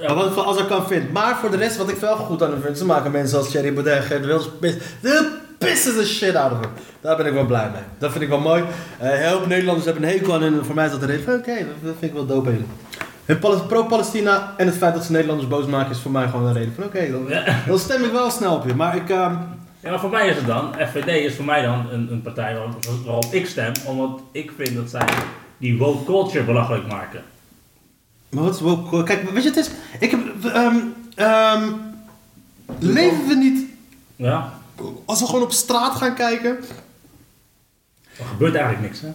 [0.00, 1.12] ja, Maar wat ik van Azar kan vind.
[1.12, 3.50] Maar voor de rest, wat ik wel goed aan hem vind, ze maken mensen als
[3.50, 4.74] Thierry Baudet en Gert Wilders pis.
[5.00, 6.70] De pissen de shit out of hem.
[7.00, 7.82] Daar ben ik wel blij mee.
[7.98, 8.64] Dat vind ik wel mooi.
[8.98, 11.34] Eh heel veel Nederlanders hebben een hekel aan en voor mij is dat de reden
[11.34, 12.50] oké, dat, dat vind ik wel dope.
[13.24, 16.46] Hun Pal- pro-Palestina en het feit dat ze Nederlanders boos maken is voor mij gewoon
[16.46, 17.44] een reden van, oké, dan, Ja.
[17.68, 18.74] dan stem ik wel snel op je.
[18.74, 19.34] Maar ik, ehm,
[19.80, 22.54] ja, maar voor mij is het dan, FVD is voor mij dan een, een partij
[22.54, 25.08] waarop, waarop ik stem, omdat ik vind dat zij
[25.58, 27.20] die woke culture belachelijk maken.
[28.28, 29.02] Maar wat is woke?
[29.02, 29.70] Kijk, weet je, het is,
[30.00, 30.76] ik heb, ehm,
[31.14, 31.72] ehm,
[32.78, 33.66] leven we niet,
[34.16, 34.52] Ja,
[35.04, 36.56] als we gewoon op straat gaan kijken,
[38.18, 39.08] er gebeurt eigenlijk niks, hè?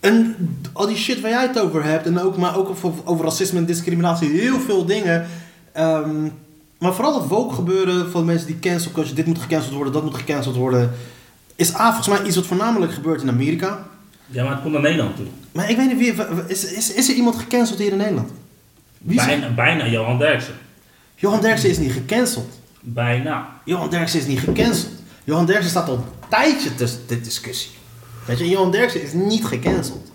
[0.00, 0.36] En
[0.72, 3.58] al die shit waar jij het over hebt, en ook, maar ook over, over racisme
[3.58, 5.26] en discriminatie, heel veel dingen.
[5.72, 6.28] Ehm,
[6.78, 10.02] maar vooral het woke gebeuren van mensen die cancel culture, dit moet gecanceld worden, dat
[10.02, 10.92] moet gecanceld worden,
[11.56, 13.86] is A, volgens mij iets wat voornamelijk gebeurt in Amerika.
[14.26, 15.26] Ja, maar het komt naar Nederland toe.
[15.52, 18.30] Maar ik weet niet wie, is, is, is er iemand gecanceld hier in Nederland?
[18.98, 19.26] Wie is?
[19.26, 20.54] Bijna, bijna Johan Derksen.
[21.14, 22.58] Johan Derksen is niet gecanceld.
[22.80, 23.60] Bijna.
[23.64, 24.92] Johan Derksen is niet gecanceld.
[25.24, 27.70] Johan Derksen staat al een tijdje tussen de discussie.
[28.26, 30.12] Weet je, Johan Derksen is niet gecanceld.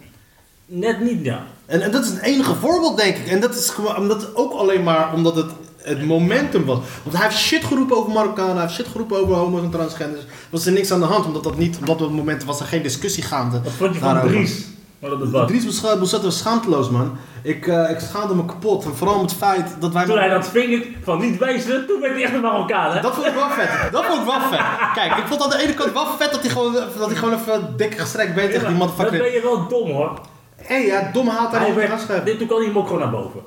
[0.65, 1.45] Net niet, ja.
[1.65, 3.27] En, en dat is het enige voorbeeld, denk ik.
[3.27, 5.51] En dat is gewoon omdat, ook alleen maar omdat het
[5.81, 6.77] het momentum was.
[7.03, 10.23] Want hij heeft shit geroepen over Marokkanen, hij heeft shit geroepen over homo's en transgenders.
[10.49, 12.81] Was er niks aan de hand, omdat dat niet, op dat moment was er geen
[12.81, 13.61] discussie gaande.
[13.61, 14.35] Wat vond je van daarover.
[14.35, 14.65] Dries?
[14.99, 15.47] Wat dat.
[15.47, 17.17] Dries was schaamteloos, man.
[17.43, 18.85] Ik, eh, ik schaamde me kapot.
[18.85, 20.05] En vooral met het feit dat wij...
[20.05, 23.01] Toen hij dat vinger van niet wijzen, toen werd hij echt een Marokkaan, hè?
[23.01, 23.91] Dat vond ik wel vet.
[23.91, 24.65] Dat vond ik wel vet.
[24.93, 27.33] Kijk, ik vond aan de ene kant wel vet dat hij gewoon, dat hij gewoon
[27.33, 29.17] even dik gestrekt been tegen die dat motherfucker.
[29.17, 30.19] ben je wel dom, hoor.
[30.55, 33.39] Hé, ja, dom haat daar Hij over dit, toen kwam die mokro naar boven.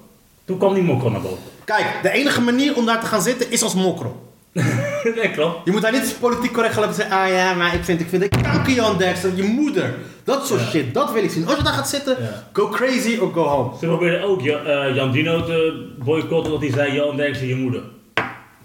[0.45, 1.52] Toen kwam die mokro naar boven.
[1.65, 4.27] Kijk, de enige manier om daar te gaan zitten is als mokro.
[5.17, 5.65] nee, klopt.
[5.65, 8.23] Je moet daar niet politiek correct gaan zeggen, ah ja, maar ik vind, ik vind,
[8.23, 9.95] ik kanker Jan Derksen, je moeder.
[10.25, 10.67] Dat soort Ja.
[10.67, 11.47] shit, dat wil ik zien.
[11.47, 12.45] Als je daar gaat zitten, Ja.
[12.53, 13.79] go crazy or go home.
[13.81, 17.57] Ze probeerden ook Ja- eh, Jan Dino te boycotten, want hij zei Johan Derksen je
[17.57, 17.83] moeder.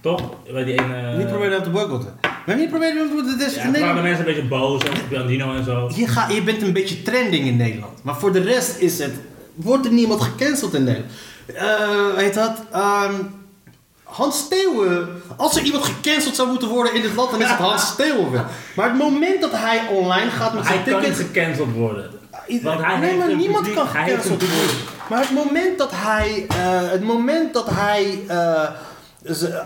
[0.01, 0.21] Toch?
[0.51, 1.17] Bij die ene...
[1.17, 2.13] niet proberen hem te boycotten.
[2.45, 3.39] Maar niet proberen hem te boycotten.
[3.39, 4.01] Ja, toen waren de Nederland.
[4.01, 5.89] mensen een beetje boos op Jan Dino en zo.
[5.95, 8.03] Je, gaat, je bent een beetje trending in Nederland.
[8.03, 9.13] Maar voor de rest is het,
[9.55, 11.11] wordt er niemand gecanceld in Nederland.
[11.55, 12.51] Eh, heet dat?
[12.71, 13.13] Ehm,
[14.03, 15.21] Hans Steeuwen.
[15.37, 18.45] Als er iemand gecanceld zou moeten worden in dit land, dan is het Hans Steeuwen.
[18.75, 21.27] Maar het moment dat hij online gaat met Hij zijn kan niet tickets...
[21.27, 22.11] gecanceld worden.
[22.61, 24.75] Want hij nee, maar niemand publiek, kan hij gecanceld worden.
[25.09, 28.63] Maar het moment dat hij, eh, het moment dat hij eh,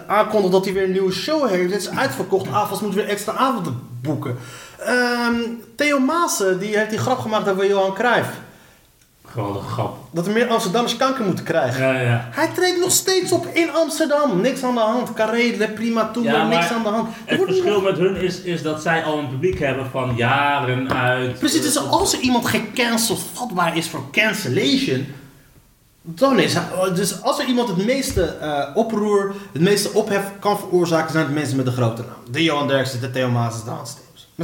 [0.07, 3.79] aankondigt dat hij weer een nieuwe show heeft, is uitverkocht, avonds moet weer extra avonden
[4.01, 4.37] boeken.
[4.79, 5.35] Ehm,
[5.75, 8.29] Theo Maassen, die heeft die grap gemaakt over Johan Cruijff.
[9.31, 9.97] Geweldige grap.
[10.11, 11.83] Dat er meer Amsterdammers kanker moeten krijgen.
[11.87, 12.27] Ja, ja.
[12.31, 14.41] Hij treedt nog steeds op in Amsterdam.
[14.41, 15.13] Niks aan de hand.
[15.13, 17.09] Carré, Le Prima Ja, maar niks aan de hand.
[17.25, 20.13] Het wordt verschil niet- met hun is, is dat zij al een publiek hebben van
[20.15, 21.39] jaren uit.
[21.39, 25.07] Precies, dus als er iemand gecanceld vatbaar is voor cancellation,
[26.01, 26.63] dan is hij,
[26.93, 31.33] dus als er iemand het meeste eh, oproer, het meeste ophef kan veroorzaken, zijn het
[31.33, 32.31] mensen met de grote naam.
[32.31, 33.95] De Johan Derksen, de Theo Maas, de Hans.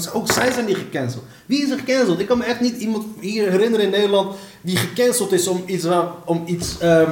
[0.04, 1.24] Maar ook zij zijn niet gecanceld.
[1.46, 2.20] Wie is er gecanceld?
[2.20, 5.84] Ik kan me echt niet iemand hier herinneren in Nederland die gecanceld is om iets,
[5.84, 7.10] waar- om iets, ehm,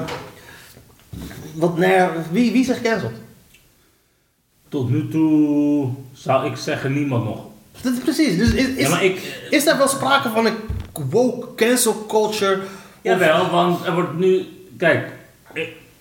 [1.54, 2.00] wat, nee,
[2.32, 3.12] wie, wie is er gecanceld?
[4.70, 7.40] Tot nu toe zou ik zeggen niemand nog.
[7.82, 9.46] Dat is precies, dus is, is, ja, maar ik.
[9.50, 10.56] is daar wel sprake van een
[11.10, 12.56] woke cancel culture?
[12.62, 12.68] Of-
[13.02, 14.46] Jawel, want er wordt nu.
[14.78, 15.12] Kijk,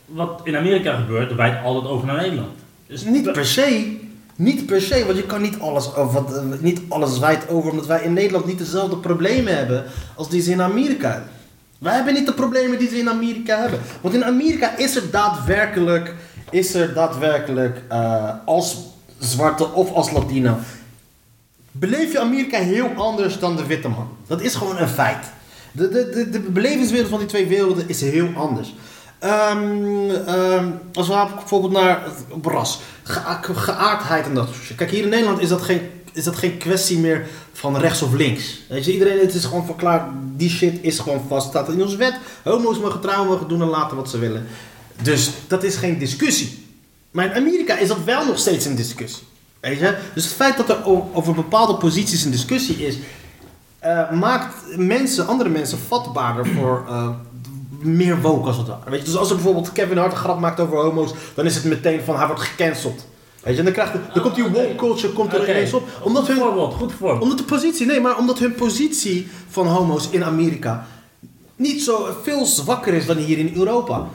[0.07, 2.51] wat in Amerika gebeurt, wijt altijd over naar Nederland.
[2.87, 3.97] Dus Niet per se.
[4.37, 6.17] Niet per se, want je kan niet alles, eh,
[6.61, 9.85] niet alles wijd over, omdat wij in Nederland niet dezelfde problemen hebben
[10.17, 11.31] als die ze in Amerika hebben.
[11.79, 13.81] Wij hebben niet de problemen die ze in Amerika hebben.
[14.01, 16.15] Want in Amerika is er daadwerkelijk,
[16.51, 18.77] is er daadwerkelijk eh, als
[19.19, 20.57] zwarte of als Latino,
[21.71, 24.09] beleef je Amerika heel anders dan de witte man.
[24.27, 25.27] Dat is gewoon een feit.
[25.73, 28.75] De, de, de, de belevingswereld van die twee werelden is heel anders.
[29.25, 32.25] Ehm, ehm, als we bijvoorbeeld naar het-
[33.55, 34.77] geaardheid en dat soort shit.
[34.77, 35.81] Kijk, hier in Nederland is dat, geen,
[36.13, 38.61] is dat geen kwestie meer van rechts of links.
[38.69, 40.03] Weet je, iedereen, het is gewoon verklaard,
[40.37, 41.49] die shit is gewoon vast.
[41.49, 42.19] staat in onze wet.
[42.43, 44.47] Homo's mogen trouwen, mogen doen en laten wat ze willen.
[45.03, 46.67] Dus dat is geen discussie.
[47.11, 49.23] Maar in Amerika is dat wel nog steeds een discussie.
[49.61, 49.97] Weet je?
[50.15, 52.97] Dus het feit dat er over bepaalde posities een discussie is,
[53.79, 57.09] eh, maakt mensen, andere mensen vatbaarder voor eh,
[57.85, 58.91] meer woke als het ware.
[58.91, 59.05] Weet je?
[59.05, 62.01] Dus als er bijvoorbeeld Kevin Hart een grap maakt over homo's, dan is het meteen
[62.01, 63.07] van hij wordt gecanceld.
[63.43, 63.59] Weet je?
[63.59, 65.89] En dan, krijgt, de- dan komt die woke culture komt er ineens op.
[66.03, 67.23] Omdat goed hun, voorbeeld, goed voorbeeld.
[67.23, 70.87] omdat de positie, nee, maar omdat hun positie van homo's in Amerika
[71.57, 74.07] niet zo veel zwakker is dan hier in Europa.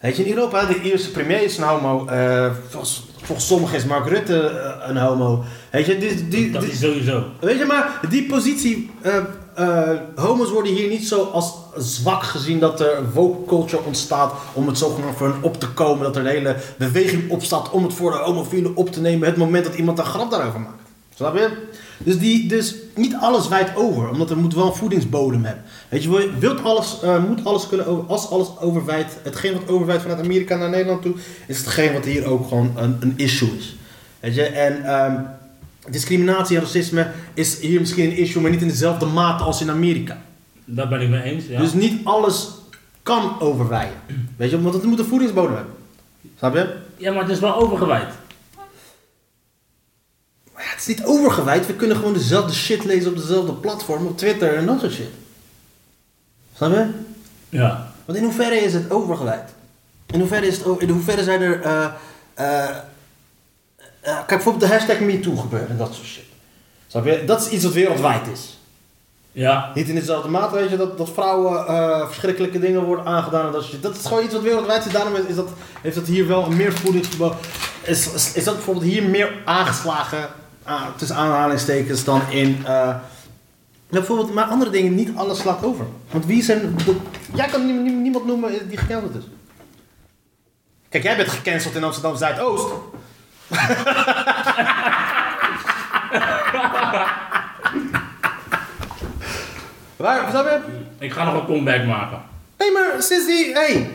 [0.00, 2.06] Weet je, in Europa, de eerste premier is een homo.
[2.06, 5.44] eh, volgens, volgens sommigen is Mark Rutte eh, een homo.
[5.70, 7.24] Weet je, die, die, Dat die- is sowieso.
[7.40, 8.90] weet je maar, die positie.
[9.00, 9.14] eh,
[9.56, 14.66] eh, homo's worden hier niet zo als zwak gezien dat er woke culture ontstaat om
[14.66, 16.04] het zogenaamd voor hen op te komen.
[16.04, 19.28] Dat er een hele beweging opstaat om het voor de homofielen op te nemen.
[19.28, 20.74] Het moment dat iemand een grap daarover maakt.
[21.14, 21.48] Snap je?
[21.98, 25.64] Dus, die, dus niet alles wijdt over, omdat er moet wel een voedingsbodem hebben.
[25.88, 29.52] Weet je, wil je- wilt alles, eh, moet alles kunnen over, als alles overwijdt, hetgeen
[29.52, 31.14] wat overwijdt vanuit Amerika naar Nederland toe,
[31.46, 33.76] is hetgeen wat hier ook gewoon een, een issue is.
[34.20, 35.14] Weet je, en ehm,
[35.90, 39.70] discriminatie en racisme is hier misschien een issue, maar niet in dezelfde mate als in
[39.70, 40.18] Amerika.
[40.64, 41.44] Daar ben ik mee eens.
[41.46, 41.60] Ja.
[41.60, 42.48] Dus niet alles
[43.02, 43.96] kan overwijden.
[44.36, 45.74] Weet je, want het moet een voedingsbodem hebben.
[46.38, 46.76] Snap je?
[46.96, 48.08] ja, maar het is wel overgewijd.
[50.54, 51.66] Maar ja, het is niet overgewijd.
[51.66, 55.10] We kunnen gewoon dezelfde shit lezen op dezelfde platform, op Twitter en dat soort shit.
[56.56, 56.86] Snap je?
[57.48, 57.92] Ja.
[58.04, 59.50] Want in hoeverre is het overgewijd?
[60.06, 61.60] In hoeverre, is het, in hoeverre zijn er...
[61.62, 61.86] eh,
[62.34, 62.76] eh,
[64.14, 67.26] kijk, bijvoorbeeld de hashtag MeToo gebeuren en dat soort shit.
[67.26, 68.58] Dat is iets wat wereldwijd is.
[69.32, 69.70] Ja.
[69.74, 73.52] Niet in dezelfde mate, weet je, dat, dat vrouwen eh, verschrikkelijke dingen worden aangedaan en
[73.52, 73.82] dat soort shit.
[73.82, 74.92] Dat is gewoon iets wat wereldwijd is.
[74.92, 75.48] Daarom is dat,
[75.82, 77.34] heeft dat hier wel meer voedingsgebouw.
[77.82, 80.28] Is, is, is dat bijvoorbeeld hier meer aangeslagen,
[80.62, 82.62] ah, tussen aanhalingstekens, dan in...
[82.66, 82.96] eh,
[83.88, 85.84] bijvoorbeeld, maar andere dingen, niet alles slaat over.
[86.10, 86.76] Want wie zijn...
[86.84, 86.96] de-
[87.34, 89.24] jij kan nie- nie- niemand noemen die gecanceld is.
[90.88, 92.66] Kijk, jij bent gecanceld in Amsterdam Zuidoost.
[99.96, 100.58] Waar, snap je?
[100.98, 102.18] Ik ga nog een comeback maken.
[102.58, 103.90] Nee, maar sinds die, hey,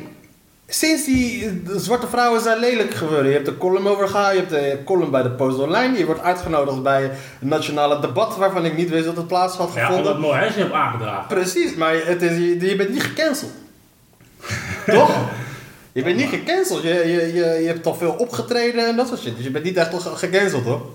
[0.68, 3.26] sinds die de zwarte vrouwen zijn lelijk geworden.
[3.28, 5.98] Je hebt de column over je hebt de column bij de Post Online.
[5.98, 7.04] Je wordt uitgenodigd bij
[7.42, 10.12] een nationale debat waarvan ik niet wist dat het plaats had Ja, gevonden.
[10.16, 11.28] omdat Mohes hebt aangedragen.
[11.28, 13.52] Precies, maar het is, je, je bent niet gecanceld.
[14.86, 15.16] Toch?
[15.94, 16.84] Je bent niet gecanceld.
[16.84, 19.36] Je, je, je, je hebt toch veel opgetreden en dat soort shit.
[19.36, 20.86] Dus je bent niet echt ge- gecanceld hoor.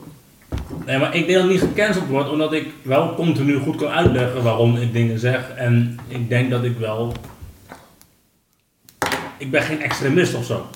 [0.86, 3.88] Nee, maar ik denk dat het niet gecanceld wordt, omdat ik wel continu goed kan
[3.88, 5.50] uitleggen waarom ik dingen zeg.
[5.56, 7.12] En ik denk dat ik wel...
[9.38, 10.66] Ik ben geen extremist of zo.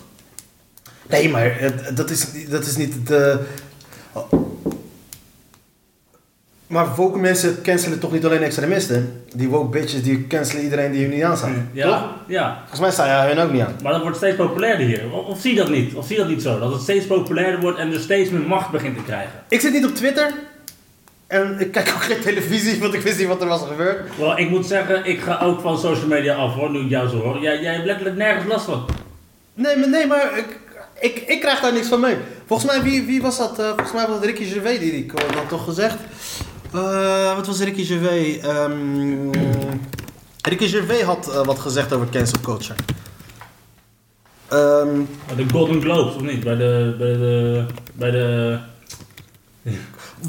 [1.09, 3.41] Nee, maar dat is, dat is niet de.
[6.71, 9.23] Maar woke mensen cancelen toch niet alleen extremisten?
[9.35, 11.51] Die woke bitches die cancelen iedereen die hun niet aanstaat.
[11.51, 11.63] Toch?
[11.73, 12.57] Ja, ja.
[12.59, 13.77] Volgens mij sta jij hun ook niet aan.
[13.83, 15.13] Maar dat wordt steeds populairder hier.
[15.13, 15.95] Of, of zie je dat niet?
[15.95, 16.59] Of zie je dat niet zo?
[16.59, 19.33] Dat het steeds populairder wordt en er steeds meer macht begint te krijgen.
[19.49, 20.33] Ik zit niet op Twitter.
[21.27, 24.17] En ik kijk ook geen televisie, want ik wist niet wat er was gebeurd.
[24.19, 27.09] Wel, ik moet zeggen, ik ga ook van social media af hoor, nu ik jou
[27.09, 27.41] zo hoor.
[27.41, 28.87] Jij, jij hebt letterlijk nergens last van.
[29.55, 30.59] Nee, maar, nee, maar ik,
[31.01, 32.17] ik, ik krijg daar niks van mee.
[32.47, 33.59] Volgens mij, wie, wie was dat?
[33.59, 35.97] Eh, volgens mij was het Ricky Gervais die die had toch gezegd.
[36.73, 38.39] Eh, wat was Ricky Gervais?
[38.39, 39.31] Ehm
[40.41, 42.79] Ricky Gervais had eh, wat gezegd over cancel culture.
[44.49, 45.01] Ehm,
[45.37, 46.45] De Golden Globes, of niet?
[46.45, 46.95] Bij de...
[46.99, 47.67] Bij de...
[47.95, 48.59] Bij de...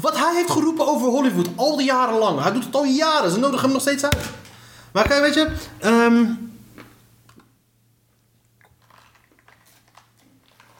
[0.00, 2.40] wat hij heeft geroepen over Hollywood, al die jaren lang.
[2.40, 4.16] Hij doet het al jaren, ze nodigen hem nog steeds uit.
[4.92, 5.48] Maar kijk, weet je...
[5.78, 6.24] ehm,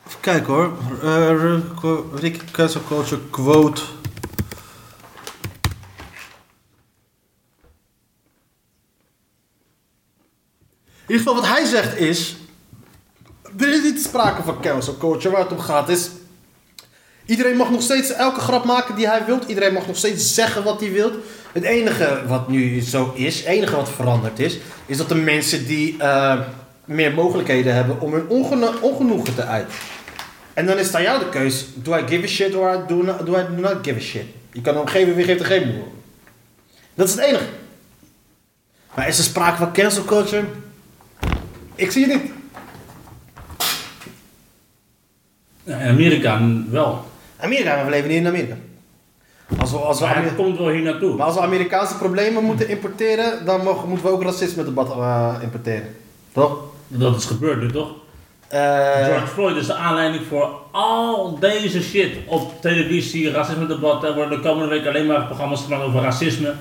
[0.06, 0.72] even kijken hoor.
[1.02, 1.59] Eh,
[2.14, 3.82] Ricky Cancel Culture quote...
[11.12, 12.36] ieder geval wat hij zegt is...
[13.59, 15.30] Er is niet sprake van cancel culture.
[15.30, 16.10] Waar het om gaat is...
[17.26, 19.44] Iedereen mag nog steeds elke grap maken die hij wilt.
[19.44, 21.14] Iedereen mag nog steeds zeggen wat hij wilt.
[21.52, 25.66] Het enige wat nu zo is, het enige wat veranderd is, is dat de mensen
[25.66, 26.40] die eh,
[26.84, 29.74] meer mogelijkheden hebben om hun ongeno- ongenoegen te uiten.
[30.55, 33.02] En dan is het aan jou de keus: do I give a shit or do
[33.02, 34.26] not, do I do not give a shit?
[34.52, 35.84] Je kan geven, wie geeft er geen moe.
[36.94, 37.44] Dat is het enige.
[38.94, 40.44] Maar is er sprake van cancel culture?
[41.83, 42.33] Ik zie het niet.
[45.65, 46.41] Ja, in Amerika
[46.71, 47.05] wel.
[47.41, 48.57] Amerika, we leven niet in Amerika.
[49.59, 51.17] Als we, als we Maar Amer- het komt wel hier naartoe.
[51.17, 55.95] Maar als we Amerikaanse problemen moeten importeren, dan mogen, moeten we ook racisme-debat eh, importeren.
[56.33, 56.59] Toch?
[56.89, 57.91] Dat is gebeurd nu toch?
[58.49, 64.05] Eh, George Floyd is de aanleiding voor al deze shit op televisie, racisme debat.
[64.05, 66.55] Er worden de komende week alleen maar programma's gemaakt over racisme.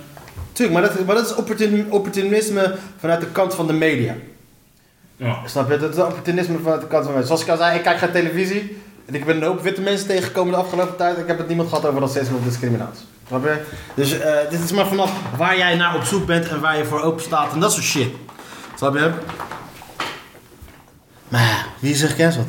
[0.53, 4.15] tuurlijk, maar dat, is- maar dat is opportun- opportunisme vanuit de kant van de media.
[5.21, 5.39] Ja.
[5.45, 5.77] Snap je?
[5.77, 7.27] Dat is opportunisme vanuit de kant van media.
[7.27, 8.77] Zoals ik al zei, ik kijk geen televisie.
[9.05, 11.17] En ik ben een hoop witte mensen tegengekomen de afgelopen tijd.
[11.17, 13.05] Ik heb het niemand gehad over racisme of discriminatie.
[13.27, 13.61] Snap je?
[13.95, 16.85] Dus eh, dit is maar vanaf waar jij naar op zoek bent en waar je
[16.85, 18.09] voor open staat en dat soort shit.
[18.75, 19.11] Snap je?
[21.27, 22.47] Maar wie is er gecanceld?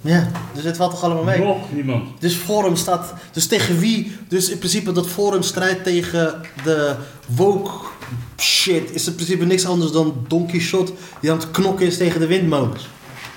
[0.00, 1.38] Ja, dus het valt toch allemaal mee?
[1.38, 2.20] Nog niemand.
[2.20, 3.14] Dus Forum staat.
[3.32, 4.16] Dus tegen wie?
[4.28, 6.94] Dus in principe dat Forum strijdt tegen de
[7.26, 7.70] woke
[8.40, 12.20] shit is in principe niks anders dan Don Quixote die aan het knokken is tegen
[12.20, 12.88] de windmolens.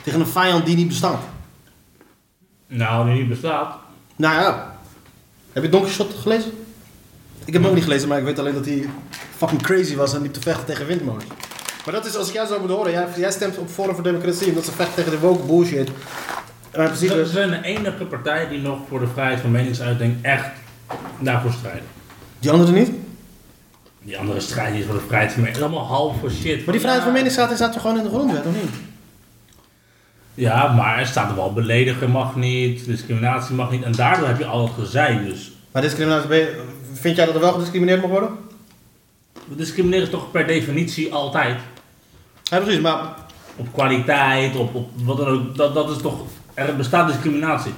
[0.03, 1.23] Tegen een vijand die niet bestaat.
[2.67, 3.75] Nou, die niet bestaat.
[4.15, 4.77] Nou ja.
[5.51, 6.51] Heb je Don Quixote gelezen?
[7.45, 8.89] Ik heb hem ook niet gelezen, maar ik weet alleen dat hij
[9.37, 11.25] fucking crazy was en liep te vechten tegen windmolens.
[11.85, 14.03] Maar dat is, als ik jou zo moet horen, jij, jij stemt op Forum voor
[14.03, 15.89] Democratie omdat ze vechten tegen de woke bullshit.
[16.75, 20.49] Maar Ze zijn de enige partij die nog voor de vrijheid van meningsuiting echt
[21.19, 21.83] daarvoor strijden.
[22.39, 22.89] Die anderen niet?
[24.03, 26.63] Die andere strijden is voor de vrijheid van is allemaal half voor shit.
[26.63, 28.71] Maar die vrijheid van meningsuiting staat toch gewoon in de grondwet, of niet?
[30.33, 33.83] Ja, maar er staat er wel beledigen mag niet, discriminatie mag niet.
[33.83, 35.51] En daardoor heb je al het gezeik dus.
[35.71, 36.29] Maar discriminatie,
[36.93, 38.29] vind jij dat er wel gediscrimineerd mag worden?
[39.47, 41.59] Discrimineren is toch per definitie altijd.
[42.43, 43.15] Ja, precies, maar
[43.55, 45.55] Op kwaliteit, op, op wat dan ook.
[45.55, 46.25] Dat, dat is toch.
[46.53, 47.71] Er bestaat discriminatie.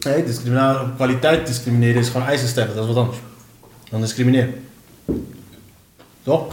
[0.00, 3.18] nee, discriminatie, kwaliteit discrimineren is gewoon eisen stellen, dat is wat anders.
[3.90, 4.64] Dan discrimineren.
[6.22, 6.52] Toch?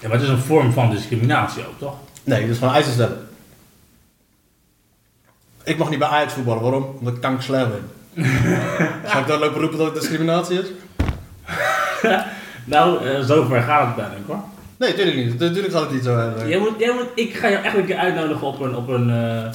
[0.00, 1.94] Ja, maar het is een vorm van discriminatie ook, toch?
[2.24, 3.28] Nee, dat is gewoon eisen stellen.
[5.64, 6.84] Ik mag niet bij Ajax voetballen, waarom?
[6.98, 7.90] Omdat ik kanker slecht ben.
[9.04, 10.66] Ga ik dan lopen roepen dat het discriminatie is?
[12.64, 14.42] Nou, eh, zover gaat het uiteindelijk hoor.
[14.76, 15.38] Nee, natuurlijk niet.
[15.38, 16.18] Natuurlijk gaat het niet zo.
[16.18, 18.76] eh, Jij moet, jij moet, ik ga jou echt een keer uitnodigen op een.
[18.76, 19.50] Op een eh,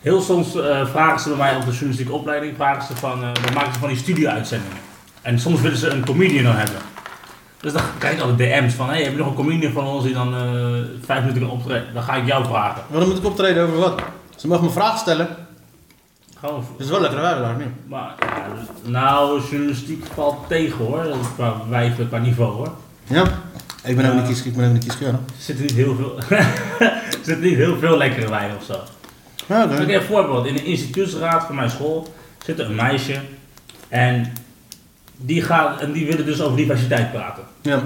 [0.00, 3.54] Heel soms eh, vragen ze bij mij op de journalistieke opleiding, vragen ze van, dan
[3.54, 4.76] maken ze van die studio-uitzendingen.
[5.22, 6.80] En soms willen ze een comedian hebben.
[7.64, 10.04] Dus dan krijg ik altijd DM's van, hey, heb je nog een comedian van ons
[10.04, 10.42] die dan eh,
[11.04, 11.94] vijf minuten kan optreden?
[11.94, 12.82] Dan ga ik jou vragen.
[12.90, 14.02] Maar dan moet ik optreden over wat?
[14.36, 15.28] Ze mogen me vragen stellen.
[16.38, 17.66] Gewoon, Dat is wel lekker wij daar niet.
[17.88, 18.46] maar, ja,
[18.84, 22.72] nou, journalistiek valt tegen hoor, Dat is qua wijven, qua niveau hoor.
[23.04, 23.24] Ja?
[23.84, 25.18] Ik ben ook niet kies, ik ben ook niet kieskeurig.
[25.18, 26.18] Er zitten niet heel veel,
[26.78, 28.80] er zitten niet heel veel lekkere wijn of zo.
[29.46, 30.02] Ja, oké.
[30.02, 30.46] Voorbeeld.
[30.46, 32.14] In de instituutsraad van mijn school
[32.44, 33.20] zit er een meisje.
[33.88, 34.32] En
[35.16, 37.42] die, gaat, en die willen dus over diversiteit praten.
[37.60, 37.82] Ja.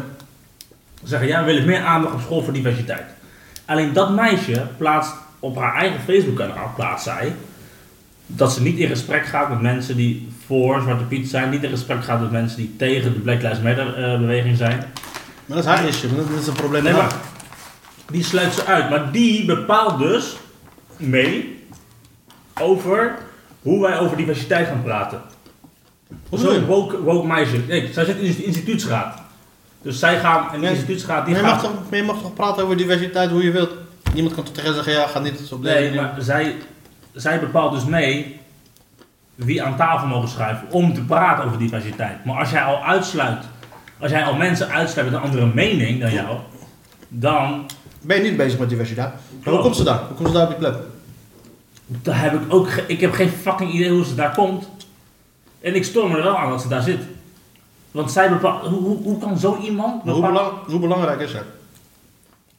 [1.00, 3.04] Ze zeggen, ja, we willen meer aandacht op school voor diversiteit.
[3.64, 7.34] Alleen dat meisje plaatst op haar eigen Facebook-kanaal, plaatst zij,
[8.26, 11.70] dat ze niet in gesprek gaat met mensen die voor Zwarte Piet zijn, niet in
[11.70, 14.78] gesprek gaat met mensen die tegen de Black Lives Matter eh, beweging zijn.
[15.46, 17.12] Maar dat is haar issue, dat is een probleem Nee, maar
[18.10, 18.90] die sluit ze uit.
[18.90, 20.36] Maar die bepaalt dus
[20.96, 21.64] mee
[22.60, 23.14] over
[23.62, 25.20] hoe wij over diversiteit gaan praten.
[26.28, 26.52] Hoezo?
[26.52, 27.60] Zo'n woke, woke meisje.
[27.68, 29.22] Nee, zij zit in de instituutsraad.
[29.82, 32.34] Dus zij gaan, en de instituutsraad die Maar je, mag toch, maar je mag toch
[32.34, 33.70] praten over diversiteit hoe je wilt?
[34.14, 36.56] Niemand kan toch tegen zeggen, ja, ga niet op deze Nee, maar zij,
[37.12, 38.40] zij bepaalt dus mee
[39.34, 42.24] wie aan tafel mogen schuiven om te praten over diversiteit.
[42.24, 43.44] Maar als jij al uitsluit,
[43.98, 46.36] als jij al mensen uitsluit met een andere mening dan jou,
[47.08, 47.66] dan
[48.00, 49.12] Ben je niet bezig met diversiteit?
[49.44, 49.98] Maar hoe komt ze daar?
[50.06, 50.74] Hoe komt ze daar op die plek?
[51.86, 54.68] Daar heb ik ook ik heb geen fucking idee hoe ze daar komt.
[55.60, 57.00] En ik storm er wel aan dat ze daar zit.
[57.90, 61.20] Want zij bepaalt, hoe, hoe, hoe kan zo iemand Maar hoe, bepalen- belang, hoe belangrijk
[61.20, 61.42] is zij?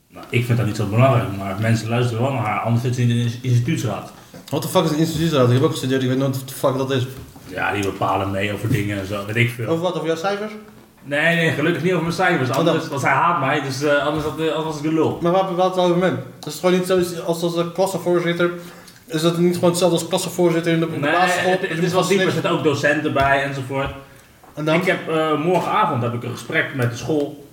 [0.08, 2.96] Nou, ik vind dat niet zo belangrijk, maar mensen luisteren wel naar haar, anders zit
[2.96, 4.12] ze in de instituutsraad.
[4.50, 5.48] Wat de fuck is een instituutraad?
[5.48, 7.08] Ik heb ook gestudeerd, ik weet nooit wat de fuck dat is.
[7.48, 9.68] Ja, die bepalen mee over dingen en zo, weet ik veel.
[9.68, 9.94] Over wat?
[9.96, 10.52] Over jouw cijfers?
[11.04, 14.24] Nee, nee, gelukkig niet over mijn cijfers, anders, want zij haat mij, dus eh, anders,
[14.26, 15.20] had, anders was ik de lul.
[15.22, 16.24] Maar waar wat het over men?
[16.40, 18.52] Dat is gewoon niet zo als, als een klassenvoorzitter.
[19.10, 21.52] Is dat niet gewoon hetzelfde als klassenvoorzitter in de, Nee, basisschool?
[21.52, 23.90] het, het is wat dieper, er zitten ook docenten bij enzovoort.
[24.54, 24.76] En dan?
[24.76, 27.48] Ik heb eh, morgenavond heb ik een gesprek met de school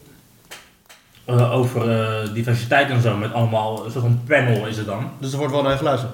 [1.24, 5.10] eh, over eh, diversiteit en zo, met allemaal, een soort van panel is het dan.
[5.18, 6.12] Dus er wordt wel naar je geluisterd.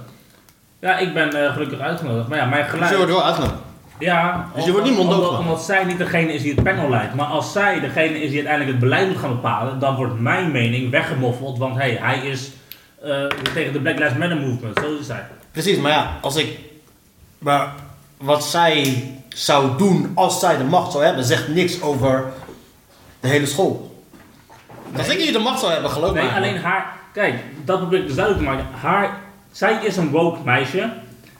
[0.81, 2.91] Ja, ik ben gelukkig uitgenodigd, maar ja, mijn Dus geluid...
[2.91, 3.61] je wordt wel uitgenodigd.
[3.99, 7.15] Ja, Dus je wordt niet omdat, omdat zij niet degene is die het panel leidt.
[7.15, 10.51] Maar als zij degene is die uiteindelijk het beleid moet gaan bepalen, dan wordt mijn
[10.51, 11.59] mening weggemoffeld.
[11.59, 12.51] Want hey, hij is
[13.03, 13.25] eh,
[13.55, 15.27] tegen de Black Lives Matter movement, zo is hij.
[15.53, 16.59] Precies, maar ja, als ik.
[17.39, 17.75] Maar
[18.17, 22.25] wat zij zou doen als zij de macht zou hebben, zegt niks over
[23.21, 24.05] de hele school.
[24.97, 26.35] Als ik hier de macht zou hebben, geloof Nee, mij.
[26.37, 26.87] alleen haar.
[27.13, 27.35] Kijk,
[27.65, 28.67] dat probeer ik dus duidelijk te maken.
[28.81, 29.17] Haar,
[29.53, 30.93] zij is een woke meisje.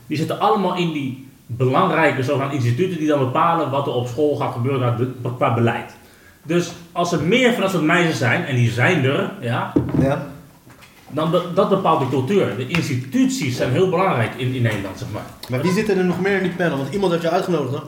[0.07, 4.37] Die zitten allemaal in die belangrijke zogenaamde instituten die dan bepalen wat er op school
[4.37, 5.93] gaat gebeuren qua, be- qua beleid.
[6.43, 10.27] Dus als er meer van dat soort meisjes zijn, en die zijn er, ja, Ja.
[11.13, 12.57] Dan be- dat bepaalt de cultuur.
[12.57, 15.23] De instituties zijn heel belangrijk in, in Nederland, zeg maar.
[15.49, 16.77] Maar wie zit er nog meer in die panel?
[16.77, 17.81] Want iemand heeft je uitgenodigd, hè?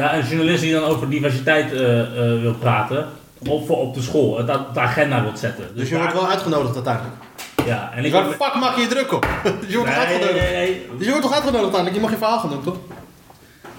[0.00, 3.06] Ja, een journalist die dan over diversiteit eh, eh, wil praten,
[3.48, 5.64] op, voor op de school, het, de agenda wil zetten.
[5.74, 7.14] Dus je daar- wordt wel uitgenodigd uiteindelijk.
[7.66, 9.26] Ja, en ik Waar de fuck maak je je druk op?
[9.42, 10.50] Dus je wordt toch Nee, uitgenodigd?
[10.50, 10.86] nee, nee.
[10.96, 11.94] Dus je wordt toch uitgenodigd uiteindelijk?
[11.94, 12.76] Je mag je verhaal gaan doen, toch?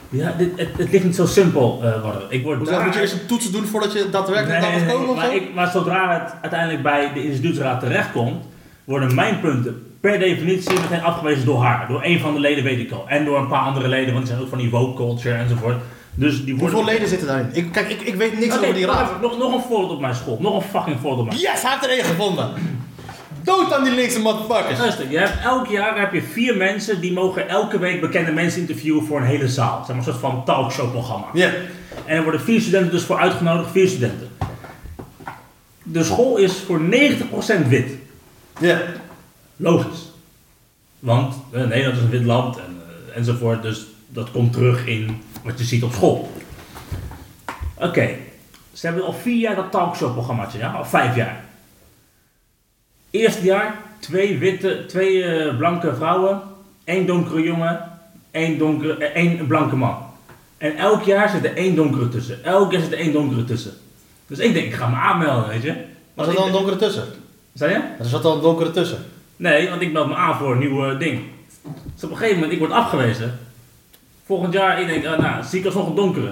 [0.09, 2.21] Ja, dit, het, het ligt niet zo simpel, eh worden.
[2.29, 5.35] Ik word daar- Moet je eerst een toetsen doen voordat je daadwerkelijk Nee, komen maar,
[5.35, 8.45] ik, maar zodra het uiteindelijk bij de instituutsraad terechtkomt,
[8.83, 11.87] worden mijn punten per definitie meteen afgewezen door haar.
[11.87, 13.03] Door een van de leden weet ik al.
[13.07, 15.75] En door een paar andere leden, want die zijn ook van die woke culture enzovoort.
[16.13, 17.49] Dus die Hoeveel leden zitten daarin?
[17.53, 19.21] Ik, kijk, ik, ik weet niks over die raad.
[19.21, 20.37] nog, nog een voorbeeld op mijn school.
[20.41, 22.49] Nog een fucking voorbeeld op mijn Yes, hij heeft er één gevonden.
[23.43, 24.79] Dood aan die linkse motherfuckers.
[24.79, 28.59] Luister, je hebt elk jaar heb je vier mensen die mogen elke week bekende mensen
[28.59, 29.77] interviewen voor een hele zaal.
[29.77, 31.25] Zeg maar een soort van talkshow programma.
[31.33, 31.51] Ja.
[32.05, 34.29] En er worden vier studenten dus voor uitgenodigd, vier studenten.
[35.83, 37.91] De school is voor 90% wit.
[38.59, 38.81] Ja.
[39.55, 40.11] Logisch.
[40.99, 45.21] Want eh, Nederland is een wit land en, eh, enzovoort, dus dat komt terug in
[45.43, 46.31] wat je ziet op school.
[47.75, 48.09] Oké,
[48.73, 50.71] ze hebben al vier jaar dat talkshow programmaatje, ja?
[50.71, 51.47] Al vijf jaar.
[53.09, 56.41] Eerste jaar, twee witte, twee eh, blanke vrouwen,
[56.83, 57.91] één donkere jongen,
[58.31, 59.97] één, donkere, eh, één blanke man.
[60.57, 62.43] En elk jaar zit er één donkere tussen.
[62.43, 63.73] Elk jaar zit er één donkere tussen.
[64.27, 65.75] Dus ik denk, ik ga me aanmelden, weet je.
[66.13, 67.03] Was er dan een donkere tussen?
[67.53, 67.81] Zei je?
[67.99, 69.05] Er zat al een donkere tussen.
[69.35, 71.21] Nee, want ik meld me aan voor een nieuw eh, ding.
[71.93, 73.39] Dus op een gegeven moment, ik word afgewezen.
[74.25, 76.31] Volgend jaar, ik denk, ah, nou, zie ik alsnog een donkere.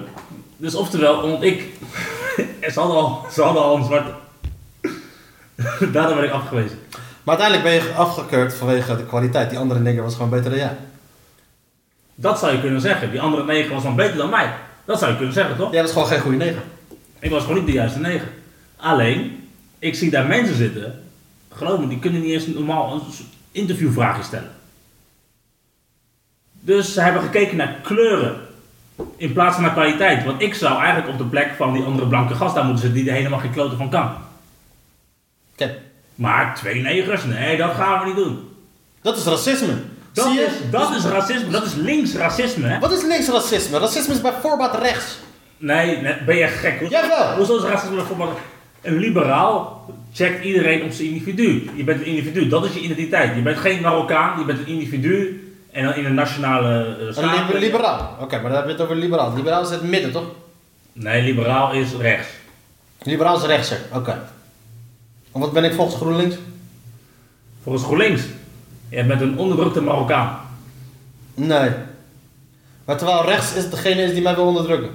[0.57, 1.63] Dus oftewel, omdat ik...
[2.73, 4.11] ze, hadden al, ze hadden al een zwarte.
[5.93, 6.79] Daardoor werd ik afgewezen.
[7.23, 9.49] Maar uiteindelijk ben je afgekeurd vanwege de kwaliteit.
[9.49, 10.75] Die andere nigger was gewoon beter dan jij.
[12.15, 13.11] Dat zou je kunnen zeggen.
[13.11, 14.53] Die andere negen was dan beter dan mij.
[14.85, 15.71] Dat zou je kunnen zeggen, toch?
[15.71, 16.61] Jij was gewoon geen goede nigger.
[17.19, 18.27] Ik was gewoon niet de juiste negen.
[18.75, 21.03] Alleen, ik zie daar mensen zitten.
[21.53, 23.01] Geloof me, die kunnen niet eens normaal een
[23.51, 24.51] interviewvraagje stellen.
[26.51, 28.35] Dus ze hebben gekeken naar kleuren.
[29.15, 30.23] In plaats van naar kwaliteit.
[30.23, 33.01] Want ik zou eigenlijk op de plek van die andere blanke gast daar moeten zitten
[33.01, 34.11] die er helemaal geen kloten van kan.
[35.57, 35.71] Kijk,
[36.15, 37.23] Maar twee negers?
[37.23, 38.49] Nee, dat gaan we niet doen.
[39.01, 39.73] dat is racisme.
[40.13, 40.45] Dat, Zie je?
[40.45, 41.49] is, dat is racisme.
[41.49, 42.79] Dat is links racisme, hè?
[42.79, 43.79] Wat is links racisme?
[43.79, 45.17] Racisme is bij voorbaat rechts.
[45.57, 46.79] Nee, nee, ben je gek?
[46.79, 47.35] Hoezo, Jawel.
[47.35, 48.37] Hoezo is racisme bijvoorbeeld...
[48.81, 51.69] Een liberaal checkt iedereen op zijn individu.
[51.75, 53.35] Je bent een individu, dat is je identiteit.
[53.35, 55.41] Je bent geen Marokkaan, je bent een individu.
[55.71, 58.17] En dan in een nationale uh, Een liber- liberaal.
[58.21, 59.35] Oké, maar dan heb je het over liberaal.
[59.35, 60.25] Liberaal is het midden, toch?
[60.93, 62.27] Nee, liberaal is rechts.
[63.03, 63.77] Liberaal is rechtser.
[63.93, 64.19] Oké.
[65.39, 66.35] Wat ben ik volgens GroenLinks?
[67.63, 68.21] Volgens GroenLinks.
[68.89, 70.39] Je bent een onderdrukte Marokkaan.
[71.33, 71.69] Nee.
[72.85, 74.89] Maar terwijl rechts is degene is die mij wil onderdrukken.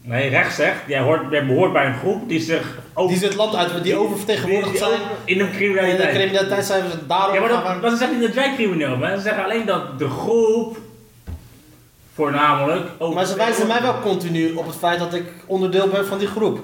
[0.00, 2.78] Nee, rechts zegt, jij, hoort, jij behoort bij een groep die zich...
[2.94, 5.00] Over, Die is het land uit, die oververtegenwoordigd die zijn.
[5.24, 6.14] in de En in de criminaliteit.
[6.14, 9.16] criminaliteit zijn ze daarom Ja, maar, dat, ze zeggen niet dat jij crimineel bent.
[9.16, 10.78] Ze zeggen alleen dat de groep...
[12.14, 12.88] Voornamelijk...
[13.14, 16.28] Maar ze wijzen mij wel continu op het feit dat ik onderdeel ben van die
[16.28, 16.60] groep.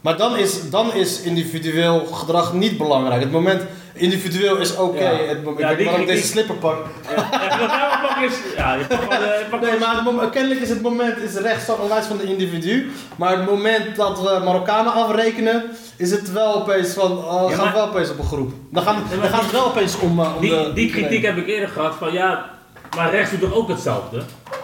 [0.00, 3.20] Maar dan is, dan is individueel gedrag niet belangrijk.
[3.22, 3.62] Het moment,
[3.92, 5.10] individueel is oké.
[5.10, 5.26] Ja.
[5.28, 6.76] Het moment- Ja, die ik deze slipper pak.
[7.08, 8.32] Ja, dat nou pak is...
[8.56, 11.42] Ja, je eh, pak Nee, maar moment, kennelijk is het moment is een
[11.88, 12.90] lijst van de individu.
[13.16, 15.64] Maar het moment dat we Marokkanen afrekenen,
[15.96, 18.52] is het wel opeens van, Ja, gaan maar- wel opeens op een groep.
[18.70, 20.72] Dan gaan, Ja, dan gaat het wel opeens om, uh, om Die, de...
[20.74, 22.50] die kritiek heb ik eerder gehad van ja,
[22.96, 24.16] maar rechts doet toch ook hetzelfde?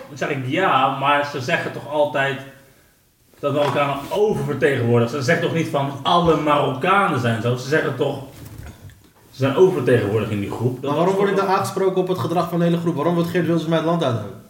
[0.09, 2.41] Dan zeg ik ja, maar ze zeggen toch altijd
[3.39, 5.23] dat Marokkanen oververtegenwoordigd zijn.
[5.23, 7.57] Ze zeggen toch niet van alle Marokkanen zijn zo.
[7.57, 8.23] Ze zeggen toch,
[9.31, 10.83] ze zijn oververtegenwoordigd in die groep.
[10.83, 12.95] Maar waarom word ik dan aangesproken op het gedrag van de hele groep?
[12.95, 14.41] Waarom wordt Geert Wilders mij het land uithouden?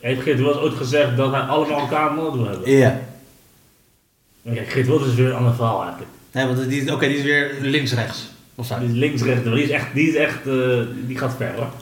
[0.00, 2.70] Heeft Geert Wilders ooit gezegd dat hij alle Marokkanen nodig wil hebben?
[2.70, 3.00] Ja.
[4.44, 6.10] Kijk, Geert Wilders is weer een ander verhaal eigenlijk.
[6.32, 8.32] Nee, want die, oké, die is weer links-rechts.
[8.54, 8.78] Of zo.
[8.78, 11.72] Die is links-rechts, die is echt, die, is echt eh, die gaat ver hoor.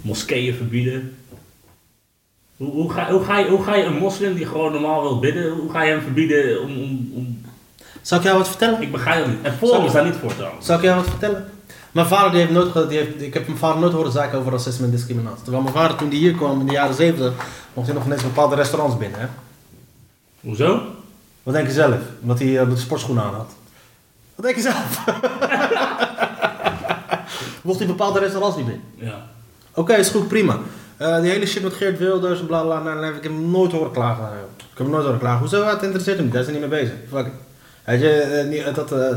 [0.00, 1.16] Moskeeën verbieden.
[2.58, 5.18] Hoe, hoe, ga, hoe, ga je, hoe ga je een moslim die gewoon normaal wil
[5.18, 6.82] bidden, hoe ga je hem verbieden om...
[6.82, 7.40] om, om
[8.02, 8.82] Zal ik jou wat vertellen?
[8.82, 9.42] ik begrijp het niet.
[9.42, 10.66] En Forum is daar niet voor trouwens.
[10.66, 11.50] Zal ik jou wat vertellen?
[11.92, 14.52] Mijn vader die heeft nooit, die heeft, ik heb mijn vader nooit horen zaken over
[14.52, 15.42] racisme en discriminatie.
[15.42, 17.32] Terwijl mijn vader toen die hier kwam in de jaren 70,
[17.74, 19.20] mocht hij nog ineens bepaalde restaurants binnen.
[19.20, 19.26] Hè?
[20.40, 20.80] Hoezo?
[21.42, 21.98] Wat denk je zelf?
[22.20, 23.50] Omdat hij uh, de sportschoenen aan had.
[24.34, 25.04] Wat denk je zelf?
[27.62, 28.84] mocht hij bepaalde restaurants niet binnen.
[28.94, 29.26] Ja.
[29.74, 30.58] Oké, is goed, prima.
[30.98, 33.72] Eh, die hele shit met Geert Wilders en bla bla bla, ik heb hem nooit
[33.72, 34.24] horen klagen.
[34.56, 35.38] Ik heb hem nooit horen klagen.
[35.38, 35.64] Hoezo?
[35.64, 36.94] Het interesseert hem niet, daar is niet mee bezig.
[37.08, 37.32] Fuck it.
[37.84, 39.10] Weet je, dat, eh,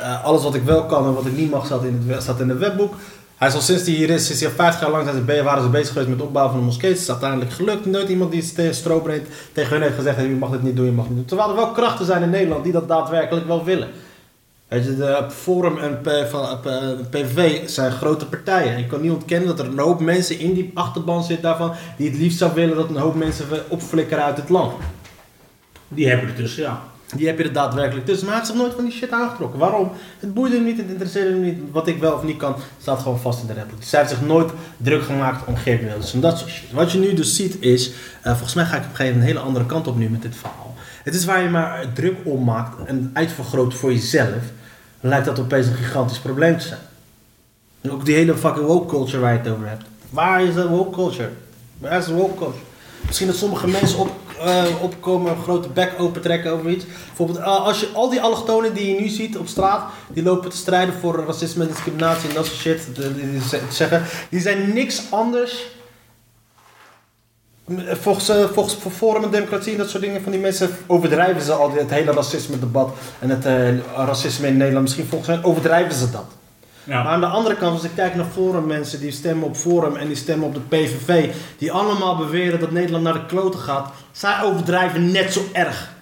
[0.00, 2.40] eh, alles wat ik wel kan en wat ik niet mag staat in het, staat
[2.40, 2.94] in webboek.
[3.36, 5.62] Hij is al sinds hij hier is, sinds hij al 50 jaar lang zijn waren
[5.62, 6.90] ze bezig geweest met het opbouwen van de moskee.
[6.90, 7.86] Het is uiteindelijk gelukt.
[7.86, 11.06] Nooit iemand die stroopbreed tegen hun heeft gezegd, je mag dit niet doen, je mag
[11.06, 11.38] dit niet doen.
[11.38, 13.88] Terwijl er wel krachten zijn in Nederland die dat daadwerkelijk wel willen.
[14.68, 18.78] Weet je, de Forum en P- van, P- PVV zijn grote partijen.
[18.78, 22.10] Ik kan niet ontkennen dat er een hoop mensen in die achterban zit daarvan die
[22.10, 24.72] het liefst zou willen dat een hoop mensen opflikkeren uit het land.
[25.88, 26.82] Die hebben er dus, ja.
[27.16, 29.58] Die heb je er daadwerkelijk tussen, maar hij heeft zich nooit van die shit aangetrokken.
[29.58, 29.90] Waarom?
[30.20, 31.58] Het boeide hem niet, het interesseerde hem niet.
[31.72, 33.80] Wat ik wel of niet kan, staat gewoon vast in de rapport.
[33.80, 36.72] Dus hij heeft zich nooit druk gemaakt om Geert Wilders en dat soort shit.
[36.72, 37.90] Wat je nu dus ziet is,
[38.22, 40.08] eh, volgens mij ga ik op een gegeven moment een hele andere kant op nu
[40.08, 40.65] met dit verhaal.
[41.06, 44.42] Het is waar je maar druk om maakt en uitvergroot voor jezelf,
[45.00, 46.80] dan lijkt dat opeens een gigantisch probleem te zijn.
[47.80, 49.84] En ook die hele fucking woke culture waar je het over hebt.
[50.10, 51.28] Waar is de woke culture?
[51.78, 52.64] Waar is de woke culture?
[53.06, 54.10] misschien dat sommige mensen op,
[54.40, 56.84] eh, opkomen, een grote bek opentrekken over iets.
[57.06, 60.50] Bijvoorbeeld, eh, als je al die allochtonen die je nu ziet op straat, die lopen
[60.50, 64.72] te strijden voor racisme discriminatie en dat soort shit, die, die ze- zeggen, die zijn
[64.72, 65.66] niks anders.
[67.74, 71.52] Volgens, eh, volgens Forum en Democratie en dat soort dingen van die mensen overdrijven ze
[71.52, 74.84] al het hele racisme debat en het eh, racisme in Nederland.
[74.84, 76.26] Misschien volgens hen overdrijven ze dat.
[76.84, 77.02] Ja.
[77.02, 79.96] Maar aan de andere kant, als ik kijk naar Forum mensen die stemmen op Forum
[79.96, 83.92] en die stemmen op de PVV, die allemaal beweren dat Nederland naar de kloten gaat,
[84.12, 85.94] zij overdrijven net zo erg.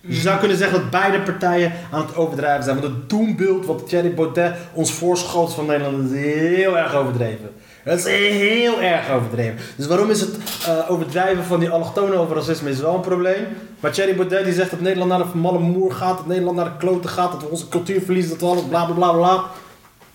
[0.00, 2.80] Dus je zou kunnen zeggen dat beide partijen aan het overdrijven zijn.
[2.80, 7.50] Want het doembeeld wat Thierry Baudet ons voorschotelt van Nederland is heel erg overdreven.
[7.86, 9.58] Dat is heel erg overdreven.
[9.76, 10.36] Dus waarom is het
[10.66, 13.46] eh, overdrijven van die allochtonen over racisme is wel een probleem.
[13.80, 16.64] Maar Thierry Baudet die zegt dat Nederland naar de malle moer gaat, dat Nederland naar
[16.64, 19.44] de kloten gaat, dat we onze cultuur verliezen, dat we alles bla bla bla bla.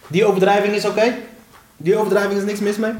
[0.08, 1.14] Die overdrijving is oké.
[1.78, 2.92] Die overdrijving is niks mis mee.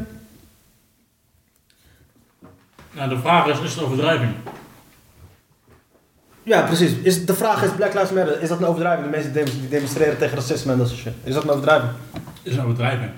[2.92, 4.32] Nou, de vraag is, is het overdrijving?
[6.44, 6.92] Ja, precies.
[7.02, 9.06] Is, de vraag is, Black Lives Matter, is dat een overdrijving?
[9.06, 11.14] De mensen die dem- die demonstreren tegen racisme en dat soort shit.
[11.24, 11.92] Is dat een overdrijving?
[12.44, 13.12] Is een overdrijving.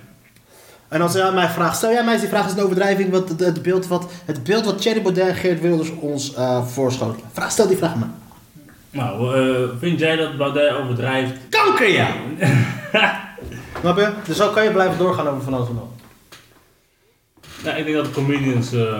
[0.93, 3.29] En als jij mij vraagt, stel jij mij eens die vraag, is een overdrijving wat
[3.29, 6.33] het, het beeld wat, het beeld wat Thierry Baudet en Geert Wilders ons
[6.65, 7.25] voorschotelen?
[7.31, 8.09] Vraag, stel die vraag maar.
[8.89, 11.33] Nou, eh, vind jij dat Baudet overdrijft?
[11.49, 12.07] Kanker ja!
[13.79, 14.13] Snap je?
[14.25, 15.87] Dus zo kan je blijven doorgaan over van alles en nog.
[17.63, 18.73] Nou, ik denk dat de comedians...
[18.73, 18.99] eh,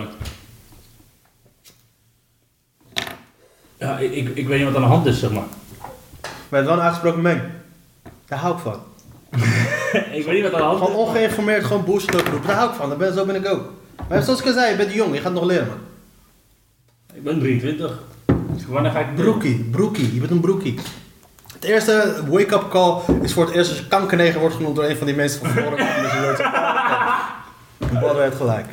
[3.78, 5.44] Ja, ik, ik, ik weet niet wat aan de hand is, zeg maar.
[6.48, 7.42] Maar het wel een uitgesproken meng.
[8.26, 8.80] Daar hou ik van.
[10.18, 10.86] ik weet niet wat aan de hand is.
[10.86, 12.46] Gewoon ongeïnformeerd, gewoon bullshit roepen.
[12.46, 12.88] Daar hou ik van.
[12.88, 13.72] Daar ben, zo ben ik ook.
[14.08, 15.78] Maar zoals ik al zei, je bent jong, je gaat nog leren man.
[17.14, 18.02] Ik ben 23.
[18.26, 20.78] Dus wanneer ga ik Broekie, broekie, je bent een broekie.
[21.52, 24.96] Het eerste wake-up call is voor het eerst als je kankerneger wordt genoemd door een
[24.96, 25.76] van die mensen van voren.
[25.76, 26.12] dus
[27.90, 28.66] je weet, heeft gelijk.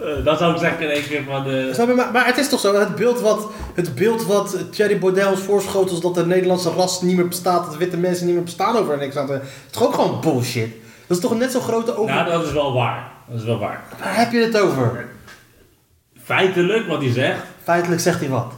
[0.00, 1.46] Eh, dan zou ik zeggen in één keer van...
[1.46, 1.94] eh, Snap je?
[1.94, 5.40] Maar, maar het is toch zo, het beeld wat, het beeld wat Thierry Baudet ons
[5.40, 8.76] voorschotelt is dat de Nederlandse ras niet meer bestaat, dat witte mensen niet meer bestaan
[8.76, 9.32] over niks aan te...
[9.32, 10.70] Het is toch ook gewoon bullshit?
[11.06, 12.14] Dat is toch net zo'n grote over...
[12.14, 13.10] nou, dat is wel waar.
[13.28, 13.84] Dat is wel waar.
[14.00, 15.08] Waar heb je het over?
[16.24, 18.52] Feitelijk, wat hij zegt, Feitelijk zegt hij wat.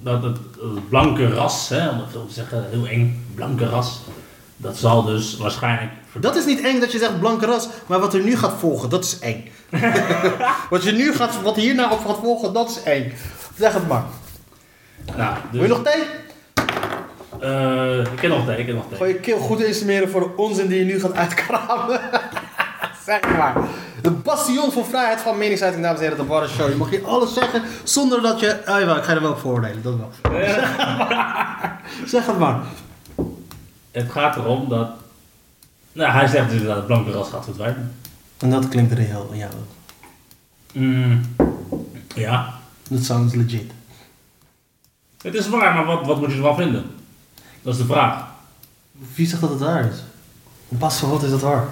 [0.00, 4.00] dat het, het blanke ras, hè, om het zo te zeggen, heel eng, blanke ras,
[4.56, 5.90] dat zal dus waarschijnlijk...
[6.20, 8.88] Dat is niet eng dat je zegt blanke ras, maar wat er nu gaat volgen,
[8.90, 9.50] dat is eng.
[10.70, 13.12] wat, je nu gaat, wat hierna op gaat volgen, dat is eng.
[13.58, 14.04] Zeg het maar.
[15.16, 16.02] Nou, dus, Wil je nog thee?
[17.40, 18.98] eh, ik ken nog thee, ik ken nog thee.
[18.98, 22.00] Gooi je keel goed insmeren voor de onzin die je nu gaat uitkramen.
[23.06, 23.54] zeg maar.
[24.02, 26.68] De bastion voor vrijheid van meningsuiting, dames en heren, de Barre Show.
[26.68, 28.66] Je mag hier alles zeggen zonder dat je...
[28.66, 30.10] Ah, jawel, ik ga je er wel op vooroordelen, dat wel.
[32.06, 32.60] Zeg het maar.
[33.90, 34.88] Het gaat erom dat...
[35.92, 37.94] Nou, hij zegt dus dat het blanke ras gaat verdwijnen.
[38.42, 39.48] En dat klinkt reëel, ja.
[40.72, 41.20] Mm,
[42.14, 42.54] ja,
[42.88, 43.70] Dat sounds legit.
[45.22, 46.84] het is waar, maar wat, wat moet je ervan vinden?
[47.62, 48.24] Dat is de vraag.
[49.14, 49.96] Wie zegt dat het waar is?
[50.68, 51.64] Op basis van wat is dat waar?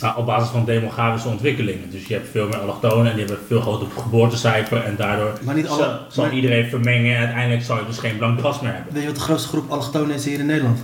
[0.00, 1.90] Nou, op basis van demografische ontwikkelingen.
[1.90, 5.54] Dus je hebt veel meer allochtonen en die hebben veel groter geboortecijfer en daardoor Maar
[5.54, 8.60] niet alle- zal, zal maar- iedereen vermengen en uiteindelijk zal je dus geen blank ras
[8.60, 8.92] meer hebben.
[8.92, 10.78] Weet je wat de grootste groep allochtonen is hier in Nederland?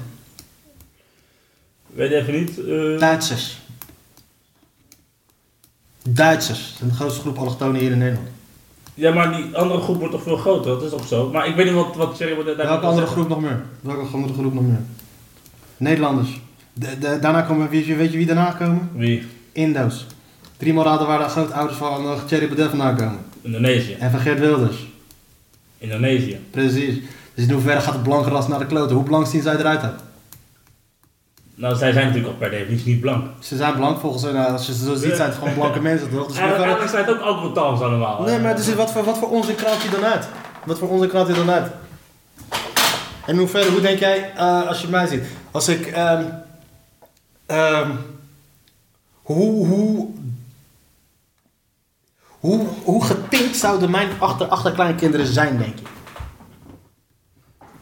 [1.86, 2.58] Weet je even niet?
[2.58, 3.60] eh, Duitsers.
[6.08, 8.28] Duitsers zijn de grootste groep allochtonen hier in Nederland.
[8.94, 11.30] Ja, maar die andere groep wordt toch veel groter, dat is toch zo?
[11.32, 13.62] Maar ik weet niet wat, wat Thierry Baudet daar Welke andere groep nog meer?
[13.80, 14.80] Welke andere groep nog meer?
[15.76, 16.40] Nederlanders.
[16.72, 18.90] De, de- daarna komen, weet je, weet je wie daarna komen?
[18.94, 19.22] Wie?
[19.52, 20.06] Indo's.
[20.56, 23.18] Driemaal raden waar de grootouders van uh, Thierry Baudet vandaan komen.
[23.42, 23.92] Indonesië.
[23.92, 24.76] En van Geert Wilders.
[25.78, 26.38] Indonesië.
[26.50, 26.98] Precies.
[27.34, 28.96] Dus in hoeverre gaat het blanke ras naar de kloten?
[28.96, 30.00] Hoe blank zien zij eruit uit?
[31.54, 33.26] Nou, zij zijn natuurlijk al per definitie niet blank.
[33.40, 34.46] Ze zijn blank volgens hen.
[34.46, 36.26] Als je ze zo ziet, zijn het gewoon blanke mensen toch?
[36.26, 38.22] Dus hoeverre- eigenlijk zijn het ook Alcatans allemaal.
[38.22, 40.28] Nee, maar dus wat voor, wat voor onzin kraalt hij dan uit?
[40.64, 41.70] Wat voor onzin kraalt hij dan uit?
[43.26, 46.24] En in hoeverre, hoe denk jij, eh, als je mij ziet, als ik, ehm
[47.46, 47.90] ehm
[49.22, 50.08] hoe, hoe,
[52.28, 55.84] hoe, hoe getinkt zouden mijn achter, achterkleinkinderen zijn, denk je?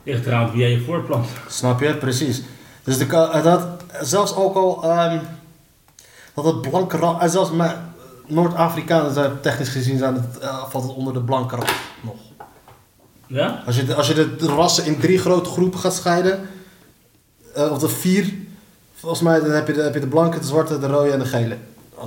[0.02, 1.26] Ligt eraan wie jij je voorplant.
[1.48, 1.94] Snap je?
[1.94, 2.42] Precies.
[2.85, 3.07] Dus de,
[3.43, 3.66] dat,
[4.01, 5.19] zelfs ook al, ehm,
[6.35, 7.77] dat het blanke ras, en zelfs mijn
[8.27, 11.70] Noord-Afrikanen zijn technisch gezien zijn het, eh, valt het onder de blanke ras
[12.01, 12.15] nog.
[13.27, 13.62] Ja?
[13.66, 16.48] Als je, de, als je de rassen in drie grote groepen gaat scheiden,
[17.55, 18.35] eh, of de vier,
[18.94, 21.19] volgens mij dan heb je, de, heb je de blanke, de zwarte, de rode en
[21.19, 21.57] de gele.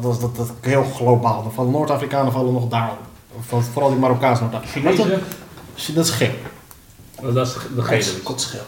[0.02, 1.52] Dat is dat, dat heel globaal.
[1.56, 2.98] Van Noord-Afrikanen vallen nog daarop.
[3.40, 4.98] Van, vooral die Marokkaanse Noord-Afrikanen.
[4.98, 5.08] Dat,
[5.95, 6.34] dat is geel.
[7.22, 8.00] Dat is de Dat gele.
[8.00, 8.62] is kotsgeel.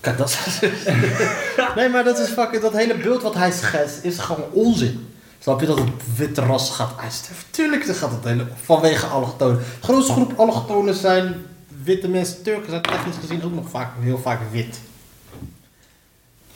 [0.00, 0.38] Is...
[1.76, 2.62] nee, maar dat is fucking...
[2.62, 5.08] Dat hele beeld wat hij schetst is gewoon onzin.
[5.38, 7.44] Snap je dat het witte ras gaat uitsterven?
[7.50, 9.58] Tuurlijk gaat het hele, vanwege allochtonen.
[9.58, 11.34] De grootste groep allochtonen zijn
[11.84, 12.42] witte mensen.
[12.42, 14.80] Turken zijn technisch gezien ook nog vaak, heel vaak wit.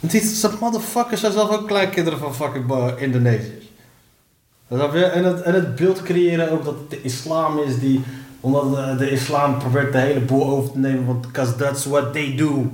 [0.00, 3.64] Die ze motherfuckers zijn zelf ook kleinkinderen van fucking uh, Indonesiërs.
[4.68, 8.02] En het, en het beeld creëren ook dat het de islam is die,
[8.40, 12.12] omdat de, de islam probeert de hele boel over te nemen, want cause that's what
[12.12, 12.70] they do.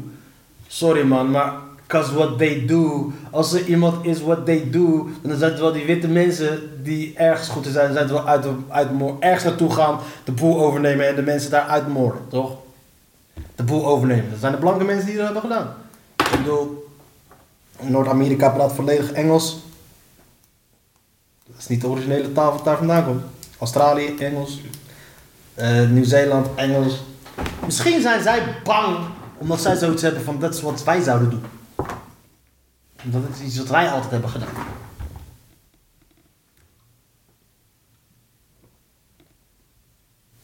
[0.72, 1.52] Sorry man, maar
[1.86, 3.12] cause what they do.
[3.30, 7.16] Als er iemand is what they do, dan zijn het wel die witte mensen die
[7.16, 8.88] ergens goed in zijn, zijn het wel uit, uit
[9.18, 12.56] ergens naartoe gaan, de boel overnemen en de mensen daar uitmoorden, toch?
[13.54, 14.30] De boel overnemen.
[14.30, 15.74] Dat zijn de blanke mensen die dat hebben gedaan.
[16.16, 16.88] Ik bedoel,
[17.80, 19.58] Noord-Amerika praat volledig Engels.
[21.46, 23.22] Dat is niet de originele taal wat daar vandaan komt.
[23.58, 24.60] Australië, Engels.
[25.54, 27.02] Eh, Nieuw-Zeeland, Engels.
[27.64, 28.96] Misschien zijn zij bang
[29.40, 31.42] omdat zij zoiets hebben van dat is wat wij zouden doen.
[33.04, 34.54] Dat is iets wat wij altijd hebben gedaan.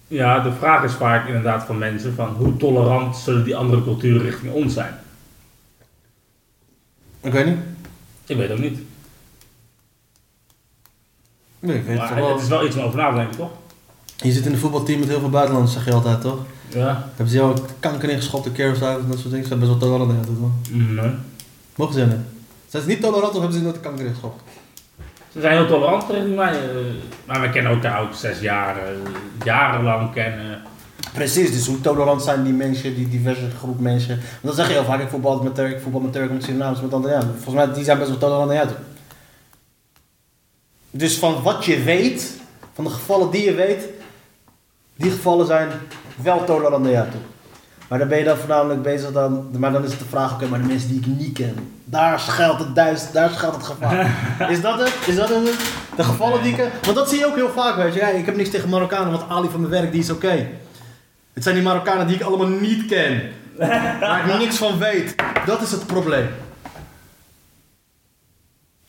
[0.08, 4.22] Ja, de vraag is vaak inderdaad van mensen van hoe tolerant zullen die andere culturen
[4.22, 4.94] richting ons zijn?
[7.20, 7.58] Ik weet niet.
[8.26, 8.78] Ik weet ook niet.
[11.58, 12.32] Nee, ik weet het wel.
[12.32, 13.50] het is wel iets om over na te denken, toch?
[14.16, 16.38] Je zit in een voetbalteam met heel veel buitenlanders, zeg je altijd toch?
[16.68, 17.04] Ja.
[17.08, 18.84] Hebben ze jou ook kanker ingeschopt een keer of zo?
[18.98, 19.42] en Dat soort dingen.
[19.42, 20.50] Ze zijn best wel tolerant in altijd, toch?
[20.70, 21.10] Nee.
[21.76, 22.16] Mogen ze niet?
[22.68, 24.42] Zijn ze niet tolerant of hebben ze nooit kanker ingeschopt?
[25.32, 26.52] Ze zijn heel tolerant richting mij.
[26.52, 26.76] eh,
[27.24, 28.82] Maar we kennen elkaar ook zes jaar, eh,
[29.44, 30.60] jarenlang kennen.
[31.12, 34.16] Precies, dus hoe tolerant zijn die mensen, die diverse groep mensen.
[34.16, 36.44] Want dat zeg je heel vaak, ik voetbal met Turk, ik voetbal met Turk, met
[36.44, 37.16] Surinaams, met anderen.
[37.20, 38.76] Ja, volgens mij die zijn best wel tolerant naar jou toe.
[40.90, 42.32] Dus van wat je weet,
[42.74, 43.84] van de gevallen die je weet,
[44.96, 45.68] die gevallen zijn
[46.22, 47.20] wel tolerant naar jou toe.
[47.88, 50.46] Maar dan ben je dan voornamelijk bezig dan, maar dan is het de vraag, oké,
[50.46, 54.10] maar de mensen die ik niet ken, daar schuilt het duist, daar schuilt het gevaar.
[54.52, 54.92] Is dat het?
[55.06, 55.56] Is dat het?
[55.96, 56.70] De gevallen die ik?
[56.82, 58.00] Want dat zie je ook heel vaak, weet je.
[58.00, 60.48] Ja, ik heb niks tegen Marokkanen, want Ali van mijn werk, die is oké.
[61.32, 63.22] Het zijn die Marokkanen die ik allemaal niet ken.
[64.00, 65.14] Waar ik niks van weet.
[65.46, 66.28] Dat is het probleem.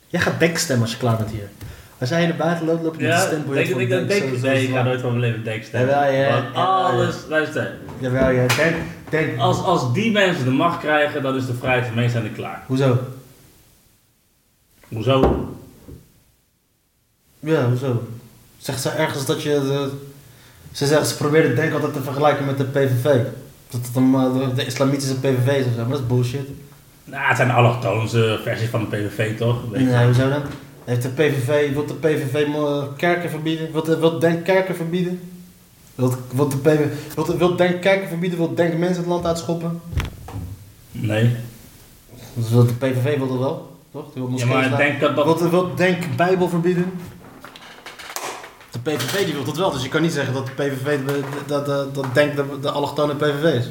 [0.07, 1.49] Jij gaat denkstemmen als je klaar bent hier.
[1.99, 3.90] Als jij in de buiten loopt, loop je met de Ja, stembiljet denk, van ik,
[3.90, 5.90] denk, Denk, nee, ik ga nooit van mijn leven denk stemmen.
[5.90, 7.30] Jawel, ja, Want alles, ja.
[7.30, 7.74] luister.
[7.99, 8.45] Jawel, ja.
[8.48, 8.76] Denk,
[9.10, 9.40] denk.
[9.40, 12.32] Als, als die mensen de macht krijgen, dan is de vrijheid van mensen aan de
[12.32, 12.64] klaar.
[12.65, 12.99] Hoezo?
[14.88, 15.49] Hoezo?
[17.40, 18.07] Ja, hoezo?
[18.57, 19.49] Zeggen ze ergens dat je...
[19.49, 19.91] De,
[20.72, 23.03] ze zeggen, ze proberen denk altijd te vergelijken met de PVV.
[23.69, 26.48] Dat het een, eh, de, de islamitische PVV is of zo, maar dat is bullshit.
[27.03, 29.61] Nou, het zijn de allochtoonse versies van de PVV, toch?
[29.74, 29.80] Je.
[29.80, 30.41] Nee, hoezo dan?
[30.88, 32.47] Heeft de PVV, wil de PVV
[32.97, 33.72] kerken verbieden?
[33.72, 35.19] Wil, de, wil Denk kerken verbieden?
[35.95, 38.38] Wil, wil, de PVV, wil, de- wil Denk kerken verbieden?
[38.38, 39.81] Wil Denk mensen het land uitschoppen?
[40.91, 41.35] Nee.
[42.34, 44.14] Dus wil de PVV wil dat wel, toch?
[44.14, 45.39] Die wil Ja, maar denk dat dat...
[45.39, 46.91] Wil, wil Denk Bijbel verbieden?
[48.72, 50.99] De PVV die wil dat wel, dus je kan niet zeggen dat de PVV,
[51.47, 53.69] dat, dat, dat Denk de, de allochtone PVV is.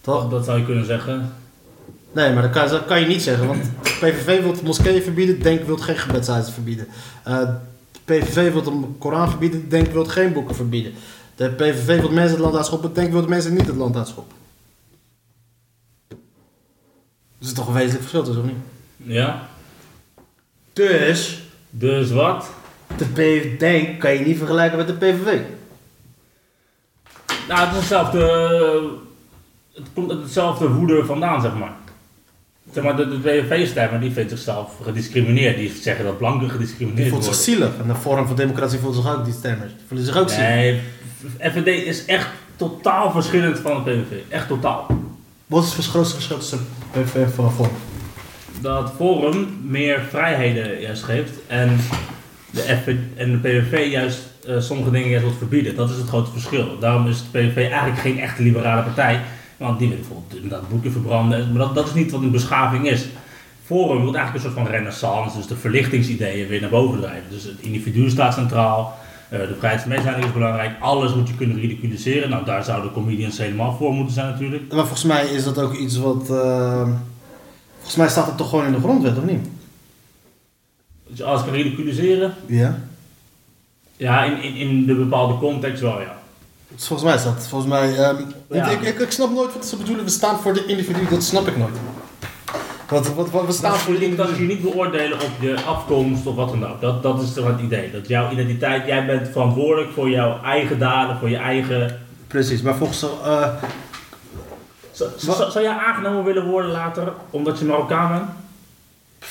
[0.00, 0.28] Toch?
[0.30, 1.32] Dat zou je kunnen zeggen.
[2.14, 5.66] Nee, maar dat kan, dat kan je niet zeggen, want PVV wil moskeeën verbieden, Denk
[5.66, 6.86] wil geen gebedshuizen verbieden.
[7.24, 7.38] Eh,
[7.92, 10.92] de PVV wil de Koran verbieden, Denk wil geen boeken verbieden.
[11.34, 14.36] De PVV wil mensen het land uitschoppen, Denk wil mensen niet het land uitschoppen.
[17.38, 19.14] Dat is toch een wezenlijk verschil tussen, of niet?
[19.14, 19.48] Ja.
[20.72, 22.46] Dus, Dus wat?
[22.96, 25.40] de P Denk kan je niet vergelijken met de PVV.
[27.48, 28.20] Nou, het is hetzelfde...
[29.74, 31.76] Het komt uit hetzelfde woede vandaan, zeg maar.
[32.72, 35.56] Zeg maar, de, de PVV-stemmer die vindt zichzelf gediscrimineerd.
[35.56, 37.52] Die zeggen dat blanken Die gediscrimineerd voelt zich worden.
[37.54, 37.72] zielig.
[37.82, 39.70] En de Forum voor Democratie voelt zich ook, die stemmers.
[39.72, 40.48] Die voelen zich ook zielig.
[40.48, 40.80] Nee,
[41.40, 44.18] FVD is echt totaal verschillend van het PVV.
[44.28, 44.86] Echt totaal.
[45.46, 47.70] Wat is het grootste verschil tussen PVV en Forum?
[48.60, 51.76] Dat Forum meer vrijheden juist geeft en
[52.50, 55.76] de, FV en de PVV juist eh, sommige dingen juist wil verbieden.
[55.76, 56.78] Dat is het grote verschil.
[56.78, 59.20] Daarom is de PVV eigenlijk geen echte liberale partij.
[59.64, 61.48] Want die wil bijvoorbeeld inderdaad boeken verbranden.
[61.52, 63.06] Maar dat, dat is niet wat een beschaving is.
[63.64, 67.30] Forum wil eigenlijk een soort van renaissance, dus de verlichtingsideeën weer naar boven drijven.
[67.30, 71.60] Dus het individu staat centraal, eh, de vrijheid van is belangrijk, alles moet je kunnen
[71.60, 72.30] ridiculiseren.
[72.30, 74.72] Nou, daar zouden comedians helemaal voor moeten zijn natuurlijk.
[74.72, 76.30] Maar volgens mij is dat ook iets wat.
[76.30, 76.88] eh,
[77.74, 79.48] volgens mij staat het toch gewoon in de grondwet, of niet?
[81.08, 82.78] Dus alles kan ridiculiseren, Ja.
[83.96, 86.22] ja, in, in, in de bepaalde context wel, ja.
[86.76, 87.46] Dus volgens mij is dat.
[87.48, 87.96] Volgens mij.
[87.98, 88.16] ehm,
[88.50, 88.68] Ja.
[88.68, 90.04] ik, ik, ik snap nooit wat ze bedoelen.
[90.04, 91.74] We staan voor de individu, dat snap ik nooit.
[92.88, 94.52] Wat, wat, wat, we staan Dat voor de niet, dat je individu.
[94.62, 96.80] niet beoordelen op je afkomst of wat dan ook.
[96.80, 97.90] Dat, dat is toch het idee.
[97.90, 102.00] Dat jouw identiteit, jij bent verantwoordelijk voor jouw eigen daden, voor je eigen...
[102.26, 103.02] Precies, maar volgens.
[103.02, 103.48] eh
[104.90, 105.36] Zou, Wat?
[105.36, 108.24] zou, zou jij aangenomen willen worden later, omdat je Marokkaan bent?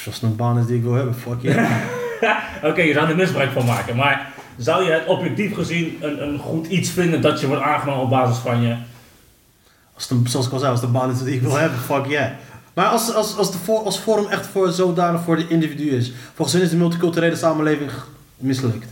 [0.06, 1.72] Als het een baan is die ik wil hebben, fuck yeah.
[2.70, 6.40] Oké, je zou er misbruik van maken, maar zou je het objectief gezien een, een
[6.40, 8.76] goed iets vinden dat je wordt aangenomen op basis van je...
[9.94, 12.06] Als een, zoals ik al zei, als een baan is die ik wil hebben, fuck
[12.06, 12.32] yeah.
[12.74, 16.12] Maar als, als, als, de voor, als Forum echt voor zodanig voor de individu is,
[16.34, 17.92] volgens hen is de multiculturele samenleving
[18.38, 18.88] mislukt.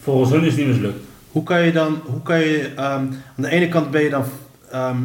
[0.00, 0.98] Volgens hun is het niet mislukt.
[1.30, 4.24] Hoe kan je dan, hoe kan je, ehm, aan de ene kant ben je dan,
[4.70, 5.02] ehm,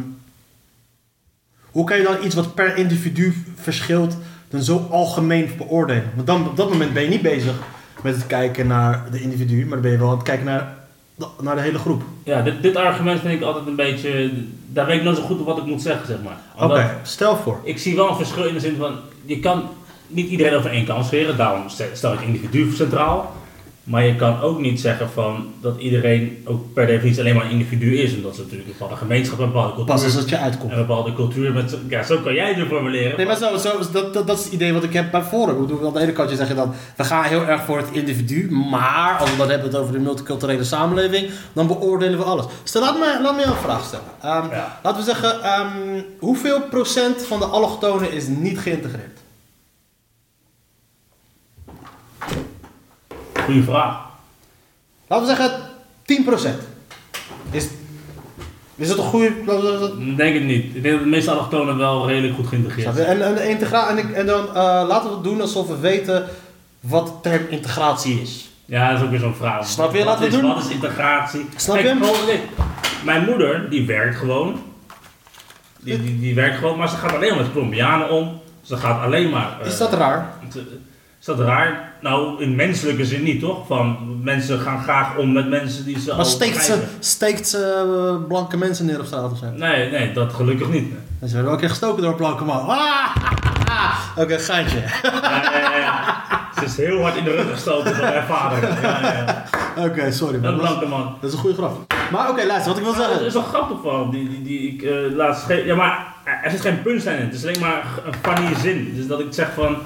[1.71, 4.17] hoe kan je dan iets wat per individu verschilt,
[4.49, 6.11] dan zo algemeen beoordelen?
[6.15, 7.55] Want dan, op dat moment ben je niet bezig
[8.03, 10.73] met het kijken naar de individu, maar dan ben je wel aan het kijken naar,
[11.15, 12.01] de- naar de hele groep.
[12.23, 14.31] Ja, dit, dit argument vind ik altijd een beetje...
[14.67, 16.65] Daar weet ik nooit zo goed op wat ik moet zeggen, zeg maar.
[16.69, 17.59] Oké, stel voor.
[17.63, 18.95] Ik zie wel een verschil in de zin van...
[19.25, 19.63] Je kan
[20.07, 21.63] niet iedereen over één kant scheren, daarom
[21.93, 23.33] stel je het individu centraal.
[23.83, 27.51] Maar je kan ook niet zeggen van dat iedereen ook per definitie alleen maar een
[27.51, 28.15] individu is.
[28.15, 30.05] Omdat ze natuurlijk een bepaalde gemeenschap een bepaalde Pas cultuur...
[30.05, 30.71] als het je uitkomt.
[30.71, 31.77] Een bepaalde cultuur met...
[31.87, 33.17] Ja, zo kan jij het formuleren.
[33.17, 35.55] Nee, maar zo, zo, dat, dat, dat is het idee wat ik heb bij Forum.
[35.61, 37.77] Ik bedoel, aan de ene kant je zeg je dan, we gaan heel erg voor
[37.77, 42.25] het individu, maar als we dan hebben het over de multiculturele samenleving, dan beoordelen we
[42.25, 42.45] alles.
[42.63, 44.05] Stel, laat me, laat me jou een vraag stellen.
[44.21, 44.79] Ehm, Ja.
[44.83, 49.19] Laten we zeggen, ehm, hoeveel procent van de allochtonen is niet geïntegreerd?
[53.43, 53.95] Goeie vraag.
[55.07, 55.59] Laten we zeggen
[56.05, 56.61] 10 procent.
[57.51, 57.67] Is,
[58.75, 59.25] is dat een goede...
[59.99, 60.75] Ik Denk het niet.
[60.75, 63.07] Ik denk dat de meeste allochtonen wel redelijk goed geïntegreerd zijn.
[63.07, 64.53] En, en, de integra- en, ik- en dan eh,
[64.87, 66.25] laten we het doen alsof we weten
[66.79, 68.49] wat de term integratie is.
[68.65, 69.67] Ja, dat is ook weer zo'n vraag.
[69.67, 69.97] Snap je?
[69.97, 70.53] Wat Laten we is- doen.
[70.53, 71.45] Wat is integratie?
[71.55, 72.05] Snap Kijk, je?
[72.05, 72.39] gewoon.
[73.05, 74.61] Mijn moeder, die werkt gewoon.
[75.79, 78.41] Die, die, die werkt gewoon, maar ze gaat alleen maar met Colombianen om.
[78.61, 79.57] Ze gaat alleen maar...
[79.61, 80.33] eh, Is dat raar?
[81.19, 81.92] Is dat raar?
[82.03, 83.67] Nou, in menselijke zin niet, toch?
[83.67, 87.85] Van, mensen gaan graag om met mensen die ze Maar al steekt ze, steekt ze
[88.19, 89.45] eh, blanke mensen neer op straat of zo?
[89.55, 90.93] Nee, nee, dat gelukkig niet.
[91.19, 92.67] En ze werden wel een keer gestoken door een blanke man.
[92.67, 93.15] Ah!
[94.21, 94.83] Oké, geintje.
[95.03, 96.23] Ja, ja, ja.
[96.57, 98.81] Ze is heel hard in de rug gestoten door haar vader.
[98.81, 99.45] Ja, ja,
[99.77, 100.53] Oké, sorry Een man.
[100.53, 101.15] Is, blanke man.
[101.21, 101.93] dat is een goede grap.
[102.11, 103.19] Maar oké, luister, wat ik wil zeggen.
[103.19, 105.65] Er is wel grappig van, die, die, die ik eh, laatst schreef.
[105.65, 106.13] Ja, maar
[106.43, 107.25] er zit geen punchline in.
[107.25, 108.93] Het is alleen maar een funny zin.
[108.95, 109.77] Dus dat ik zeg van...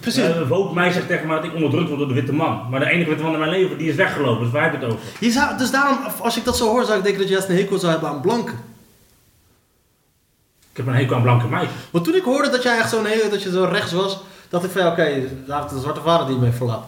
[0.00, 0.22] Precies.
[0.22, 2.66] eh Woke mij zegt tegen mij dat ik onderdrukt word door de witte man.
[2.70, 4.42] Maar de enige witte man in mijn leven, die is weggelopen.
[4.42, 5.04] Dus waar heb je het over?
[5.20, 7.48] Je zou, dus daarom, als ik dat zo hoor, zou ik denken dat je juist
[7.48, 8.54] een hekel zou hebben aan blanken.
[10.70, 11.74] Ik heb een hekel aan blanke meisjes.
[11.90, 14.64] Want toen ik hoorde dat jij echt zo'n hele, dat je zo rechts was, dacht
[14.64, 16.84] ik van ja, oké, daar heeft de zwarte vader die mee verlaat.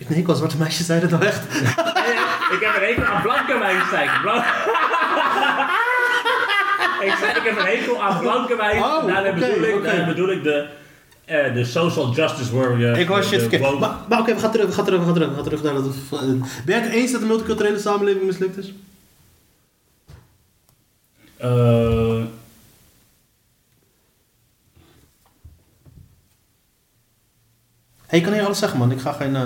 [0.00, 1.44] Ik een hekel aan zwarte meisjes, zei dat echt?
[2.54, 4.18] ik heb een hekel aan blanke meisjes, zei ik.
[4.22, 4.44] Blank...
[7.08, 8.82] ik zei, ik heb een hekel aan blanke meisjes.
[8.84, 10.68] Oh, daarmee, bedoel ik, daarmee bedoel ik de,
[11.24, 12.98] eh, de social justice warrior.
[12.98, 13.78] Ik was shit Maar,
[14.08, 15.74] maar oké, we gaan terug, we gaan terug, we gaan terug, we gaan terug naar
[15.74, 15.84] dat.
[16.12, 16.18] eh,
[16.64, 18.72] Ben je het eens dat de multiculturele samenleving mislukt is?
[21.36, 22.22] Eh,
[28.06, 29.36] Hé, je kan hier alles zeggen man, ik ga geen...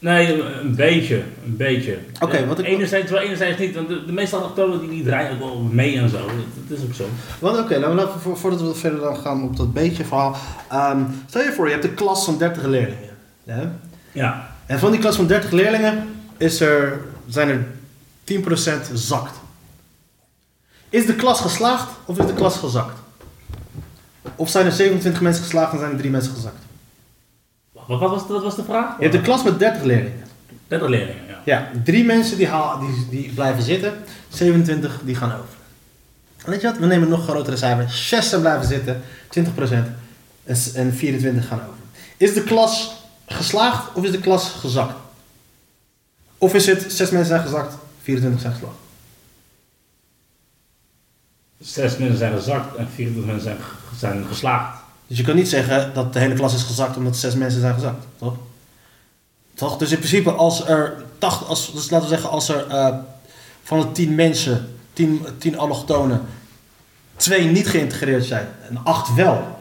[0.00, 1.16] Nee, een beetje.
[1.44, 1.98] Een beetje.
[2.20, 3.74] Oké, Eh, wat ik- Enerzijds wel, enerzijds niet.
[3.74, 6.16] Want de, de meeste allochtonen die, die draaien ook wel mee en zo.
[6.26, 7.04] Dat, dat is ook zo.
[7.38, 10.36] Want oké, laten we laten, voor, voordat we verder dan gaan op dat beetje verhaal.
[10.70, 13.08] Ehm, stel je voor, je hebt een klas van 30 leerlingen.
[13.44, 13.72] Ja?
[14.12, 14.48] Ja.
[14.66, 17.66] En van die klas van 30 leerlingen is er, zijn er
[18.24, 19.36] 10% zakt.
[20.88, 22.98] Is de klas geslaagd of is de klas gezakt?
[24.36, 26.58] Of zijn er 27 mensen geslaagd en zijn er 3 mensen gezakt?
[27.90, 28.96] Wat, wat, was, de, wat was de vraag?
[28.96, 30.22] Je hebt een klas met 30 leerlingen.
[30.68, 31.40] 30 leerlingen, ja.
[31.44, 33.94] Ja, drie mensen die, haal, die, die blijven zitten,
[34.28, 35.54] 27 die gaan over.
[36.44, 38.08] En weet je wat, we nemen nog grotere cijfers.
[38.08, 39.02] 6 zijn blijven zitten,
[39.38, 39.72] 20%
[40.44, 41.74] en, s- en 24 gaan over.
[42.16, 42.92] Is de klas
[43.26, 44.94] geslaagd of is de klas gezakt?
[46.38, 48.76] Of is het 6 mensen zijn gezakt, 24 zijn geslaagd?
[51.60, 53.56] Zes mensen zijn gezakt en 24 mensen
[53.98, 54.79] zijn geslaagd.
[55.10, 57.74] Dus je kan niet zeggen dat de hele klas is gezakt omdat 6 mensen zijn
[57.74, 58.36] gezakt, toch?
[59.54, 59.76] Toch?
[59.76, 62.96] Dus in principe als er 80, als, dus laten we zeggen als er eh,
[63.62, 66.22] van de 10 mensen, 10, 10 allochtonen,
[67.16, 69.60] twee niet geïntegreerd zijn en 8 wel,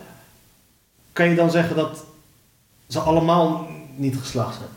[1.13, 2.03] kan je dan zeggen dat
[2.87, 4.69] ze allemaal niet geslaagd zijn?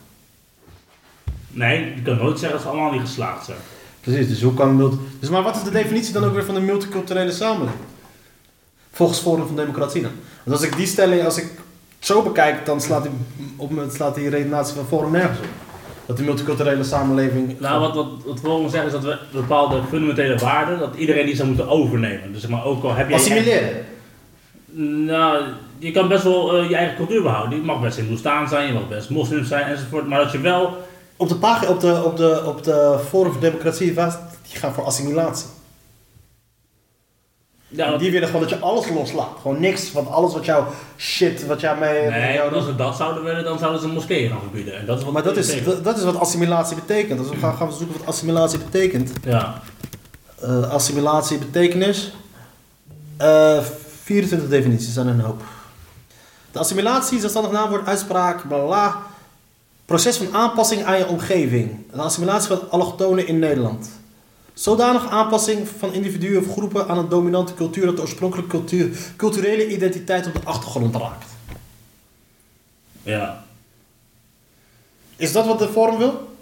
[1.48, 3.58] Nee, je kan nooit zeggen dat ze allemaal niet geslaagd zijn.
[4.00, 4.98] Precies, dus hoe kan multi...
[5.20, 7.84] Dus maar wat is de definitie dan ook weer van een multiculturele samenleving?
[8.90, 10.12] Volgens Forum van Democratie dan.
[10.44, 11.44] Want als ik die stelling, als ik
[11.98, 13.12] het zo bekijk, dan slaat die,
[13.56, 15.44] op, me- slaat die redenatie van Forum nergens op.
[16.06, 17.60] Dat de multiculturele samenleving...
[17.60, 21.36] Nou, wat, wat, wat Forum zegt is dat we bepaalde fundamentele waarden, dat iedereen die
[21.36, 22.32] zou moeten overnemen.
[22.32, 23.14] Dus zeg maar, ook al heb je...
[23.14, 23.84] Assimileren.
[25.06, 25.42] Nou,
[25.78, 27.58] je kan best wel eh, je eigen cultuur behouden.
[27.58, 30.06] Je mag best Hindoestaan zijn, je mag best moslim zijn enzovoort.
[30.06, 30.76] Maar dat je wel...
[31.16, 34.84] Op de, pagina, op de, op de, op de Forum van Democratie die gaan voor
[34.84, 35.46] assimilatie.
[37.74, 39.36] Ja, En die willen gewoon dat je alles loslaat.
[39.40, 40.66] Gewoon niks, want alles wat jouw
[40.96, 42.10] shit, wat jij mee...
[42.10, 44.78] Nee, jou als ze dat zouden willen, dan zouden ze moskeeën gaan verbieden.
[44.78, 47.18] En dat is wat Maar dat is, dat, dat is wat assimilatie betekent.
[47.18, 49.12] Dus we gaan, gaan we zoeken wat assimilatie betekent.
[49.24, 49.62] Ja.
[50.40, 52.12] Eh, assimilatie betekenis.
[53.16, 53.58] Eh
[54.02, 55.42] 24 definities zijn een hoop.
[56.52, 59.02] De assimilatie is zelfstandig naamwoord, uitspraak, bla bla, bla.
[59.84, 61.76] Proces van aanpassing aan je omgeving.
[61.92, 63.90] De assimilatie van allochtonen in Nederland.
[64.54, 69.68] Zodanig aanpassing van individuen of groepen aan een dominante cultuur dat de oorspronkelijke cultuur, culturele
[69.68, 71.30] identiteit op de achtergrond raakt.
[73.02, 73.44] Ja.
[75.16, 76.36] Is dat wat de vorm wil?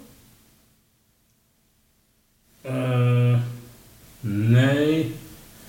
[2.61, 3.37] Eh,
[4.19, 5.15] nee.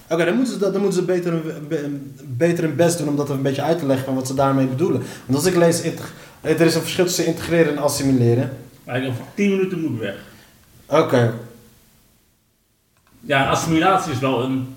[0.08, 1.42] Oké, dan moeten ze, dan moeten ze beter,
[2.24, 4.66] beter hun best doen om dat een beetje uit te leggen van wat ze daarmee
[4.66, 5.02] bedoelen.
[5.26, 5.82] Want als ik lees,
[6.40, 8.56] er is een verschil tussen integreren en assimileren.
[8.84, 10.16] Eigenlijk over 10 minuten moet ik weg.
[10.86, 11.34] Oké,
[13.24, 14.74] Ja, assimilatie is wel een.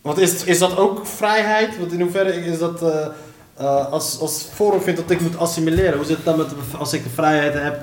[0.00, 1.78] want is, is dat ook vrijheid?
[1.78, 3.06] Want in hoeverre is dat, eh,
[3.54, 6.46] eh, als, als Forum vindt dat ik moet assimileren, hoe zit het dan met,
[6.78, 7.82] als ik de vrijheid heb,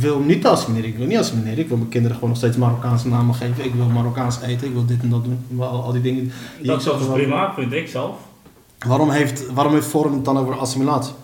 [0.00, 0.90] wil niet assimileren?
[0.90, 3.74] Ik wil niet assimileren, ik wil mijn kinderen gewoon nog steeds Marokkaanse namen geven, ik
[3.74, 6.32] wil Marokkaans eten, ik wil dit en dat doen, al, al die dingen.
[6.58, 8.16] die Dat is zelfs prima, vind ik zelf.
[8.86, 11.14] Waarom heeft, waarom heeft Forum het dan over assimilatie?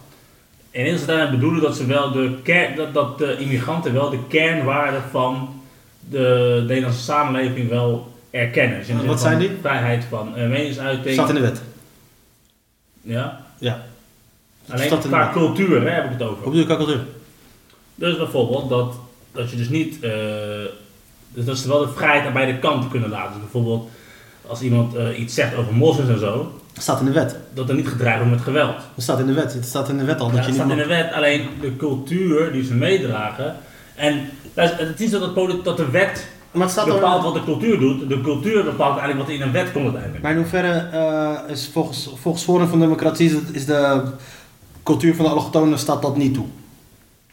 [0.71, 4.27] In eerste instantie bedoelen dat ze wel de kern, dat, dat de immigranten wel de
[4.29, 5.49] kernwaarden van
[6.11, 8.79] de Nederlandse samenleving wel erkennen.
[8.79, 9.51] Dus En zin wat zijn die?
[9.61, 11.15] Vrijheid van uh, meningsuiting.
[11.15, 11.63] Staat in de wet.
[13.01, 13.41] Ja.
[13.59, 13.85] Ja.
[14.69, 16.45] Alleen Staat de qua cultuur hè, heb ik het Hoe over.
[16.45, 17.01] bedoel je qua cultuur?
[17.95, 18.95] Dus bijvoorbeeld dat,
[19.33, 20.11] dat je dus niet, eh,
[21.29, 23.33] dus dat ze wel de vrijheid aan beide kanten kunnen laten.
[23.33, 23.91] Dus bijvoorbeeld
[24.47, 27.37] als iemand eh, iets zegt over moslims en zo, staat in de wet.
[27.55, 28.77] dat er niet gedreigd wordt met geweld.
[28.95, 29.53] Het staat in de wet.
[29.53, 31.49] Het staat in de wet al Ja, dat het je staat in de wet, alleen
[31.61, 33.57] de cultuur die ze meedragen.
[33.95, 37.45] En het is dat, poli- dat de wet Maar het staat al- bepaalt wat de
[37.45, 38.09] cultuur doet.
[38.09, 40.23] De cultuur bepaalt eigenlijk wat in een wet komt uiteindelijk.
[40.23, 44.03] Maar in hoeverre eh, is volgens, volgens van Democratie is, het- de
[44.83, 46.47] cultuur van de allochtonen staat dat niet toe?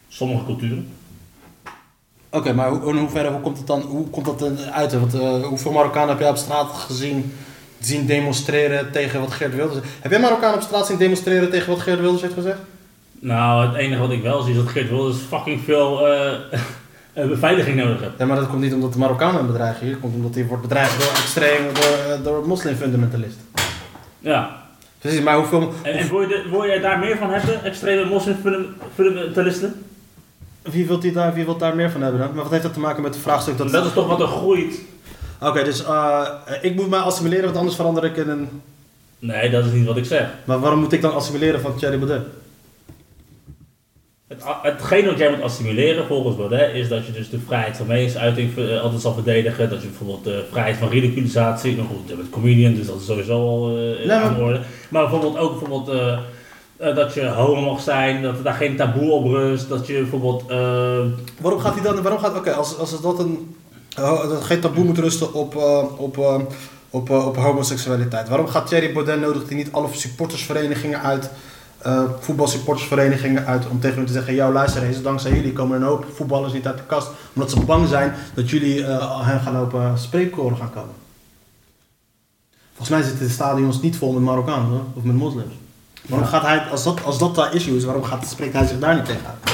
[0.08, 0.88] Sommige culturen.
[2.30, 4.92] Oké, maar hoe, in hoeverre hoe komt het dan hoe komt dat uit?
[4.92, 7.32] Want, eh, hoeveel Marokkanen heb jij op straat gezien
[7.80, 11.80] zien demonstreren tegen wat Geert Wilders Heb jij Marokkanen op straat zien demonstreren tegen wat
[11.80, 12.58] Geert Wilders heeft gezegd?
[13.20, 16.32] Nou, het enige wat ik wel zie is dat Geert Wilders fucking veel eh,
[17.12, 18.12] eh, beveiliging nodig heeft.
[18.18, 19.92] Ja, maar dat komt niet omdat de Marokkanen hem bedreigen hier.
[19.92, 23.42] Dat komt omdat hij wordt bedreigd door extreem, door, eh, door moslimfundamentalisten.
[24.18, 24.58] Ja.
[24.98, 25.72] Precies, maar hoeveel...
[25.82, 29.84] En, en wil, je wil jij daar meer van hebben, extreme moslimfundamentalisten?
[30.62, 32.34] Wie wilt, die daar, wie wilt daar meer van hebben dan?
[32.34, 33.72] Maar wat heeft dat te maken met het vraagstuk dat...
[33.72, 34.80] Dat is toch wat er groeit?
[35.40, 35.84] Oké, dus
[36.60, 38.48] ik moet mij assimileren, want anders verander ik in een...
[39.18, 40.28] Nee, dat is niet wat ik zeg.
[40.44, 42.22] Maar waarom moet ik dan assimileren van Thierry Baudet?
[44.30, 47.86] Het, hetgeen wat jij moet assimileren volgens Baudet is dat je dus de vrijheid van
[47.86, 49.70] meningsuiting eh, altijd zal verdedigen.
[49.70, 53.06] Dat je bijvoorbeeld de vrijheid van ridiculisatie, nou goed, je bent comedian, dus dat is
[53.06, 54.60] sowieso al eh maar- aan de orde.
[54.88, 56.18] Maar bijvoorbeeld ook bijvoorbeeld eh,
[56.76, 59.92] eh, dat je homo mag zijn, dat er daar geen taboe op rust, dat je
[59.92, 60.44] bijvoorbeeld...
[60.48, 61.00] eh,
[61.40, 62.02] Waarom gaat hij dan...
[62.02, 62.36] Waarom gaat...
[62.36, 63.54] Oké, als, als dat een...
[63.96, 66.34] eh, dat geen taboe moet rusten op, eh, op, eh,
[66.90, 68.28] op, eh, op homoseksualiteit.
[68.28, 71.30] Waarom gaat Thierry Baudet nodigt hij niet alle supportersverenigingen uit...
[71.82, 75.82] eh, voetbalsupportersverenigingen uit om tegen hun te zeggen: Jou luister eens, dankzij jullie komen er
[75.82, 77.08] een hoop voetballers niet uit de kast.
[77.32, 80.94] Omdat ze bang zijn dat jullie eh, hen gaan lopen spreekkoren gaan komen.
[82.74, 85.54] Volgens mij zitten de stadions niet vol met Marokkanen hoor, of met moslims.
[86.06, 88.78] Waarom gaat hij, als dat, als dat daar issue is, waarom gaat, spreekt hij zich
[88.78, 89.52] daar niet tegen uit?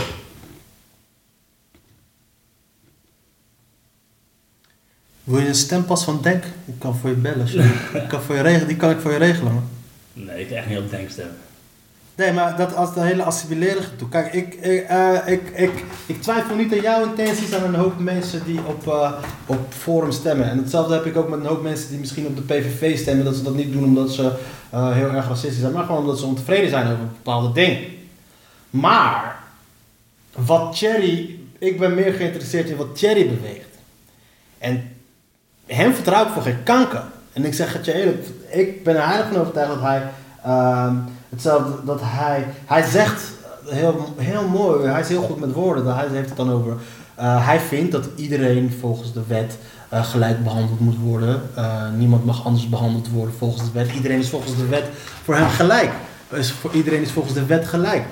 [5.25, 6.45] Wil je een stempas van Denk?
[6.65, 7.47] Ik kan voor je bellen.
[8.03, 9.53] ik kan voor je regelen, die kan ik voor je regelen.
[9.53, 9.69] Man.
[10.13, 11.29] nee, ik heb echt niet op denkstem.
[12.17, 14.09] Nee, maar dat als de hele assimileren gedoe.
[14.09, 17.99] Kijk, ik, ik, eh, ik, ik, ik twijfel niet aan jouw intenties aan een hoop
[17.99, 19.13] mensen die op, eh,
[19.47, 20.51] op Forum stemmen.
[20.51, 23.25] En hetzelfde heb ik ook met een hoop mensen die misschien op de PVV stemmen.
[23.25, 24.33] Dat ze dat niet doen omdat ze
[24.71, 27.79] eh, heel erg racistisch zijn, maar gewoon omdat ze ontevreden zijn over bepaalde dingen.
[28.71, 29.37] Maar,
[30.37, 33.69] wat Thierry, ik ben meer geïnteresseerd in wat Thierry beweegt.
[34.59, 34.97] En
[35.67, 37.05] hem vertrouw ik voor geen kanker.
[37.33, 40.03] En ik zeg het je eerlijk, ik ben er heilig van overtuigd dat hij,
[40.43, 40.95] ehm,
[41.29, 43.23] hetzelfde, dat hij, hij zegt
[43.69, 46.77] heel, heel mooi, hij is heel goed met woorden, hij heeft het dan over,
[47.15, 49.59] eh, hij vindt dat iedereen volgens de wet
[49.89, 51.43] eh, gelijk behandeld moet worden.
[51.55, 53.95] Eh, niemand mag anders behandeld worden volgens de wet.
[53.95, 54.85] Iedereen is volgens de wet
[55.23, 55.93] voor hem gelijk.
[56.31, 58.05] Is voor iedereen is volgens de wet gelijk.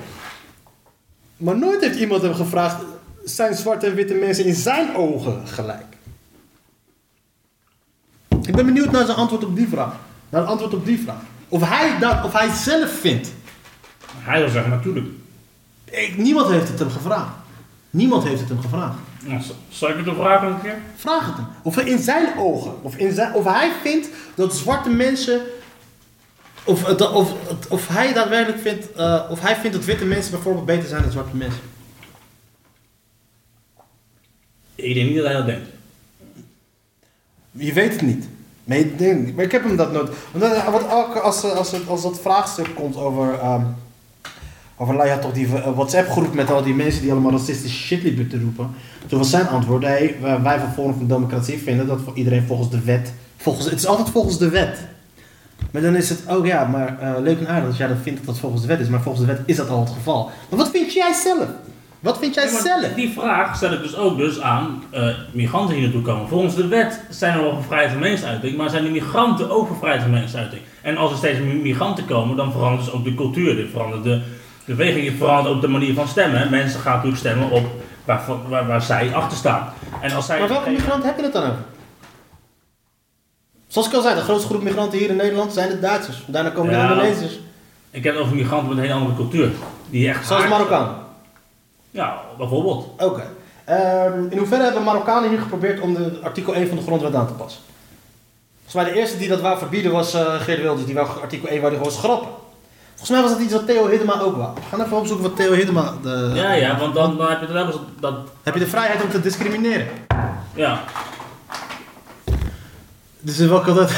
[1.37, 2.83] Maar nooit heeft iemand hem gevraagd,
[3.25, 5.85] zijn zwarte en witte mensen in zijn ogen gelijk?
[8.41, 9.95] Ik ben benieuwd naar zijn antwoord op die vraag.
[10.29, 11.21] Naar het antwoord op die vraag.
[11.49, 13.31] Of hij, dat, of hij zelf vindt.
[14.17, 15.05] Hij zou zeggen, natuurlijk.
[15.83, 17.33] Ik, niemand heeft het hem gevraagd.
[17.89, 18.97] Niemand heeft het hem gevraagd.
[19.25, 20.77] Nou, Zal ik het nog vragen een keer?
[20.95, 21.45] Vraag het hem.
[21.63, 25.41] Of in zijn ogen, of, in zijn, of hij vindt dat zwarte mensen.
[26.63, 27.33] Of, het- of,
[27.69, 28.91] of hij daadwerkelijk vindt.
[28.91, 31.61] eh, of hij vindt dat witte mensen bijvoorbeeld beter zijn dan zwarte mensen.
[34.75, 35.67] Ik denk niet dat hij dat denkt.
[37.51, 38.27] Je weet het niet.
[38.65, 40.09] Je denkt- maar ik heb hem dat nooit.
[40.31, 40.89] Want
[41.21, 43.39] als, eh, als, als, dat vraagstuk komt over.
[43.39, 43.61] ehm
[44.77, 48.27] over nou toch die eh, WhatsApp-groep met al die mensen die allemaal racistische shit liepen
[48.27, 48.69] te roepen.
[49.07, 52.43] Toen was zijn antwoord: hey, wij wij van Forum van Democratie vinden dat voor iedereen
[52.47, 53.13] volgens de wet.
[53.37, 54.77] Volgens, het is altijd volgens de wet.
[55.71, 58.17] Maar dan is het, oh ja, maar eh, leuk en aardig dat jij dat vindt
[58.19, 58.87] dat dat volgens de wet is.
[58.87, 60.29] Maar volgens de wet is dat al het geval.
[60.49, 61.47] Maar wat vind jij zelf?
[62.05, 62.93] Wat vind jij Ja, zelf?
[62.93, 66.27] Die vraag stel ik dus ook dus aan eh, migranten die naartoe komen.
[66.27, 69.77] Volgens de wet zijn er wel vrijheid van meningsuiting, maar zijn de migranten ook voor
[69.77, 70.61] vrijheid van meningsuiting.
[70.81, 74.03] En als er steeds meer migranten komen, dan verandert dus ook de cultuur, dit verandert
[74.03, 74.21] de
[74.65, 76.49] beweging, het verandert ook de manier van stemmen.
[76.49, 77.65] Mensen gaan natuurlijk stemmen op
[78.05, 79.73] waar, waar, waar zij achter staan.
[80.01, 81.63] En als zij Maar welke migranten heb je het dan over?
[83.67, 86.23] Zoals ik al zei, de grootste groep migranten hier in Nederland zijn de Duitsers.
[86.27, 86.87] Daarna komen Ja.
[86.87, 87.39] de Indonesiërs.
[87.91, 89.49] Ik heb het over migranten met een hele andere cultuur.
[89.89, 91.03] Die echt Zoals Marokkaan.
[91.95, 92.85] Ja, bijvoorbeeld.
[92.97, 93.23] Oké.
[93.65, 97.27] Ehm, in hoeverre hebben Marokkanen hier geprobeerd om de artikel 1 van de grondwet aan
[97.27, 97.61] te passen?
[98.63, 100.85] Volgens mij de eerste die dat wou verbieden was eh Geert Wilders.
[100.85, 102.27] Die wou artikel 1 wou die gewoon schrappen.
[102.89, 104.53] Volgens mij was dat iets wat Theo Hiddema ook wou.
[104.53, 105.93] We gaan even opzoeken wat Theo Hiddema...
[106.01, 106.31] De...
[106.33, 109.21] Ja, ja, want dan, dan heb je dan dat, Heb je de vrijheid om te
[109.21, 109.87] discrimineren?
[110.55, 110.83] ja.
[113.19, 113.91] Dus in welke dat.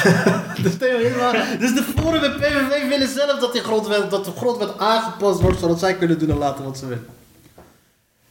[0.62, 1.32] dus Theo Hiddema.
[1.60, 5.60] Dus de Forum en PVV willen zelf dat, die grondwet, dat de grondwet aangepast wordt
[5.60, 7.08] zodat zij kunnen doen en laten wat ze willen.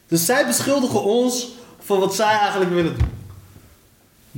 [0.09, 3.09] Dus zij beschuldigen ons voor wat zij eigenlijk willen doen.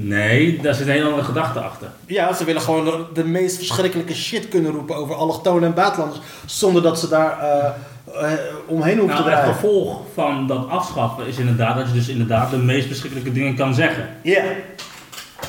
[0.01, 1.89] Nee, daar zit een hele andere gedachte achter.
[2.07, 6.20] Ja, ze willen gewoon de, de meest verschrikkelijke shit kunnen roepen over allochtonen en buitenlanders.
[6.47, 9.55] Zonder dat ze daar eh, eh, omheen hoeven Nou, te het draaien.
[9.55, 13.74] gevolg van dat afschaffen is inderdaad dat je dus inderdaad de meest verschrikkelijke dingen kan
[13.74, 14.09] zeggen.
[14.23, 14.43] Ja.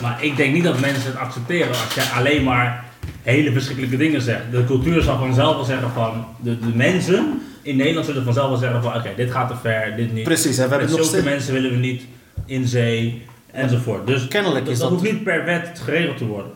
[0.02, 2.86] Maar ik denk niet dat mensen het accepteren als jij alleen maar
[3.22, 4.52] hele verschrikkelijke dingen zegt.
[4.52, 8.58] De cultuur zal vanzelf wel zeggen van, de, de mensen in Nederland zullen vanzelf wel
[8.58, 10.24] zeggen van, oké, dit gaat te ver, dit niet.
[10.24, 12.04] Precies, hè, we hebben nog zulke mensen willen we niet
[12.46, 14.08] in zee, enzovoort.
[14.08, 16.52] Dus Kennelijk dat, is dat dat- hoeft niet per wet geregeld te worden.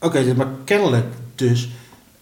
[0.00, 1.68] Oké, dus- maar kennelijk dus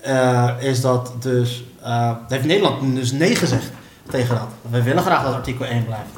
[0.01, 1.65] eh, is dat dus...
[1.83, 3.71] eh, heeft Nederland dus nee gezegd
[4.11, 4.49] tegen dat.
[4.71, 6.11] Wij willen graag dat artikel 1 blijft.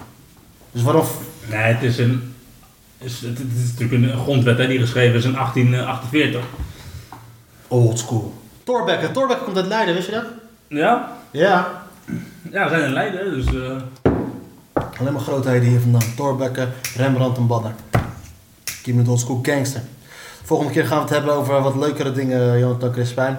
[0.72, 1.04] Dus waarom...
[1.50, 2.34] Nee, het is een...
[2.98, 6.40] is- Het, is natuurlijk een grondwet hè, die geschreven is in 1848.
[7.68, 8.34] Old school.
[8.64, 9.10] Torbekke.
[9.10, 10.24] Torbekke komt uit Leiden, wist je dat?
[10.68, 11.82] Ja, Ja.
[12.52, 13.46] ja we zijn in Leiden, dus...
[13.46, 13.76] eh,
[15.00, 16.14] Alleen maar grootheden hier vandaan.
[16.16, 17.72] Torbekke, Rembrandt en Badder.
[18.82, 19.80] Keep it old school gangster.
[20.44, 23.38] Volgende keer gaan we het hebben over wat leukere dingen, Jonathan Crispijn.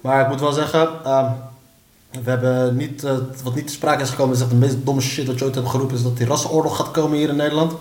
[0.00, 1.30] Maar ik moet wel zeggen, ehm,
[2.22, 5.00] we hebben niet, eh, wat niet te sprake is gekomen, is dat de meest domme
[5.00, 7.72] shit dat je ooit hebt geroepen, is dat die rassenoorlog gaat komen hier in Nederland.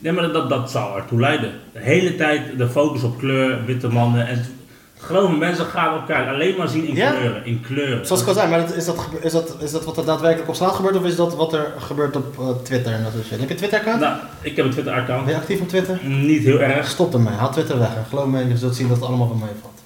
[0.00, 1.52] Ja, maar dat, dat zou ertoe leiden.
[1.72, 4.26] De hele tijd de focus op kleur, witte mannen.
[4.28, 4.44] En
[5.02, 7.10] geloof me, mensen gaan elkaar alleen maar zien in Ja?
[7.10, 7.44] kleuren.
[7.46, 8.06] In kleuren.
[8.06, 10.48] Zoals ik al zei, maar dat- is dat, is, dat, is dat wat er daadwerkelijk
[10.48, 13.30] op straat gebeurt of is dat wat er gebeurt op eh, Twitter en dat soort?
[13.30, 14.00] Heb je een Twitter-account?
[14.00, 15.24] Nou, ik heb een Twitter-account.
[15.24, 15.98] Ben je actief op Twitter?
[16.04, 16.88] Niet heel erg.
[16.88, 17.88] Stop ermee, haal Twitter weg.
[17.96, 19.80] En geloof me, je zult zien dat het allemaal van mij valt.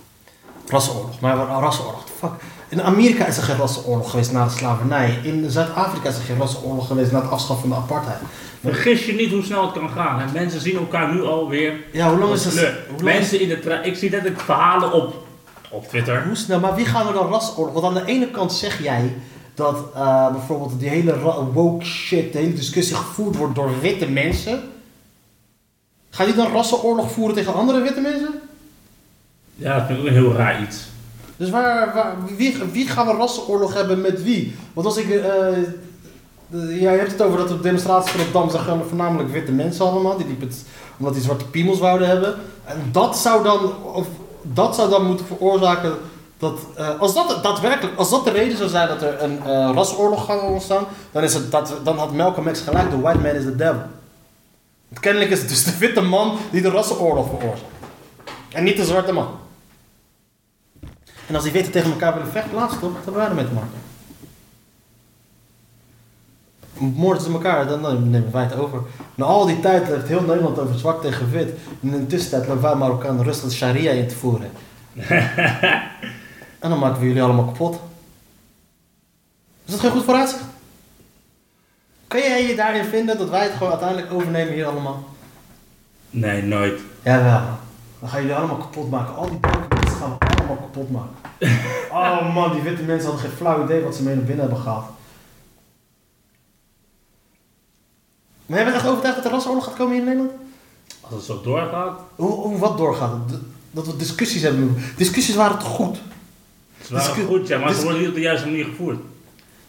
[0.68, 2.30] Rassenoorlog, maar rassenoorlog, fuck.
[2.68, 5.18] In Amerika is er geen rassenoorlog geweest na de slavernij.
[5.22, 8.18] In Zuid-Afrika is er geen rassenoorlog geweest na het afschaffen van de apartheid.
[8.60, 10.20] Vergis je niet hoe snel het kan gaan.
[10.20, 10.32] Hè.
[10.32, 11.74] Mensen zien elkaar nu alweer.
[11.92, 12.74] Ja, hoe lang is het?
[13.02, 15.26] Mensen in de Ik zie net ook verhalen op,
[15.70, 16.24] op Twitter.
[16.26, 16.60] hoe snel?
[16.60, 17.80] Maar wie gaan we dan rassenoorlog?
[17.80, 19.14] Want aan de ene kant zeg jij
[19.54, 21.18] dat eh, bijvoorbeeld die hele
[21.52, 24.60] woke shit, de hele discussie gevoerd wordt door witte mensen.
[26.10, 28.34] Ga je dan rassenoorlog voeren tegen andere witte mensen?
[29.54, 30.94] Ja, dat vind ik ook een heel raar iets.
[31.36, 34.56] Dus waar, waar, wie, wie gaan we rassenoorlog hebben met wie?
[34.72, 35.08] Want als ik.
[35.08, 35.74] de-
[36.80, 39.86] ja, je hebt het over dat de demonstraties van Rotterdam zijn gewoon voornamelijk witte mensen
[39.90, 40.16] allemaal.
[40.16, 40.50] Die liepen
[40.98, 42.34] omdat die zwarte piemels wouden hebben.
[42.64, 43.58] En dat zou dan,
[43.94, 44.06] of,
[44.42, 45.92] dat zou dan moeten veroorzaken
[46.38, 46.58] dat.
[46.76, 50.24] eh, als dat daadwerkelijk, als dat de reden zou zijn dat er een eh rasoorlog
[50.24, 53.42] gaat ontstaan, dan, is het dat, dan had Malcolm X gelijk: the white man is
[53.44, 53.82] the devil.
[55.00, 57.70] Kennelijk is het dus de witte man die de rassenoorlog veroorzaakt.
[58.52, 59.26] En niet de zwarte man.
[61.26, 63.46] En als die weten tegen elkaar willen vechten, laat ze toch, wat hebben wij ermee
[63.46, 63.78] te maken?
[66.96, 68.80] Moorden ze elkaar, dan dan nemen wij het over.
[69.14, 71.50] Na al die tijd heeft heel Nederland over zwart tegen wit.
[71.82, 74.50] En in de tussentijd lopen wij Marokkanen rustig sharia in te voeren.
[76.62, 77.80] en dan maken we jullie allemaal kapot.
[79.64, 80.44] Is dat geen goed vooruitzicht?
[82.08, 85.04] Kun jij je daarin vinden dat wij het gewoon uiteindelijk overnemen hier allemaal?
[86.10, 86.80] Nee, nooit.
[87.02, 87.42] Jawel.
[88.00, 89.14] Dan gaan jullie allemaal kapot maken.
[89.14, 89.38] Al die
[89.96, 91.14] gaan we allemaal kapot maken.
[91.90, 94.62] Oh man, die witte mensen hadden geen flauw idee wat ze mee naar binnen hebben
[94.62, 94.84] gehaald.
[98.46, 100.32] Maar jij bent echt overtuigd dat er rasoorlog gaat komen hier in Nederland?
[101.00, 103.10] Als het zo doorgaat, Hoe, hoe wat doorgaat?
[103.70, 104.76] Dat we discussies hebben.
[104.96, 105.98] Discussies waren toch goed?
[106.88, 108.98] wel Discu- goed, ja, maar ze worden niet op de juiste manier gevoerd.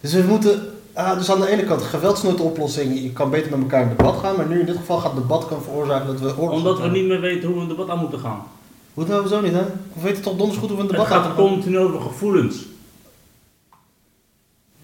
[0.01, 0.73] Dus we moeten...
[0.93, 3.01] ah, dus aan de ene kant, geweld is nooit de oplossing.
[3.01, 4.35] Je kan beter met elkaar in debat gaan.
[4.35, 7.05] Maar nu in dit geval gaat debat kan veroorzaken dat we oorlog Omdat we niet
[7.07, 8.43] meer weten hoe we een debat aan moeten gaan.
[8.97, 9.63] Hoe nou zo niet, hè?
[9.93, 11.53] We weten toch donders goed hoe we een Het debat aan gaat moeten gaan.
[11.53, 12.65] continu over gevoelens.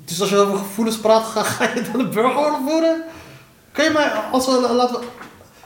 [0.05, 3.03] Dus als je over gevoelens praat, ga, ga je dan een burgeroorlog voeren?
[3.71, 5.05] Kan je mij, als we, laten we...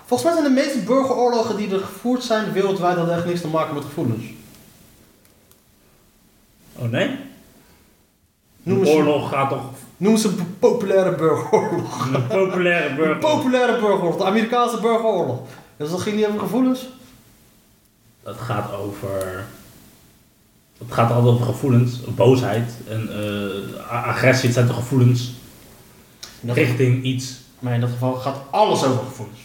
[0.06, 3.48] Volgens mij zijn de meeste burgeroorlogen die er gevoerd zijn wereldwijd, hadden echt niks te
[3.48, 4.24] maken met gevoelens.
[6.76, 7.16] Oh nee?
[8.64, 9.64] Noem De eens, oorlog gaat toch
[9.98, 12.06] noem eens een populaire burgeroorlog.
[12.14, 13.18] een populaire Een burger.
[13.18, 15.40] populaire burgeroorlog, de Amerikaanse burgeroorlog.
[15.78, 16.88] Dus dat ging niet over gevoelens?
[18.28, 19.46] Het gaat over.
[20.78, 23.10] Het gaat altijd over gevoelens, boosheid en
[23.80, 24.46] eh, agressie.
[24.46, 25.34] Het zijn de gevoelens
[26.42, 27.36] richting iets.
[27.60, 29.40] Maar in dat geval gaat alles over gevoelens.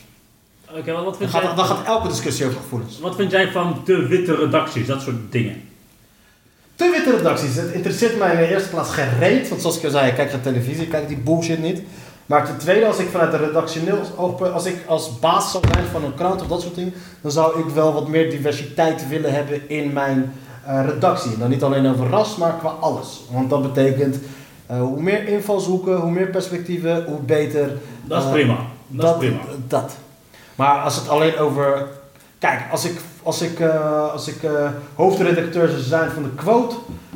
[0.71, 2.99] Oké, wat, wat, Dan vind gaat, jij, dan gaat elke discussie over gevoelens.
[2.99, 5.63] wat vind jij van de witte redacties, dat soort dingen?
[6.77, 9.49] De witte redacties, het interesseert mij in de eerste plaats geen reet.
[9.49, 11.83] Want zoals ik al zei, ik kijk geen televisie, ik kijk die bullshit niet.
[12.27, 15.85] Maar ten tweede, als ik vanuit de redactioneel oogpunt, als ik als baas zou zijn
[15.87, 19.33] van een krant of dat soort dingen, dan zou ik wel wat meer diversiteit willen
[19.33, 20.33] hebben in mijn
[20.67, 21.33] eh, redactie.
[21.33, 23.21] En dan niet alleen over ras, maar qua alles.
[23.31, 24.19] Want dat betekent
[24.67, 27.71] eh, hoe meer invalshoeken, hoe meer perspectieven, hoe beter.
[28.05, 28.57] Dat is Eh, prima.
[28.87, 29.41] Dat, is prima.
[29.69, 29.93] Dat.
[30.55, 31.87] Maar als het alleen over.
[32.39, 33.61] Kijk, als ik, als ik,
[34.13, 34.37] als ik
[34.95, 36.75] hoofdredacteur zou zijn van de quote,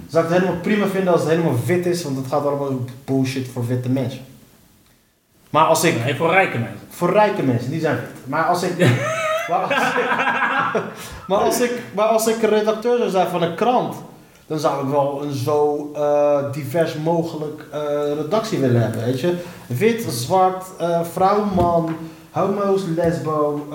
[0.09, 2.67] zou ik het helemaal prima vinden als het helemaal wit is, want het gaat allemaal
[2.69, 4.21] over bullshit voor witte mensen.
[5.51, 6.05] Maar als ik.
[6.05, 6.87] Nee, voor rijke mensen.
[6.89, 7.99] Voor rijke mensen, die zijn.
[8.25, 8.79] Maar als ik.
[9.49, 10.11] maar, als ik
[11.27, 13.97] maar, als ik maar als ik redacteur zou zijn van een krant,
[14.47, 17.81] dan zou ik wel een zo eh, divers mogelijk eh,
[18.17, 19.05] redactie willen hebben.
[19.05, 19.35] Weet je?
[19.67, 21.97] Wit, zwart, eh, vrouw, man,
[22.31, 23.67] homo's, lesbo,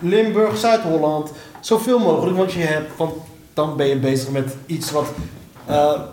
[0.00, 1.32] Limburg, Zuid-Holland.
[1.60, 2.96] Zoveel mogelijk, want je hebt.
[2.96, 3.12] Want
[3.54, 5.06] dan ben je bezig met iets wat.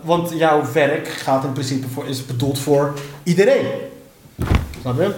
[0.02, 2.92] want jouw werk gaat in principe voor, is bedoeld voor
[3.22, 3.66] iedereen.
[4.80, 5.14] Snap je?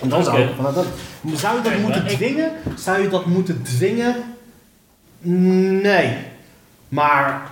[0.00, 0.86] En dan zou, vanuit dat,
[1.34, 2.50] zou je dat moeten ik- dwingen?
[2.76, 4.16] Zou je dat moeten dwingen?
[5.82, 6.16] Nee.
[6.88, 7.50] Maar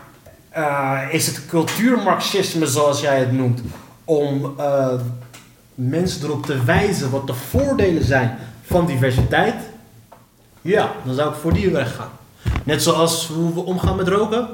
[0.49, 3.61] eh, is het cultuurmarxisme, zoals jij het noemt,
[4.05, 4.89] om eh,
[5.74, 9.55] mensen erop te wijzen wat de voordelen zijn van diversiteit?
[10.61, 12.11] Ja, dan zou ik voor die weg gaan.
[12.65, 14.49] Net zoals hoe we omgaan met roken.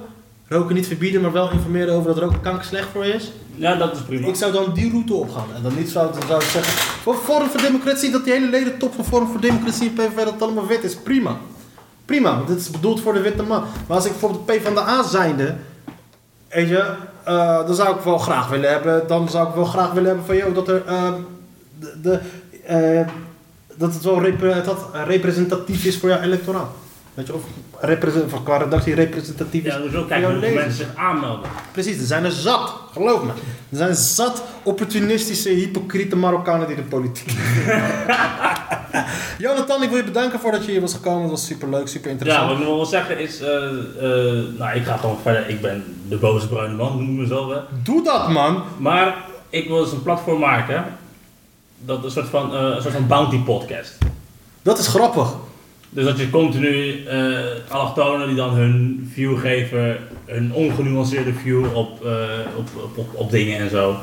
[0.49, 3.33] Roken niet verbieden, maar wel informeren over dat roken kanker slecht voor je is.
[3.59, 4.27] Ja, dat is prima.
[4.27, 5.47] Ik zou dan die route opgaan.
[5.55, 6.73] En dan niet zou, zou ik zeggen,
[7.03, 10.43] voor Forum voor Democratie, dat die hele ledentop van Forum voor Democratie en PVV dat
[10.43, 10.97] allemaal wit is.
[10.97, 11.37] Prima.
[12.05, 13.65] Prima, want dit is bedoeld voor de witte man.
[13.87, 15.55] Maar als ik bijvoorbeeld de PvdA zijnde,
[16.49, 16.95] weet je,
[17.25, 20.27] eh, dan zou ik wel graag willen hebben, dan zou ik wel graag willen hebben
[20.27, 21.15] van, joh, dat er, ehm,
[22.03, 22.21] de,
[22.65, 23.07] eh,
[23.75, 24.23] dat het wel
[24.65, 26.71] dat representatief is voor jouw electoraat.
[27.19, 27.43] Weet je, of,
[27.81, 30.55] represent, qua redactie representatief is Ja, dus ook kijken lezers.
[30.65, 31.51] mensen zich aanmelden.
[31.73, 33.29] Precies, er zijn er zat, geloof me.
[33.71, 37.31] Er zijn zat opportunistische, hypocriete Marokkanen die de politiek
[39.39, 41.23] Jonathan, ik wil je bedanken voor dat je hier was gekomen.
[41.23, 42.49] Dat was super leuk, super Ja, interessant.
[42.51, 45.85] wat ik nog wil zeggen is, eh, eh, nou ik ga gewoon verder, ik ben
[46.09, 47.53] de boze bruine man, noem ik mezelf.
[47.53, 47.59] Hè.
[47.83, 48.63] Doe dat, man.
[48.79, 49.17] Maar
[49.51, 50.85] ik wil dus een platform maken,
[51.85, 53.99] dat een soort van, eh, een soort van bounty podcast.
[54.63, 55.35] Dat is grappig.
[55.91, 57.39] Dus dat je continu eh
[57.69, 62.13] allochtonen die dan hun view geven, hun ongenuanceerde view op, eh,
[62.57, 63.97] op, op, op, op dingen en zo.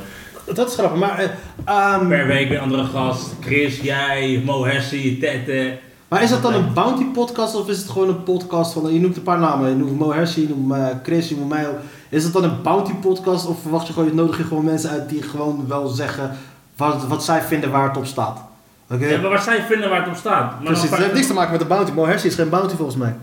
[0.53, 1.19] Dat is grappig, maar...
[1.19, 1.29] eh,
[1.65, 5.77] ehm, Per week weer een andere gast, Chris, jij, Mo Hessie, Tette.
[6.07, 8.93] maar is dat dan een bounty podcast of is het gewoon een podcast van...
[8.93, 9.69] Je noemt een paar namen.
[9.69, 11.77] Je noemt Mo Hersi, je noemt Chris, je noemt mij ook.
[12.09, 14.15] Is het dan een bounty podcast of verwacht je gewoon...
[14.15, 16.31] Nodig je gewoon mensen uit die gewoon wel zeggen
[16.77, 18.41] wat, wat zij vinden waar het op staat?
[18.89, 19.05] Oké?
[19.05, 20.51] Ja, maar waar zij vinden waar het op staat.
[20.51, 21.91] Maar Precies, het heeft niks te maken met de bounty.
[21.91, 23.15] Mo Hersi is geen bounty volgens mij.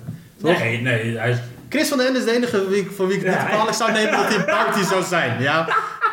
[0.43, 0.59] Toch?
[0.59, 1.37] Nee, nee, hij is
[1.69, 4.13] Chris van den Ende is de enige wie, van wie ik niet kwalijk zou nemen
[4.13, 5.43] dat hij een bounty zou zijn.
[5.43, 5.69] Ja?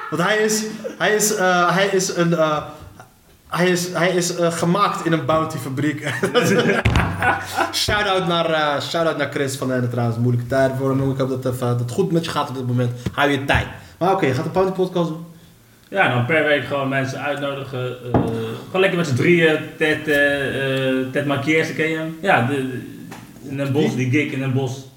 [0.10, 0.64] Want hij is,
[0.98, 2.34] hij is, eh, hij is een...
[2.34, 2.58] eh,
[3.48, 6.04] hij is, hij is eh, gemaakt in een bountyfabriek.
[7.74, 10.18] shout-out naar, eh, shout-out naar Chris van den Ende trouwens.
[10.18, 11.12] Moeilijke tijden voor hem.
[11.12, 12.92] Ik hoop dat, het goed met je gaat op dit moment.
[13.14, 13.68] Hou je tijd.
[13.98, 15.26] Maar oké, je gaat een bounty podcast doen.
[15.90, 17.90] Ja, dan per week gewoon mensen uitnodigen.
[18.14, 18.22] eh,
[18.66, 19.58] gewoon lekker met z'n drieën.
[19.78, 21.26] Ted, eh, Ted
[21.76, 22.18] ken je hem?
[22.22, 22.98] Ja, de, de-
[23.50, 24.88] in een bos, die gig in een bos.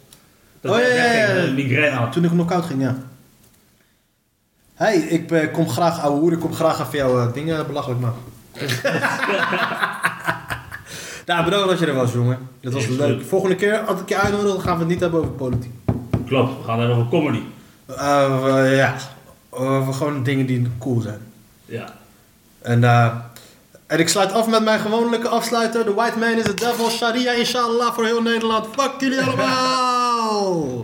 [0.61, 2.13] Dat Oh, ja, ja, ja, migraine had.
[2.13, 2.97] Toen ik knock-out ging, ja.
[4.75, 8.21] Hey, ik kom graag, ouwe hoer, ik kom graag even jouw dingen belachelijk maken.
[11.27, 12.39] nou, bedankt dat je er was, jongen.
[12.61, 13.23] Dat was leuk.
[13.25, 15.73] Volgende keer, als ik je uitnodig, dan gaan we het niet hebben over politiek.
[16.27, 17.41] Klopt, we gaan het over comedy.
[17.87, 18.95] Eh, we- ja,
[19.55, 21.21] over gewoon dingen die cool zijn.
[21.65, 21.95] Ja.
[22.63, 23.17] En, eh,
[23.87, 25.85] En ik sluit af met mijn gewone afsluiter.
[25.85, 26.91] The white man is the devil.
[26.91, 28.67] Sharia inshallah voor heel Nederland.
[28.77, 30.81] Fuck jullie allemaal.